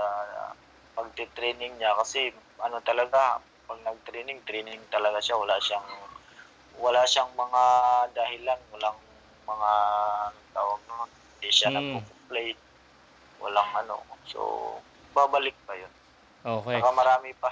pagtitraining 0.96 1.76
niya 1.76 1.92
kasi 2.00 2.32
ano 2.64 2.80
talaga, 2.82 3.38
pag 3.68 3.78
nag-training, 3.84 4.40
training 4.48 4.80
talaga 4.88 5.20
siya, 5.20 5.36
wala 5.36 5.60
siyang 5.60 5.84
wala 6.80 7.02
siyang 7.04 7.30
mga 7.36 7.62
dahilan, 8.16 8.60
walang 8.72 8.98
mga 9.44 9.72
tawag 10.56 10.80
no, 10.88 11.04
hindi 11.38 11.50
siya 11.52 11.68
Mm. 11.70 11.76
nagpo-play, 11.76 12.50
walang 13.42 13.70
ano. 13.76 14.00
So, 14.30 14.40
babalik 15.26 15.56
pa 15.66 15.74
yun. 15.74 15.92
Okay. 16.46 16.78
Saka 16.78 16.92
marami 16.94 17.30
pa. 17.34 17.50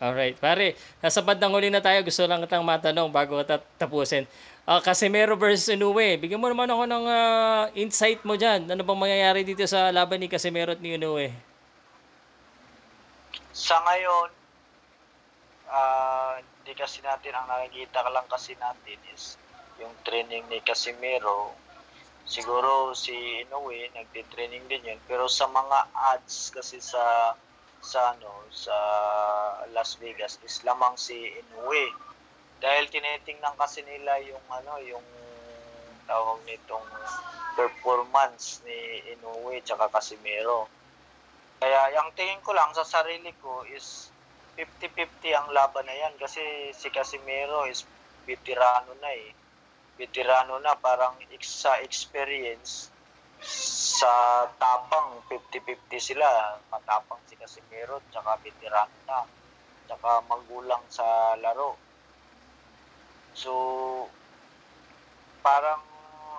Alright. 0.00 0.40
Pare, 0.40 0.80
nasa 1.04 1.20
bandang 1.20 1.52
huli 1.52 1.68
na 1.68 1.84
tayo. 1.84 2.00
Gusto 2.00 2.24
lang 2.24 2.40
kitang 2.40 2.64
matanong 2.64 3.12
bago 3.12 3.36
kita 3.44 3.60
tapusin. 3.76 4.24
Ah, 4.64 4.80
Casimero 4.80 5.36
versus 5.36 5.68
Inoue. 5.68 6.16
Bigyan 6.16 6.40
mo 6.40 6.48
naman 6.48 6.72
ako 6.72 6.88
ng 6.88 7.04
ah, 7.04 7.68
insight 7.76 8.24
mo 8.24 8.40
dyan. 8.40 8.64
Ano 8.64 8.80
bang 8.80 8.96
mangyayari 8.96 9.44
dito 9.44 9.60
sa 9.68 9.92
laban 9.92 10.24
ni 10.24 10.32
Casimero 10.32 10.72
at 10.72 10.80
ni 10.80 10.96
Inoue? 10.96 11.28
Sa 13.52 13.76
ngayon, 13.84 14.28
ah, 15.68 16.40
hindi 16.40 16.72
kasi 16.72 17.04
natin, 17.04 17.36
ang 17.36 17.50
nakikita 17.52 18.00
ka 18.00 18.08
lang 18.08 18.24
kasi 18.24 18.56
natin 18.56 18.96
is 19.12 19.36
yung 19.76 19.92
training 20.00 20.48
ni 20.48 20.64
Casimiro. 20.64 21.52
Siguro 22.30 22.94
si 22.94 23.10
Inoue, 23.42 23.90
nagtitraining 23.90 24.70
din 24.70 24.86
yun. 24.86 25.00
Pero 25.10 25.26
sa 25.26 25.50
mga 25.50 25.90
ads 26.14 26.54
kasi 26.54 26.78
sa 26.78 27.34
sa 27.82 28.14
ano 28.14 28.46
sa 28.54 28.76
Las 29.74 29.98
Vegas 29.98 30.38
is 30.46 30.62
lamang 30.62 30.94
si 30.94 31.18
Inoue. 31.18 31.90
Dahil 32.62 32.86
tinitingnan 32.86 33.58
kasi 33.58 33.82
nila 33.82 34.22
yung 34.22 34.46
ano 34.46 34.78
yung 34.78 35.02
tawag 36.06 36.38
nitong 36.46 36.86
performance 37.58 38.62
ni 38.62 39.10
Inoue 39.18 39.58
tsaka 39.66 39.90
Casimiro. 39.90 40.70
Kaya 41.58 41.98
yung 41.98 42.14
tingin 42.14 42.38
ko 42.46 42.54
lang 42.54 42.70
sa 42.78 42.86
sarili 42.86 43.34
ko 43.42 43.66
is 43.74 44.06
50-50 44.54 45.34
ang 45.34 45.50
laban 45.50 45.82
na 45.82 45.98
yan 45.98 46.14
kasi 46.14 46.70
si 46.78 46.94
Casimiro 46.94 47.66
is 47.66 47.82
veterano 48.22 48.94
na 49.02 49.10
eh. 49.18 49.34
Veterano 50.00 50.56
na 50.64 50.72
parang 50.80 51.20
sa 51.44 51.76
experience 51.84 52.88
sa 54.00 54.48
tapang 54.56 55.20
50-50 55.28 56.00
sila. 56.00 56.56
Matapang 56.72 57.20
si 57.28 57.36
Casimiro 57.36 58.00
tsaka 58.08 58.40
veterano 58.40 58.96
na. 59.04 59.28
Tsaka 59.84 60.24
magulang 60.24 60.80
sa 60.88 61.36
laro. 61.36 61.76
So 63.36 63.52
parang 65.44 65.84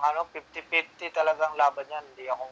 ano 0.02 0.26
50-50 0.34 1.14
talagang 1.14 1.54
laban 1.54 1.86
yan. 1.86 2.02
Hindi 2.02 2.26
ako 2.26 2.46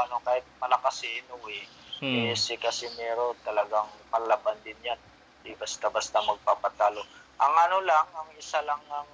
ano 0.00 0.16
kahit 0.24 0.44
malakas 0.56 1.04
si 1.04 1.08
Inoue 1.20 1.76
Hmm. 1.96 2.28
eh, 2.28 2.36
si 2.36 2.60
Casimiro 2.60 3.32
talagang 3.40 3.88
palaban 4.12 4.60
din 4.60 4.76
yan. 4.84 5.00
Di 5.40 5.56
basta-basta 5.56 6.20
magpapatalo. 6.20 7.00
Ang 7.40 7.54
ano 7.56 7.80
lang, 7.80 8.04
ang 8.12 8.28
isa 8.36 8.60
lang 8.68 8.80
ang 8.92 9.08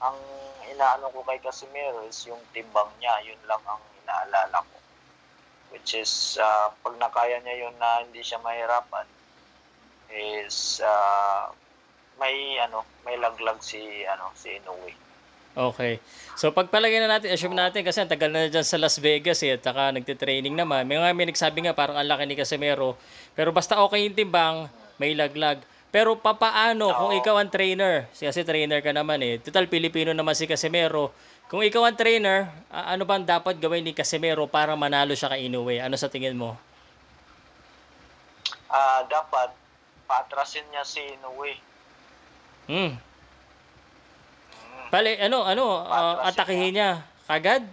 ang 0.00 0.16
inaano 0.72 1.12
ko 1.12 1.20
kay 1.28 1.38
Casimiro 1.44 2.04
is 2.08 2.24
yung 2.24 2.40
timbang 2.56 2.88
niya. 2.98 3.20
Yun 3.24 3.40
lang 3.44 3.62
ang 3.68 3.80
inaalala 4.04 4.64
ko. 4.64 4.76
Which 5.70 5.94
is, 5.94 6.40
ah, 6.40 6.72
pag 6.82 6.96
nakaya 6.98 7.38
niya 7.44 7.68
yun 7.68 7.76
na 7.76 8.02
hindi 8.02 8.24
siya 8.24 8.42
mahirapan, 8.42 9.06
is 10.10 10.82
ah, 10.82 11.54
may 12.18 12.60
ano 12.60 12.84
may 13.06 13.16
laglag 13.16 13.62
si 13.64 13.80
ano 14.04 14.34
si 14.36 14.58
Inoue. 14.60 14.92
Okay. 15.50 15.98
So 16.38 16.54
pagpalagay 16.54 17.02
na 17.02 17.18
natin, 17.18 17.34
assume 17.34 17.58
natin 17.58 17.82
kasi 17.82 17.98
ang 18.02 18.10
tagal 18.10 18.30
na 18.30 18.46
dyan 18.46 18.62
sa 18.62 18.78
Las 18.78 19.00
Vegas 19.02 19.42
eh, 19.42 19.58
at 19.58 19.62
saka 19.64 19.90
nagtitraining 19.90 20.54
naman. 20.54 20.86
May 20.86 21.00
nga 21.00 21.10
may 21.10 21.26
nagsabi 21.26 21.66
nga 21.66 21.74
parang 21.74 21.98
ang 21.98 22.06
laki 22.06 22.24
ni 22.28 22.38
Casimero. 22.38 22.94
Pero 23.34 23.50
basta 23.50 23.82
okay 23.82 24.06
yung 24.06 24.14
timbang, 24.14 24.70
may 25.00 25.16
laglag. 25.16 25.58
Pero 25.90 26.14
papaano 26.14 26.94
kung 26.94 27.12
ikaw 27.18 27.42
ang 27.42 27.50
trainer? 27.50 28.06
Kasi 28.14 28.46
trainer 28.46 28.78
ka 28.78 28.94
naman 28.94 29.18
eh. 29.26 29.42
Total 29.42 29.66
Pilipino 29.66 30.14
naman 30.14 30.38
si 30.38 30.46
Casimero. 30.46 31.10
Kung 31.50 31.66
ikaw 31.66 31.82
ang 31.82 31.98
trainer, 31.98 32.46
ano 32.70 33.02
bang 33.02 33.26
dapat 33.26 33.58
gawin 33.58 33.82
ni 33.82 33.90
Casimero 33.90 34.46
para 34.46 34.78
manalo 34.78 35.18
siya 35.18 35.34
kay 35.34 35.50
Inoue? 35.50 35.82
Ano 35.82 35.98
sa 35.98 36.06
tingin 36.06 36.38
mo? 36.38 36.54
Ah, 38.70 39.02
dapat 39.10 39.50
paatrasin 40.06 40.62
niya 40.70 40.86
si 40.86 41.02
Inoue. 41.02 41.58
Hmm. 42.70 42.94
Mm. 42.94 42.94
Bale, 44.94 45.18
ano, 45.18 45.42
ano, 45.42 45.64
Patrasin 45.82 46.26
atakihin 46.30 46.72
niya. 46.78 46.90
Kagad? 47.26 47.66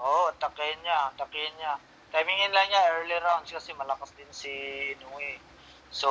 Oo, 0.00 0.32
atakihin 0.32 0.80
niya, 0.80 1.12
atakihin 1.12 1.54
niya. 1.60 1.76
timingin 2.10 2.50
lang 2.56 2.66
niya 2.72 2.82
early 2.96 3.20
rounds 3.20 3.52
kasi 3.52 3.76
malakas 3.76 4.16
din 4.16 4.32
si 4.32 4.48
Inoue. 4.96 5.36
So, 5.90 6.08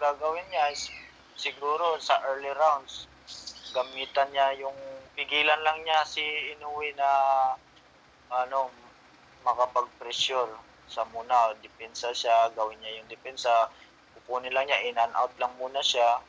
gagawin 0.00 0.44
niya 0.48 0.72
is 0.72 0.88
siguro 1.36 2.00
sa 2.00 2.16
early 2.32 2.48
rounds, 2.56 3.04
gamitan 3.76 4.28
niya 4.32 4.56
yung 4.56 4.76
pigilan 5.12 5.60
lang 5.60 5.84
niya 5.84 6.00
si 6.08 6.24
Inoue 6.56 6.96
na 6.96 7.08
ano, 8.32 8.72
makapag-pressure 9.44 10.48
sa 10.88 11.04
muna, 11.12 11.52
depensa 11.60 12.12
siya, 12.16 12.52
gawin 12.56 12.80
niya 12.80 13.00
yung 13.00 13.08
depensa, 13.12 13.68
kukunin 14.16 14.52
lang 14.52 14.64
niya, 14.68 14.80
in 14.88 14.96
and 14.96 15.12
out 15.16 15.32
lang 15.36 15.52
muna 15.60 15.84
siya, 15.84 16.20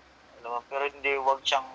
alam 0.44 0.60
mo, 0.60 0.60
pero 0.68 0.84
hindi 0.88 1.16
wag 1.20 1.40
siyang 1.44 1.68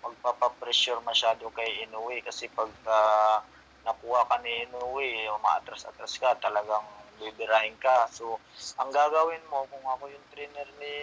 magpapapressure 0.00 1.04
masyado 1.04 1.52
kay 1.52 1.84
Inoue 1.84 2.24
kasi 2.24 2.48
pag 2.56 2.72
ah, 2.88 3.44
nakuha 3.84 4.24
ka 4.28 4.40
ni 4.40 4.64
Inoue, 4.64 5.28
umaatras-atras 5.28 6.16
ka, 6.16 6.40
talagang 6.40 6.97
bibirahin 7.18 7.74
ka. 7.82 8.06
So, 8.14 8.38
ang 8.78 8.94
gagawin 8.94 9.42
mo, 9.50 9.66
kung 9.68 9.82
ako 9.84 10.08
yung 10.08 10.26
trainer 10.30 10.68
ni 10.78 10.94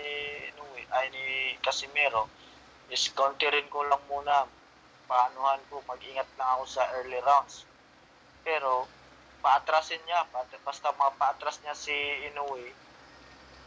Inoue, 0.55 0.81
ay 0.95 1.11
ni 1.11 1.25
Casimiro, 1.59 2.31
is 2.89 3.11
counterin 3.11 3.67
ko 3.67 3.83
lang 3.85 4.01
muna, 4.07 4.47
paanuhan 5.05 5.61
ko, 5.69 5.83
mag-ingat 5.85 6.27
lang 6.39 6.49
ako 6.57 6.63
sa 6.65 6.83
early 6.97 7.19
rounds. 7.21 7.67
Pero, 8.41 8.87
paatrasin 9.43 10.01
niya, 10.07 10.25
basta 10.63 10.89
mapaatras 10.95 11.61
niya 11.61 11.75
si 11.77 11.93
Inoue, 12.31 12.65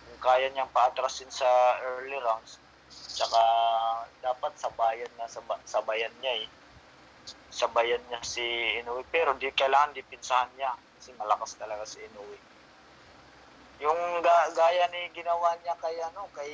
kung 0.09 0.21
kaya 0.25 0.49
niyang 0.51 0.73
paatrasin 0.73 1.31
sa 1.31 1.47
early 1.85 2.19
rounds, 2.19 2.59
tsaka 2.89 3.43
dapat 4.25 4.57
sabayan 4.57 5.13
na 5.21 5.29
saba, 5.29 5.61
sabayan 5.69 6.13
niya 6.25 6.43
eh. 6.43 6.49
Sabayan 7.53 8.01
niya 8.09 8.21
si 8.25 8.43
Inoue, 8.81 9.05
pero 9.13 9.37
di 9.37 9.53
kailangan 9.53 9.93
dipinsahan 9.93 10.49
niya 10.57 10.73
kasi 10.99 11.15
malakas 11.15 11.55
talaga 11.55 11.87
si 11.87 12.03
Inoue. 12.03 12.39
Yung 13.79 14.19
ga- 14.19 14.51
gaya 14.51 14.91
ni 14.91 15.07
ginawa 15.15 15.55
niya 15.63 15.79
kay 15.79 15.95
ano, 16.03 16.27
kay 16.35 16.53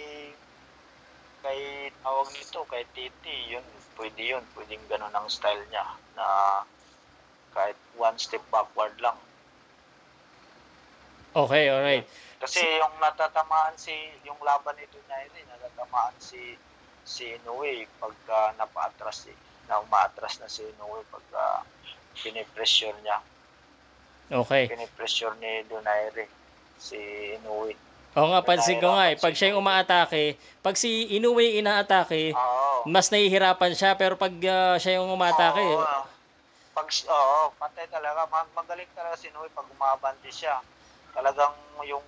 kay 1.40 1.88
tawag 2.04 2.28
nito, 2.36 2.60
kay 2.68 2.84
Titi, 2.92 3.56
yun, 3.56 3.64
pwede 3.96 4.20
yun, 4.20 4.44
pwedeng 4.52 4.84
ganun 4.88 5.12
ang 5.16 5.28
style 5.32 5.64
niya 5.72 5.84
na 6.12 6.26
kahit 7.56 7.76
one 7.96 8.16
step 8.20 8.44
backward 8.52 8.92
lang. 9.00 9.16
Okay, 11.32 11.72
alright. 11.72 12.04
Kasi 12.38 12.60
yung 12.60 12.94
natatamaan 13.00 13.74
si 13.80 13.92
yung 14.28 14.36
laban 14.44 14.76
nito 14.76 15.00
niya 15.08 15.24
rin, 15.32 15.48
natatamaan 15.48 16.12
si 16.20 16.60
si 17.08 17.32
Inoue 17.40 17.88
pagka 17.96 18.52
napaatras 18.60 19.32
eh. 19.32 19.36
Na 19.64 19.80
umaatras 19.80 20.36
na 20.44 20.48
si 20.52 20.60
Inoue 20.64 21.00
pagka 21.08 21.64
pinipressure 22.20 22.96
niya. 23.00 23.24
Okay. 24.32 24.72
Pinipressure 24.72 25.36
ni 25.36 25.64
Donaire 25.68 26.24
si 26.80 26.96
Inoue. 27.36 27.76
Oo 28.14 28.30
nga, 28.30 28.46
pansin 28.46 28.78
ko 28.78 28.94
nga 28.94 29.10
eh. 29.10 29.18
Pag 29.18 29.34
siya 29.34 29.50
yung 29.52 29.60
umaatake, 29.60 30.38
pag 30.62 30.78
si 30.78 31.18
Inoue 31.18 31.58
inaatake, 31.58 32.30
Oo. 32.30 32.86
mas 32.86 33.10
nahihirapan 33.10 33.74
siya. 33.74 33.98
Pero 33.98 34.14
pag 34.14 34.32
ah, 34.46 34.78
siya 34.78 35.02
yung 35.02 35.10
umaatake, 35.10 35.64
Oo. 35.76 36.02
Pag 36.74 36.88
oo, 36.90 37.54
patay 37.54 37.86
talaga. 37.86 38.26
Ma- 38.30 38.50
Magaling 38.54 38.90
talaga 38.94 39.14
si 39.18 39.30
Inoue 39.30 39.50
pag 39.54 39.66
umabante 39.70 40.30
siya. 40.30 40.58
Talagang 41.14 41.54
yung 41.86 42.02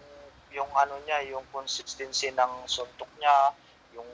yung 0.55 0.71
ano 0.73 0.97
niya, 1.05 1.21
yung 1.31 1.45
consistency 1.53 2.33
ng 2.33 2.53
suntok 2.65 3.11
niya, 3.21 3.53
yung 3.93 4.09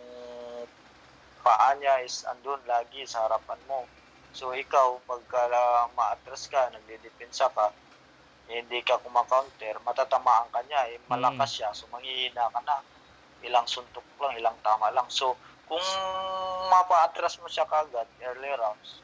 paa 1.44 1.74
niya 1.78 2.02
is 2.02 2.26
andun 2.26 2.58
lagi 2.66 3.06
sa 3.06 3.26
harapan 3.28 3.58
mo. 3.70 3.86
So 4.32 4.50
ikaw, 4.56 4.98
pagka 5.04 5.46
uh, 5.52 5.86
maatras 5.94 6.48
ka, 6.48 6.72
nagdedepensa 6.72 7.52
ka, 7.52 7.70
eh, 8.50 8.62
hindi 8.62 8.82
ka 8.82 8.98
kumakounter, 9.02 9.78
matatamaan 9.86 10.50
ka 10.50 10.60
niya, 10.66 10.90
eh, 10.90 10.98
malakas 11.06 11.50
siya, 11.60 11.68
so 11.70 11.86
manghihina 11.94 12.50
ka 12.50 12.60
na. 12.66 12.82
Ilang 13.42 13.66
suntok 13.66 14.06
lang, 14.22 14.38
ilang 14.38 14.58
tama 14.62 14.90
lang. 14.94 15.06
So, 15.10 15.34
kung 15.66 15.82
mapaatras 16.70 17.38
mo 17.42 17.46
siya 17.50 17.66
kagad, 17.66 18.06
early 18.22 18.50
rounds, 18.54 19.02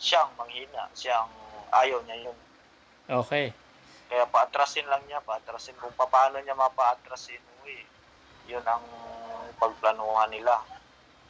siyang 0.00 0.28
manghina, 0.36 0.88
siyang 0.96 1.28
ayaw 1.72 2.00
niya 2.04 2.28
yun. 2.28 2.38
okay. 3.08 3.52
Kaya 4.08 4.24
paatrasin 4.24 4.88
lang 4.88 5.04
niya, 5.04 5.20
paatrasin 5.20 5.76
kung 5.76 5.92
paano 5.92 6.40
niya 6.40 6.56
mapaatras 6.56 7.28
si 7.28 7.36
Inoue. 7.36 7.84
Yun 8.48 8.64
ang 8.64 8.80
pagplanuhan 9.60 10.32
nila. 10.32 10.64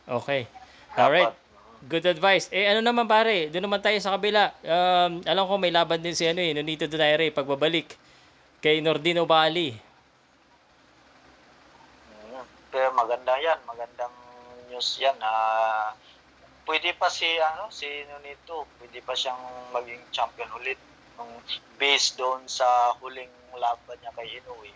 Okay. 0.07 0.47
Dapat, 0.95 1.03
Alright. 1.03 1.48
Good 1.87 2.11
advice. 2.11 2.51
Eh 2.51 2.67
ano 2.67 2.83
naman 2.83 3.07
pare, 3.07 3.55
doon 3.55 3.71
naman 3.71 3.79
tayo 3.79 3.95
sa 4.03 4.19
kabila. 4.19 4.51
Um, 4.67 5.23
alam 5.23 5.47
ko 5.47 5.55
may 5.63 5.71
laban 5.71 6.03
din 6.03 6.11
si 6.19 6.27
ano 6.27 6.43
eh, 6.43 6.51
Nonito 6.51 6.91
Donaire 6.91 7.31
pagbabalik 7.31 7.95
kay 8.59 8.83
Nordino 8.83 9.23
Bali. 9.31 9.71
Pero 12.75 12.91
maganda 12.99 13.39
yan, 13.39 13.63
magandang 13.63 14.11
news 14.67 14.99
yan. 14.99 15.15
Ah, 15.23 15.95
pwede 16.67 16.99
pa 16.99 17.07
si 17.07 17.31
ano 17.39 17.71
si 17.71 17.87
Nonito, 18.11 18.67
pwede 18.83 18.99
pa 18.99 19.15
siyang 19.15 19.39
maging 19.71 20.03
champion 20.11 20.51
ulit. 20.59 20.83
Nung 21.15 21.31
based 21.79 22.19
doon 22.19 22.43
sa 22.51 22.67
huling 22.99 23.31
laban 23.55 23.99
niya 24.03 24.11
kay 24.19 24.43
Inoue 24.43 24.75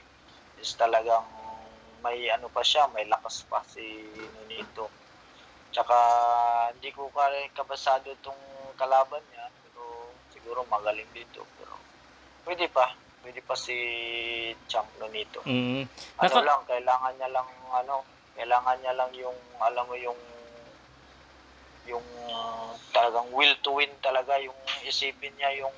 is 0.63 0.71
talagang 0.79 1.27
may 1.99 2.31
ano 2.31 2.47
pa 2.47 2.63
siya, 2.63 2.87
may 2.95 3.11
lakas 3.11 3.43
pa 3.51 3.59
si 3.67 4.07
Nonito. 4.39 5.02
Tsaka 5.73 5.97
hindi 6.77 6.93
ko 6.93 7.09
ka 7.11 7.27
kabasado 7.57 8.13
itong 8.13 8.39
kalaban 8.77 9.25
niya, 9.33 9.49
pero 9.65 10.13
siguro 10.29 10.61
magaling 10.69 11.09
dito. 11.11 11.43
Pero 11.57 11.75
pwede 12.45 12.69
pa, 12.69 12.93
pwede 13.25 13.41
pa 13.41 13.57
si 13.57 13.75
Champ 14.69 14.89
Nonito. 15.01 15.41
Mm. 15.49 15.89
Ano 16.21 16.29
Naka- 16.29 16.45
lang, 16.45 16.61
kailangan 16.69 17.13
niya 17.17 17.29
lang 17.33 17.49
ano, 17.73 18.05
kailangan 18.37 18.77
niya 18.81 18.93
lang 18.95 19.11
yung 19.17 19.37
alam 19.59 19.85
mo 19.89 19.97
yung 19.97 20.21
yung 21.83 22.05
talagang 22.95 23.27
will 23.35 23.57
to 23.65 23.75
win 23.75 23.91
talaga 23.99 24.39
yung 24.39 24.55
isipin 24.87 25.35
niya 25.35 25.51
yung 25.59 25.75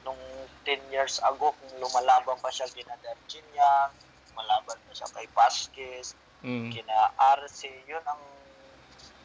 nung 0.00 0.16
10 0.64 0.80
years 0.88 1.18
ago 1.20 1.50
kung 1.52 1.74
lumalaban 1.82 2.38
pa 2.38 2.48
siya 2.48 2.70
kina 2.70 2.94
Darginian, 3.02 3.90
lumalaban 4.32 4.78
pa 4.78 4.92
siya 4.94 5.10
kay 5.10 5.26
Vasquez, 5.34 6.14
Mm. 6.46 6.70
kina 6.70 7.10
RC, 7.18 7.66
yun 7.84 8.02
ang 8.06 8.22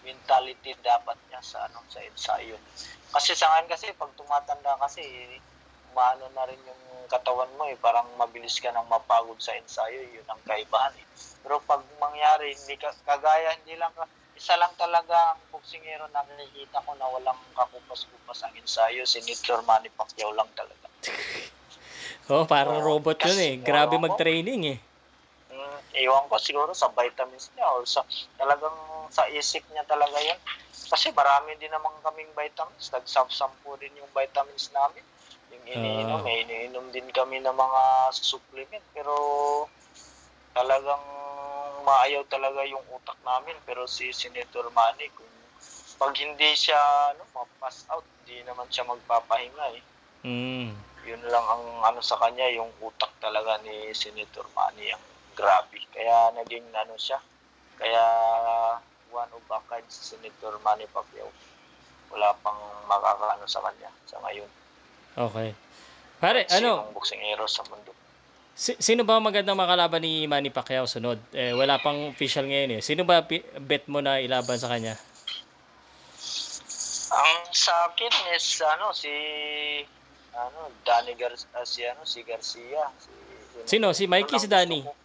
mentality 0.02 0.76
dapat 0.82 1.18
niya 1.30 1.42
sa 1.42 1.66
ano 1.70 1.82
sa 1.90 2.02
ensayo. 2.02 2.58
Kasi 3.12 3.36
sa 3.36 3.52
ngayon 3.52 3.70
kasi 3.70 3.92
pag 3.98 4.12
tumatanda 4.18 4.78
kasi 4.82 5.04
maano 5.92 6.28
na 6.32 6.48
rin 6.48 6.60
yung 6.64 6.82
katawan 7.12 7.52
mo 7.60 7.68
eh, 7.68 7.76
parang 7.76 8.08
mabilis 8.16 8.56
ka 8.64 8.72
nang 8.72 8.88
mapagod 8.88 9.36
sa 9.44 9.52
ensayo, 9.60 10.00
yun 10.08 10.24
ang 10.32 10.40
kaibahan 10.48 10.96
eh. 10.96 11.06
Pero 11.44 11.60
pag 11.68 11.84
mangyari, 12.00 12.56
hindi 12.56 12.80
ka, 12.80 12.96
kagaya, 13.04 13.52
hindi 13.60 13.76
lang 13.76 13.92
ka, 13.92 14.08
isa 14.40 14.56
lang 14.56 14.72
talaga 14.80 15.36
ang 15.36 15.42
boksingero 15.52 16.08
na 16.16 16.24
nakikita 16.24 16.80
ko 16.88 16.96
na 16.96 17.12
walang 17.12 17.36
kakupas-kupas 17.52 18.40
ang 18.48 18.56
ensayo, 18.56 19.04
si 19.04 19.20
Nitor 19.28 19.60
Manny 19.68 19.92
Pacquiao 19.92 20.32
lang 20.32 20.48
talaga. 20.56 20.88
Oh, 22.32 22.48
parang 22.48 22.80
robot 22.80 23.20
yun 23.20 23.28
kasi 23.28 23.44
eh. 23.44 23.54
Grabe 23.60 24.00
mag-training 24.00 24.62
eh. 24.72 24.78
Iwan 25.92 26.30
ko 26.32 26.40
siguro 26.40 26.72
sa 26.72 26.88
vitamins 26.94 27.52
niya 27.54 27.68
or 27.76 27.84
sa 27.84 28.02
talagang 28.38 28.74
sa 29.12 29.28
isip 29.28 29.66
niya 29.70 29.84
talaga 29.84 30.16
yan. 30.24 30.40
Kasi 30.72 31.12
marami 31.12 31.56
din 31.60 31.72
naman 31.72 31.92
kaming 32.04 32.32
vitamins. 32.32 32.92
Nagsap-sampu 32.92 33.76
din 33.78 34.00
yung 34.00 34.12
vitamins 34.16 34.72
namin. 34.72 35.04
Yung 35.52 35.64
iniinom, 35.68 36.20
Ah. 36.20 36.24
may 36.24 36.48
iniinom 36.48 36.92
din 36.96 37.08
kami 37.12 37.44
ng 37.44 37.52
mga 37.56 37.82
supplement. 38.16 38.86
Pero 38.96 39.14
talagang 40.52 41.04
maayaw 41.84 42.24
talaga 42.28 42.64
yung 42.68 42.84
utak 42.92 43.20
namin. 43.24 43.56
Pero 43.68 43.84
si 43.84 44.12
Senator 44.16 44.72
Manny, 44.72 45.12
kung 45.12 45.28
pag 46.00 46.16
hindi 46.16 46.56
siya 46.56 46.80
ano, 47.14 47.28
ma-pass 47.36 47.86
out, 47.92 48.06
hindi 48.24 48.42
naman 48.48 48.66
siya 48.72 48.88
magpapahinga 48.88 49.68
eh 49.76 49.84
Mm. 50.22 50.78
yun 51.02 51.24
lang 51.34 51.46
ang 51.50 51.66
ano 51.82 51.98
sa 51.98 52.14
kanya, 52.22 52.46
yung 52.54 52.70
utak 52.78 53.10
talaga 53.18 53.58
ni 53.66 53.90
Senator 53.90 54.46
Manny 54.54 54.94
ang 54.94 55.02
grabe. 55.34 55.80
Kaya 55.90 56.32
naging 56.34 56.66
ano 56.72 56.96
siya, 56.96 57.20
kaya 57.76 58.04
one 59.10 59.28
of 59.30 59.46
a 59.48 59.60
kind 59.68 59.86
si 59.88 60.16
Senator 60.16 60.56
Manny 60.62 60.88
Pacquiao. 60.88 61.28
Wala 62.10 62.36
pang 62.40 62.58
makakaano 62.86 63.46
sa 63.46 63.60
kanya 63.62 63.92
sa 64.04 64.20
ngayon. 64.22 64.48
Okay. 65.14 65.56
Pare, 66.18 66.46
ano, 66.48 66.86
Sinong 66.86 66.94
boksingero 66.94 67.46
sa 67.46 67.64
mundo. 67.66 67.92
si- 68.54 68.78
sino 68.78 69.02
ba 69.02 69.18
magandang 69.18 69.58
makalaban 69.58 70.00
ni 70.00 70.28
Manny 70.28 70.48
Pacquiao 70.50 70.86
sunod? 70.86 71.18
Eh, 71.32 71.52
wala 71.52 71.80
pang 71.80 72.08
official 72.08 72.46
ngayon 72.46 72.78
eh. 72.78 72.82
Sino 72.82 73.04
ba 73.04 73.24
pi- 73.24 73.44
bet 73.58 73.88
mo 73.88 74.00
na 74.00 74.20
ilaban 74.20 74.56
sa 74.56 74.70
kanya? 74.70 74.96
Ang 77.12 77.40
sa 77.52 77.92
akin 77.92 78.12
is 78.32 78.46
ano 78.62 78.96
si 78.96 79.12
ano 80.32 80.72
Danny 80.82 81.12
Gar 81.16 81.36
ah, 81.52 81.68
si 81.68 81.84
ano 81.84 82.08
si 82.08 82.24
Garcia 82.24 82.88
si 82.98 83.12
Sino? 83.68 83.92
Si 83.92 84.08
Mikey, 84.08 84.40
si 84.40 84.48
Danny? 84.48 84.80
ko- 84.82 84.96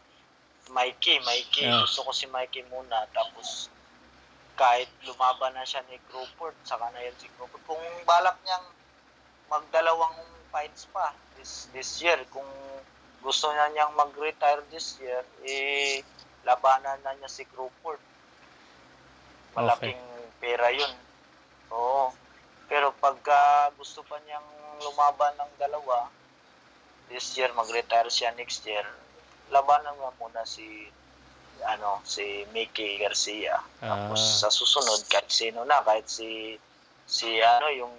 Mikey, 0.70 1.22
Mikey. 1.22 1.66
Ah. 1.66 1.86
Gusto 1.86 2.06
ko 2.06 2.10
si 2.10 2.26
Mikey 2.26 2.66
muna. 2.70 3.06
Tapos, 3.14 3.70
kahit 4.56 4.88
lumaban 5.04 5.52
na 5.54 5.68
siya 5.68 5.84
ni 5.86 6.00
Crawford, 6.10 6.56
saka 6.64 6.90
na 6.90 7.04
yan 7.04 7.16
si 7.20 7.28
Crawford. 7.36 7.62
Kung 7.68 7.82
balak 8.08 8.40
niyang 8.42 8.66
magdalawang 9.52 10.16
fights 10.50 10.88
pa 10.90 11.12
this, 11.36 11.68
this 11.70 12.00
year. 12.02 12.18
Kung 12.32 12.48
gusto 13.20 13.52
niya 13.52 13.70
niyang 13.70 13.92
mag-retire 13.94 14.64
this 14.72 14.96
year, 14.98 15.22
eh, 15.44 16.00
labanan 16.42 16.98
na 17.04 17.14
niya 17.14 17.30
si 17.30 17.44
Crawford. 17.46 18.00
Malaking 19.54 20.00
pera 20.40 20.72
yun. 20.72 20.92
Oo. 21.72 22.12
Pero 22.66 22.90
pagka 22.98 23.70
gusto 23.78 24.02
pa 24.02 24.18
niyang 24.24 24.46
lumaban 24.82 25.36
ng 25.38 25.52
dalawa, 25.60 26.10
this 27.06 27.38
year 27.38 27.52
mag-retire 27.54 28.10
siya 28.10 28.34
next 28.34 28.66
year, 28.66 28.84
labanan 29.50 29.94
nga 29.96 30.10
muna 30.18 30.42
si 30.44 30.90
ano 31.64 32.04
si 32.04 32.44
Mickey 32.52 33.00
Garcia. 33.00 33.58
Tapos 33.80 34.20
Ah. 34.20 34.38
sa 34.44 34.48
susunod 34.52 35.02
kahit 35.08 35.30
sino 35.32 35.64
na, 35.64 35.80
kahit 35.82 36.06
si 36.06 36.54
si 37.06 37.40
ano 37.40 37.66
yung 37.70 37.94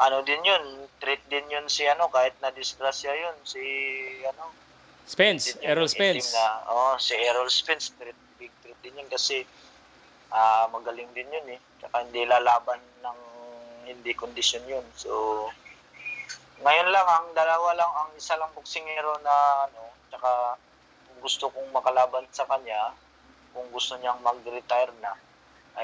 ano 0.00 0.24
din 0.24 0.40
yun, 0.40 0.64
treat 0.96 1.20
din 1.28 1.44
yun 1.50 1.66
si 1.68 1.84
ano 1.84 2.08
kahit 2.08 2.32
na 2.40 2.48
disgrasya 2.50 3.12
yun 3.12 3.36
si 3.44 3.60
ano 4.24 4.48
Spence, 5.04 5.58
yun, 5.58 5.66
Errol 5.66 5.90
Spence. 5.90 6.30
Na, 6.32 6.62
oh, 6.70 6.94
si 6.96 7.18
Errol 7.18 7.50
Spence 7.50 7.90
treat, 7.98 8.14
big 8.38 8.54
treat 8.62 8.78
din 8.80 8.94
yun 8.96 9.10
kasi 9.10 9.42
ah 10.30 10.70
magaling 10.70 11.10
din 11.12 11.26
yun 11.28 11.46
eh. 11.50 11.60
Tsaka 11.82 12.06
hindi 12.06 12.22
lalaban 12.24 12.78
ng 13.02 13.18
hindi 13.90 14.14
kondisyon 14.14 14.62
yun. 14.70 14.86
So 14.94 15.10
ngayon 16.60 16.88
lang 16.92 17.06
ang 17.08 17.26
dalawa 17.32 17.72
lang 17.72 17.92
ang 17.96 18.10
isa 18.20 18.36
lang 18.36 18.52
boksingero 18.52 19.16
na 19.24 19.64
ano, 19.68 19.82
tsaka 20.12 20.60
gusto 21.20 21.48
kong 21.52 21.72
makalaban 21.72 22.24
sa 22.32 22.44
kanya, 22.48 22.92
kung 23.52 23.68
gusto 23.72 23.96
niyang 23.96 24.20
mag-retire 24.24 24.92
na, 25.00 25.12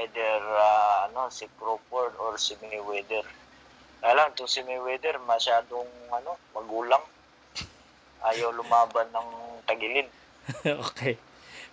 either 0.01 0.41
ah, 0.57 1.09
ano 1.09 1.29
si 1.33 1.49
Crawford 1.57 2.17
or 2.21 2.37
si 2.37 2.57
Mayweather. 2.61 3.25
Kaya 4.01 4.13
lang, 4.13 4.33
itong 4.37 4.51
si 4.51 4.61
Mayweather 4.65 5.17
masyadong 5.25 5.89
ano, 6.13 6.37
magulang. 6.53 7.05
Ayaw 8.25 8.53
lumaban 8.53 9.09
ng 9.13 9.29
tagilid. 9.69 10.09
okay. 10.89 11.17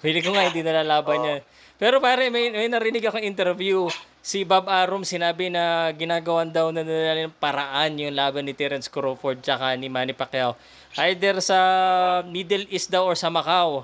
Pili 0.04 0.20
ko 0.20 0.36
nga 0.36 0.48
hindi 0.48 0.64
nalalaban 0.64 1.18
Oo. 1.20 1.24
niya. 1.24 1.36
Pero 1.80 2.00
pare, 2.04 2.32
may, 2.32 2.52
may 2.52 2.68
narinig 2.68 3.04
akong 3.04 3.24
interview. 3.24 3.88
Si 4.24 4.48
Bob 4.48 4.72
Arum 4.72 5.04
sinabi 5.04 5.52
na 5.52 5.92
ginagawan 5.92 6.48
daw 6.48 6.72
na 6.72 6.80
nila 6.80 7.28
ng 7.28 7.36
paraan 7.44 8.00
yung 8.00 8.16
laban 8.16 8.48
ni 8.48 8.56
Terence 8.56 8.88
Crawford 8.88 9.44
tsaka 9.44 9.76
ni 9.76 9.92
Manny 9.92 10.16
Pacquiao. 10.16 10.56
Either 10.96 11.44
sa 11.44 11.60
Middle 12.24 12.64
East 12.72 12.88
daw 12.88 13.04
or 13.04 13.20
sa 13.20 13.28
Macau. 13.28 13.84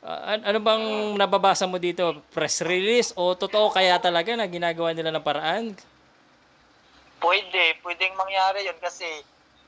An- 0.00 0.48
ano 0.48 0.58
bang 0.64 0.84
nababasa 1.20 1.68
mo 1.68 1.76
dito? 1.76 2.24
Press 2.32 2.64
release 2.64 3.12
o 3.20 3.36
totoo 3.36 3.68
kaya 3.68 4.00
talaga 4.00 4.32
na 4.32 4.48
ginagawa 4.48 4.96
nila 4.96 5.12
ng 5.12 5.20
paraan? 5.20 5.76
Pwede, 7.20 7.76
pwedeng 7.84 8.16
mangyari 8.16 8.64
yun 8.64 8.80
kasi 8.80 9.04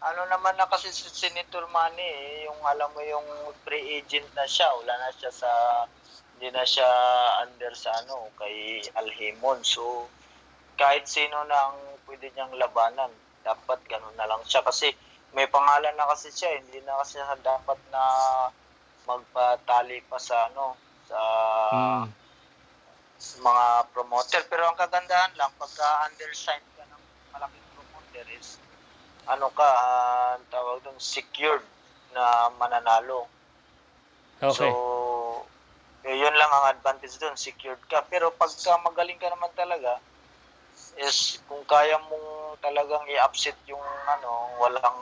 ano 0.01 0.25
naman 0.33 0.57
na 0.57 0.65
kasi 0.73 0.89
si 0.89 1.05
Senator 1.05 1.69
Manny, 1.69 2.01
eh, 2.01 2.49
yung 2.49 2.57
alam 2.65 2.89
mo 2.97 3.05
yung 3.05 3.29
free 3.61 4.01
agent 4.01 4.25
na 4.33 4.49
siya, 4.49 4.73
wala 4.73 4.95
na 5.05 5.11
siya 5.21 5.29
sa 5.29 5.51
hindi 6.39 6.55
na 6.55 6.62
siya 6.62 6.86
under 7.43 7.74
sa 7.74 7.91
ano 8.07 8.30
kay 8.39 8.86
Alhimon. 8.95 9.59
So 9.66 10.07
kahit 10.78 11.11
sino 11.11 11.43
na 11.51 11.74
ang 11.74 11.78
pwede 12.07 12.30
niyang 12.30 12.55
labanan, 12.55 13.11
dapat 13.43 13.82
ganun 13.91 14.14
na 14.14 14.30
lang 14.30 14.39
siya 14.47 14.62
kasi 14.62 14.95
may 15.34 15.51
pangalan 15.51 15.93
na 15.99 16.07
kasi 16.09 16.30
siya, 16.30 16.62
hindi 16.62 16.78
na 16.86 16.97
kasi 17.03 17.18
siya 17.18 17.34
dapat 17.43 17.76
na 17.91 18.03
magpatali 19.05 20.05
pa 20.07 20.16
sa 20.22 20.47
ano 20.47 20.78
sa 21.09 21.20
Hmm. 21.74 22.07
mga 23.43 23.66
promoter. 23.91 24.47
Pero 24.47 24.62
ang 24.68 24.78
kagandahan 24.78 25.34
lang, 25.34 25.51
pagka 25.59 26.07
undersigned 26.07 26.62
ka 26.78 26.86
ng 26.86 27.03
malaking 27.34 27.66
promoter 27.74 28.24
is, 28.39 28.62
ano 29.26 29.51
ka, 29.51 29.68
ang 30.39 30.47
tawag 30.55 30.84
doon, 30.86 30.95
secured 31.03 31.66
na 32.14 32.47
mananalo. 32.62 33.26
Okay. 34.39 34.55
So, 34.55 34.66
eh, 36.07 36.15
yun 36.15 36.35
lang 36.35 36.51
ang 36.53 36.79
advantage 36.79 37.19
doon, 37.19 37.35
secured 37.35 37.81
ka. 37.91 38.07
Pero 38.07 38.31
pagka 38.35 38.79
magaling 38.83 39.19
ka 39.19 39.31
naman 39.33 39.51
talaga, 39.59 39.99
is 40.99 41.43
kung 41.51 41.63
kaya 41.67 41.99
mong 42.07 42.59
talagang 42.63 43.03
i-upset 43.11 43.59
yung 43.67 43.83
ano, 44.07 44.31
walang 44.63 44.99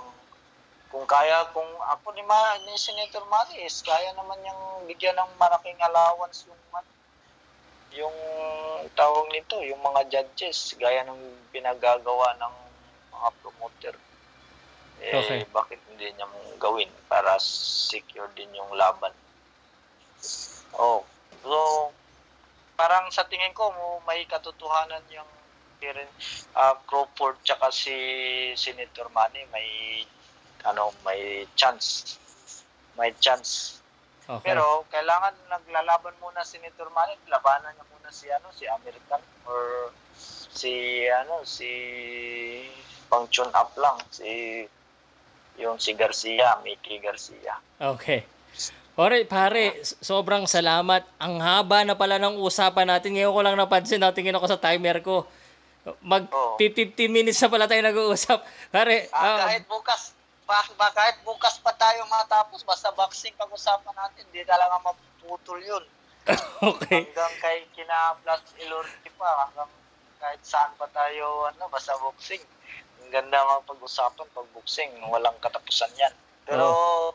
kung 0.89 1.05
kaya 1.05 1.45
kung 1.53 1.67
ako 1.93 2.15
ni, 2.17 2.23
Ma, 2.25 2.57
ni 2.65 2.73
Senator 2.79 3.25
Manny 3.29 3.67
is 3.67 3.85
kaya 3.85 4.15
naman 4.17 4.39
yung 4.47 4.89
bigyan 4.89 5.19
ng 5.19 5.37
malaking 5.37 5.77
allowance 5.83 6.47
yung 6.49 6.57
yung 7.97 8.17
tawag 8.93 9.25
nito, 9.33 9.57
yung 9.65 9.81
mga 9.81 10.05
judges, 10.13 10.77
gaya 10.77 11.01
ng 11.09 11.49
pinagagawa 11.49 12.37
ng 12.37 12.55
mga 13.09 13.29
promoter. 13.41 13.95
Eh, 15.01 15.17
Okay. 15.17 15.45
bakit 15.53 15.81
hindi 15.89 16.13
niya 16.13 16.29
mong 16.29 16.61
gawin 16.61 16.89
para 17.09 17.41
secure 17.41 18.29
din 18.37 18.53
yung 18.53 18.69
laban? 18.77 19.13
Oh, 20.77 21.01
so, 21.43 21.91
parang 22.77 23.09
sa 23.09 23.25
tingin 23.25 23.53
ko, 23.57 23.73
mo- 23.73 24.05
may 24.05 24.25
katotohanan 24.29 25.03
yung 25.13 25.31
ah, 26.57 26.75
Crawford 26.89 27.37
tsaka 27.45 27.69
si 27.69 27.95
Senator 28.57 29.13
Manny 29.13 29.45
may 29.53 30.03
ano 30.65 30.91
may 31.05 31.47
chance 31.55 32.17
may 32.97 33.13
chance 33.21 33.79
Okay. 34.27 34.51
pero 34.51 34.83
kailangan 34.91 35.39
naglalaban 35.47 36.19
muna 36.19 36.43
si 36.43 36.59
Senator 36.59 36.91
Manny, 36.91 37.15
labanan 37.31 37.71
niya 37.79 37.87
muna 37.95 38.11
si 38.11 38.27
ano, 38.27 38.51
si 38.51 38.67
American 38.67 39.23
or 39.47 39.95
si 40.51 41.07
ano, 41.07 41.47
si 41.47 41.71
pang 43.07 43.31
tune 43.31 43.55
up 43.55 43.71
lang, 43.79 43.95
si 44.11 44.67
yung 45.63 45.79
si 45.79 45.95
Garcia, 45.95 46.59
Mickey 46.67 46.99
Garcia. 46.99 47.55
Okay. 47.79 48.27
Alright, 48.97 49.29
pare, 49.29 49.85
sobrang 50.01 50.49
salamat. 50.49 51.05
Ang 51.21 51.37
haba 51.37 51.85
na 51.85 51.93
pala 51.93 52.17
ng 52.17 52.41
usapan 52.41 52.89
natin. 52.89 53.13
Ngayon 53.13 53.37
ko 53.37 53.41
lang 53.45 53.57
napansin, 53.61 54.01
natingin 54.01 54.33
ako 54.33 54.49
sa 54.49 54.57
timer 54.57 55.05
ko. 55.05 55.29
Mag 56.01 56.25
Oo. 56.33 56.57
50 56.57 56.97
minutes 57.13 57.37
na 57.45 57.53
pala 57.53 57.69
tayo 57.69 57.85
nag-uusap. 57.85 58.41
Pare, 58.73 59.13
Ah, 59.13 59.21
ah, 59.21 59.39
kahit 59.53 59.69
bukas, 59.69 60.17
ba, 60.49 60.65
ba, 60.81 60.89
kahit 60.97 61.21
bukas 61.29 61.61
pa 61.61 61.77
tayo 61.77 62.09
matapos, 62.09 62.65
basta 62.65 62.89
boxing 62.97 63.37
pag-usapan 63.37 63.93
natin, 63.93 64.25
di 64.33 64.41
talaga 64.49 64.81
maputol 64.81 65.61
yun. 65.61 65.85
okay. 66.73 67.05
Hanggang 67.05 67.37
kay 67.45 67.69
kina 67.77 68.17
Plus 68.25 68.49
Ilorti 68.65 69.13
pa, 69.21 69.45
hanggang 69.45 69.71
kahit 70.17 70.41
saan 70.41 70.73
pa 70.81 70.89
tayo, 70.89 71.53
ano, 71.53 71.69
basta 71.69 71.93
boxing. 72.01 72.41
Ang 73.05 73.13
ganda 73.13 73.45
mga 73.45 73.69
pag-usapan 73.69 74.25
pag 74.33 74.49
boxing, 74.57 74.91
walang 75.13 75.37
katapusan 75.45 75.93
yan. 76.01 76.17
Pero, 76.47 76.67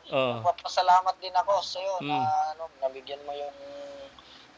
Oo. 0.03 0.43
magpapasalamat 0.43 1.15
din 1.23 1.31
ako 1.33 1.63
sa 1.63 1.79
iyo 1.79 1.95
Mm. 2.03 2.07
na 2.11 2.17
ano, 2.51 2.63
nabigyan 2.83 3.23
mo 3.23 3.31
yung 3.31 3.55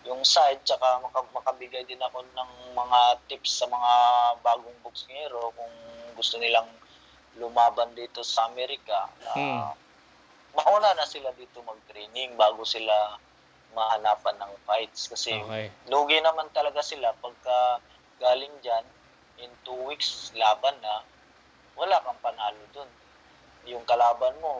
yung 0.03 0.19
side 0.27 0.59
tsaka 0.67 0.99
maka, 0.99 1.23
makabigay 1.31 1.87
din 1.87 2.01
ako 2.03 2.27
ng 2.27 2.51
mga 2.75 2.99
tips 3.31 3.63
sa 3.63 3.71
mga 3.71 3.93
bagong 4.43 4.75
boksingero 4.83 5.55
kung 5.55 5.71
gusto 6.19 6.35
nilang 6.43 6.67
lumaban 7.39 7.95
dito 7.95 8.19
sa 8.19 8.51
Amerika 8.51 9.07
na 9.23 9.31
Mm. 9.31 9.63
mauna 10.59 10.91
na 10.91 11.07
sila 11.07 11.31
dito 11.31 11.63
mag-training 11.63 12.35
bago 12.35 12.67
sila 12.67 13.15
mahanapan 13.71 14.43
ng 14.43 14.53
fights 14.67 15.07
kasi 15.07 15.39
Okay. 15.39 15.71
lugi 15.87 16.19
naman 16.19 16.51
talaga 16.51 16.83
sila 16.83 17.15
pagka 17.23 17.79
galing 18.19 18.51
dyan 18.59 18.83
in 19.39 19.49
two 19.63 19.87
weeks 19.87 20.35
laban 20.35 20.75
na 20.83 20.99
wala 21.79 21.95
kang 22.03 22.19
panalo 22.19 22.59
dun 22.75 22.91
yung 23.69 23.85
kalaban 23.87 24.35
mo 24.43 24.51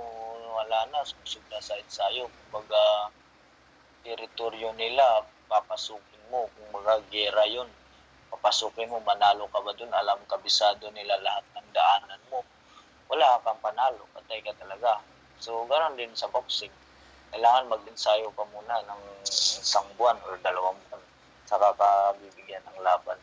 wala 0.53 0.85
na 0.93 1.03
susog 1.03 1.43
na 1.49 1.59
sa 1.59 1.75
ensayo 1.75 2.29
kumbaga 2.29 3.11
teritoryo 4.03 4.75
nila 4.75 5.23
papasukin 5.47 6.23
mo. 6.33 6.49
Kung 6.51 6.69
mga 6.81 6.93
gera 7.13 7.45
yun. 7.47 7.69
Papasukin 8.33 8.91
mo 8.91 8.97
manalo 9.05 9.47
ka 9.53 9.61
ba 9.63 9.71
dun? 9.77 9.93
Alam 9.93 10.19
kabisado 10.27 10.89
nila 10.91 11.15
lahat 11.23 11.45
ng 11.55 11.69
daanan 11.71 12.21
mo. 12.33 12.43
Wala 13.07 13.39
kang 13.45 13.61
panalo 13.63 14.03
patay 14.11 14.43
ka 14.43 14.51
talaga. 14.59 14.99
So 15.39 15.63
ganoon 15.69 15.95
din 15.95 16.11
sa 16.17 16.27
boxing. 16.27 16.73
Kailangan 17.33 17.71
mag-ensayo 17.71 18.29
ka 18.33 18.43
muna 18.49 18.81
ng 18.85 19.01
isang 19.25 19.87
buwan 19.97 20.17
or 20.25 20.37
dalawang 20.41 20.77
buwan. 20.89 21.01
Saka 21.45 21.73
ka 21.77 22.13
bibigyan 22.17 22.61
ng 22.65 22.81
laban. 22.81 23.17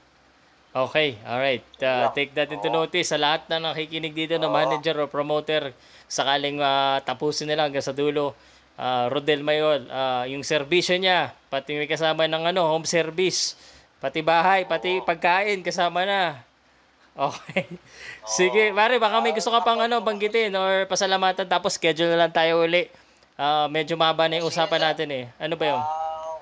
Okay, 0.70 1.18
alright. 1.26 1.66
Uh, 1.82 2.06
Yeah. 2.06 2.14
take 2.14 2.30
that 2.38 2.46
into 2.54 2.70
Oo. 2.70 2.86
notice 2.86 3.10
sa 3.10 3.18
lahat 3.18 3.42
na 3.50 3.58
nakikinig 3.58 4.14
dito 4.14 4.38
na 4.38 4.46
Oo. 4.46 4.54
manager 4.54 5.02
o 5.02 5.10
promoter 5.10 5.74
sakaling 6.06 6.62
ah, 6.62 7.02
tapusin 7.02 7.50
nila 7.50 7.66
hanggang 7.66 7.82
sa 7.82 7.90
dulo. 7.90 8.38
Ah, 8.78 9.10
Rodel 9.10 9.42
Mayol, 9.42 9.90
ah, 9.90 10.22
yung 10.30 10.46
serbisyo 10.46 10.94
niya, 10.94 11.34
pati 11.50 11.74
may 11.74 11.90
kasama 11.90 12.30
ng 12.30 12.54
ano, 12.54 12.70
home 12.70 12.86
service, 12.86 13.58
pati 13.98 14.22
bahay, 14.22 14.62
pati 14.62 15.02
Oo. 15.02 15.06
pagkain 15.06 15.58
kasama 15.66 16.06
na. 16.06 16.38
Okay. 17.18 17.66
Sige, 18.22 18.70
pare, 18.70 19.02
baka 19.02 19.18
may 19.18 19.34
gusto 19.34 19.50
ka 19.50 19.66
pang 19.66 19.82
ano, 19.82 19.98
banggitin 19.98 20.54
or 20.54 20.86
pasalamatan 20.86 21.50
tapos 21.50 21.74
schedule 21.74 22.14
na 22.14 22.26
lang 22.26 22.32
tayo 22.32 22.62
uli. 22.62 22.86
Ah, 23.34 23.66
medyo 23.66 23.98
mahaba 23.98 24.30
na 24.30 24.38
yung 24.38 24.46
usapan 24.46 24.86
natin 24.86 25.08
eh. 25.10 25.24
Ano 25.42 25.58
ba 25.58 25.66
yun? 25.66 25.82
Ah, 25.82 26.38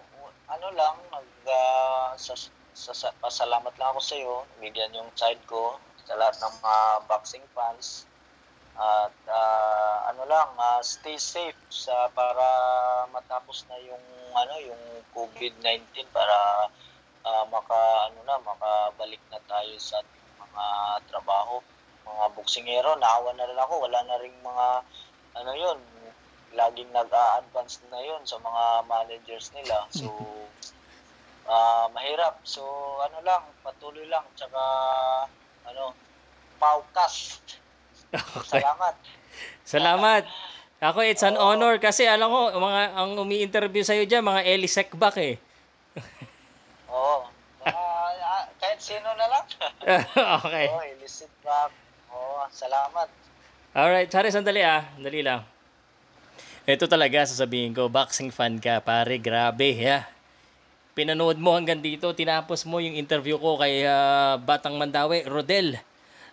ano 0.52 0.68
lang, 0.76 0.94
nag, 1.08 1.26
ah, 1.48 2.12
sa, 2.12 2.36
sa, 2.78 2.94
sa- 2.94 3.16
pasalamat 3.18 3.74
lang 3.74 3.90
ako 3.90 4.00
sa 4.00 4.14
iyo. 4.14 4.46
Bigyan 4.62 4.94
yung 4.94 5.10
side 5.18 5.42
ko. 5.50 5.82
sa 6.08 6.16
lahat 6.16 6.40
ng 6.40 6.54
mga 6.64 6.82
boxing 7.04 7.46
fans. 7.52 8.08
At 8.78 9.12
ah, 9.28 10.08
ano 10.08 10.22
lang, 10.24 10.54
ah, 10.56 10.80
stay 10.80 11.18
safe 11.20 11.58
sa 11.68 12.08
para 12.14 12.46
matapos 13.12 13.66
na 13.68 13.76
yung 13.82 14.04
ano 14.32 14.54
yung 14.62 14.82
COVID-19 15.12 15.84
para 16.14 16.70
ah, 17.26 17.44
maka 17.50 18.08
ano 18.08 18.24
na 18.24 18.40
makabalik 18.40 19.20
na 19.28 19.42
tayo 19.50 19.74
sa 19.76 20.00
ating 20.00 20.26
mga 20.40 20.64
trabaho 21.12 21.60
mga 22.08 22.24
boksingero 22.34 22.96
naawa 22.96 23.36
na 23.36 23.44
rin 23.44 23.60
ako 23.60 23.84
wala 23.84 24.00
na 24.08 24.16
ring 24.16 24.34
mga 24.40 24.66
ano 25.36 25.52
yun 25.52 25.78
laging 26.56 26.88
nag-a-advance 26.90 27.84
na 27.92 28.00
yun 28.00 28.22
sa 28.24 28.40
mga 28.40 28.88
managers 28.88 29.52
nila 29.52 29.84
so 29.92 30.08
ah, 31.48 31.88
mahirap 31.90 32.38
so 32.44 32.62
ano 33.00 33.18
lang 33.24 33.42
patuloy 33.64 34.04
lang 34.06 34.24
tsaka 34.36 34.60
ano 35.66 35.96
paukas 36.60 37.40
Okay. 38.08 38.64
salamat 38.64 38.96
Salamat. 39.68 40.24
Ako, 40.80 41.04
it's 41.04 41.20
an 41.20 41.36
honor 41.36 41.76
kasi 41.76 42.08
alam 42.08 42.32
ko, 42.32 42.56
mga, 42.56 42.96
ang 42.96 43.20
umi-interview 43.20 43.84
sa'yo 43.84 44.08
dyan, 44.08 44.24
mga 44.24 44.48
Eli 44.48 44.64
Sekbak 44.64 45.20
eh. 45.20 45.36
oo 46.88 47.28
Ah, 47.68 48.08
ah, 48.16 48.44
kahit 48.56 48.80
sino 48.80 49.04
na 49.12 49.26
lang 49.28 49.44
okay. 50.40 50.66
Oo, 50.72 50.80
illicit 50.96 51.28
back. 51.44 51.68
Oo, 52.08 52.48
salamat. 52.48 53.08
Alright, 53.76 54.08
sorry, 54.08 54.32
sandali 54.32 54.64
ah. 54.64 54.88
Sandali 54.96 55.20
lang. 55.20 55.44
Ito 56.64 56.88
talaga, 56.88 57.28
sasabihin 57.28 57.76
ko, 57.76 57.92
boxing 57.92 58.32
fan 58.32 58.56
ka, 58.56 58.80
pare, 58.80 59.20
grabe, 59.20 59.68
yeah. 59.76 60.08
Pinanood 60.98 61.38
mo 61.38 61.54
hanggang 61.54 61.78
dito, 61.78 62.10
tinapos 62.10 62.66
mo 62.66 62.82
yung 62.82 62.98
interview 62.98 63.38
ko 63.38 63.54
kay 63.54 63.86
ah, 63.86 64.34
Batang 64.34 64.74
Mandawi, 64.74 65.22
Rodel 65.30 65.78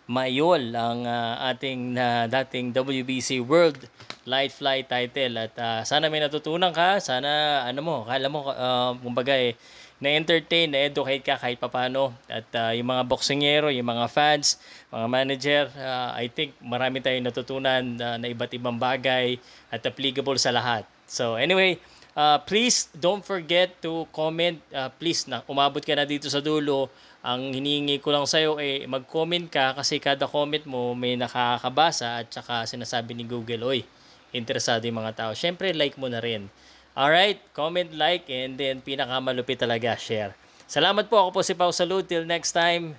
Mayol, 0.10 0.74
ang 0.74 1.06
ah, 1.06 1.54
ating 1.54 1.94
na 1.94 2.26
dating 2.26 2.74
WBC 2.74 3.46
World 3.46 3.78
Light 4.26 4.50
Fly 4.50 4.90
title. 4.90 5.38
At 5.38 5.54
ah, 5.62 5.82
sana 5.86 6.10
may 6.10 6.18
natutunan 6.18 6.74
ka, 6.74 6.98
sana, 6.98 7.62
ano 7.62 7.80
mo, 7.86 7.96
kala 8.10 8.26
mo, 8.26 8.50
uh, 8.50 8.98
kumbaga 9.06 9.38
eh, 9.38 9.54
na-entertain, 10.02 10.68
na-educate 10.68 11.24
ka 11.24 11.36
kahit 11.38 11.62
papano. 11.62 12.12
At 12.26 12.50
ah, 12.58 12.74
yung 12.74 12.90
mga 12.90 13.06
boksingero, 13.06 13.70
yung 13.70 13.86
mga 13.86 14.10
fans, 14.10 14.58
mga 14.90 15.08
manager, 15.08 15.64
ah, 15.78 16.18
I 16.18 16.26
think 16.28 16.58
marami 16.58 17.06
tayong 17.06 17.30
natutunan 17.30 17.84
ah, 18.02 18.18
na 18.18 18.28
iba't 18.28 18.50
ibang 18.58 18.82
bagay 18.82 19.38
at 19.70 19.86
applicable 19.86 20.42
sa 20.42 20.50
lahat. 20.50 20.90
So 21.06 21.38
anyway, 21.38 21.78
uh, 22.16 22.40
please 22.48 22.90
don't 22.96 23.22
forget 23.22 23.76
to 23.84 24.10
comment. 24.16 24.58
Uh, 24.72 24.90
please, 24.96 25.28
na 25.30 25.46
umabot 25.46 25.84
ka 25.84 25.94
na 25.94 26.08
dito 26.08 26.32
sa 26.32 26.42
dulo. 26.42 26.90
Ang 27.26 27.54
hinihingi 27.54 28.02
ko 28.02 28.14
lang 28.14 28.26
sa'yo 28.26 28.58
ay 28.62 28.86
mag-comment 28.90 29.50
ka 29.50 29.76
kasi 29.76 30.00
kada 30.00 30.30
comment 30.30 30.62
mo 30.66 30.96
may 30.96 31.20
nakakabasa 31.20 32.24
at 32.24 32.30
saka 32.30 32.66
sinasabi 32.70 33.18
ni 33.18 33.26
Google, 33.26 33.66
oy, 33.66 33.82
interesado 34.30 34.86
yung 34.86 35.02
mga 35.02 35.14
tao. 35.14 35.32
Siyempre, 35.34 35.74
like 35.74 35.98
mo 35.98 36.06
na 36.06 36.22
rin. 36.22 36.48
Alright, 36.96 37.44
comment, 37.52 37.92
like, 37.92 38.30
and 38.32 38.56
then 38.56 38.80
pinakamalupit 38.80 39.60
talaga, 39.60 40.00
share. 40.00 40.32
Salamat 40.66 41.06
po. 41.10 41.22
Ako 41.22 41.30
po 41.36 41.42
si 41.46 41.54
Pau 41.54 41.70
Salud. 41.70 42.06
Till 42.06 42.26
next 42.26 42.54
time. 42.54 42.98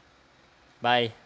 Bye. 0.79 1.26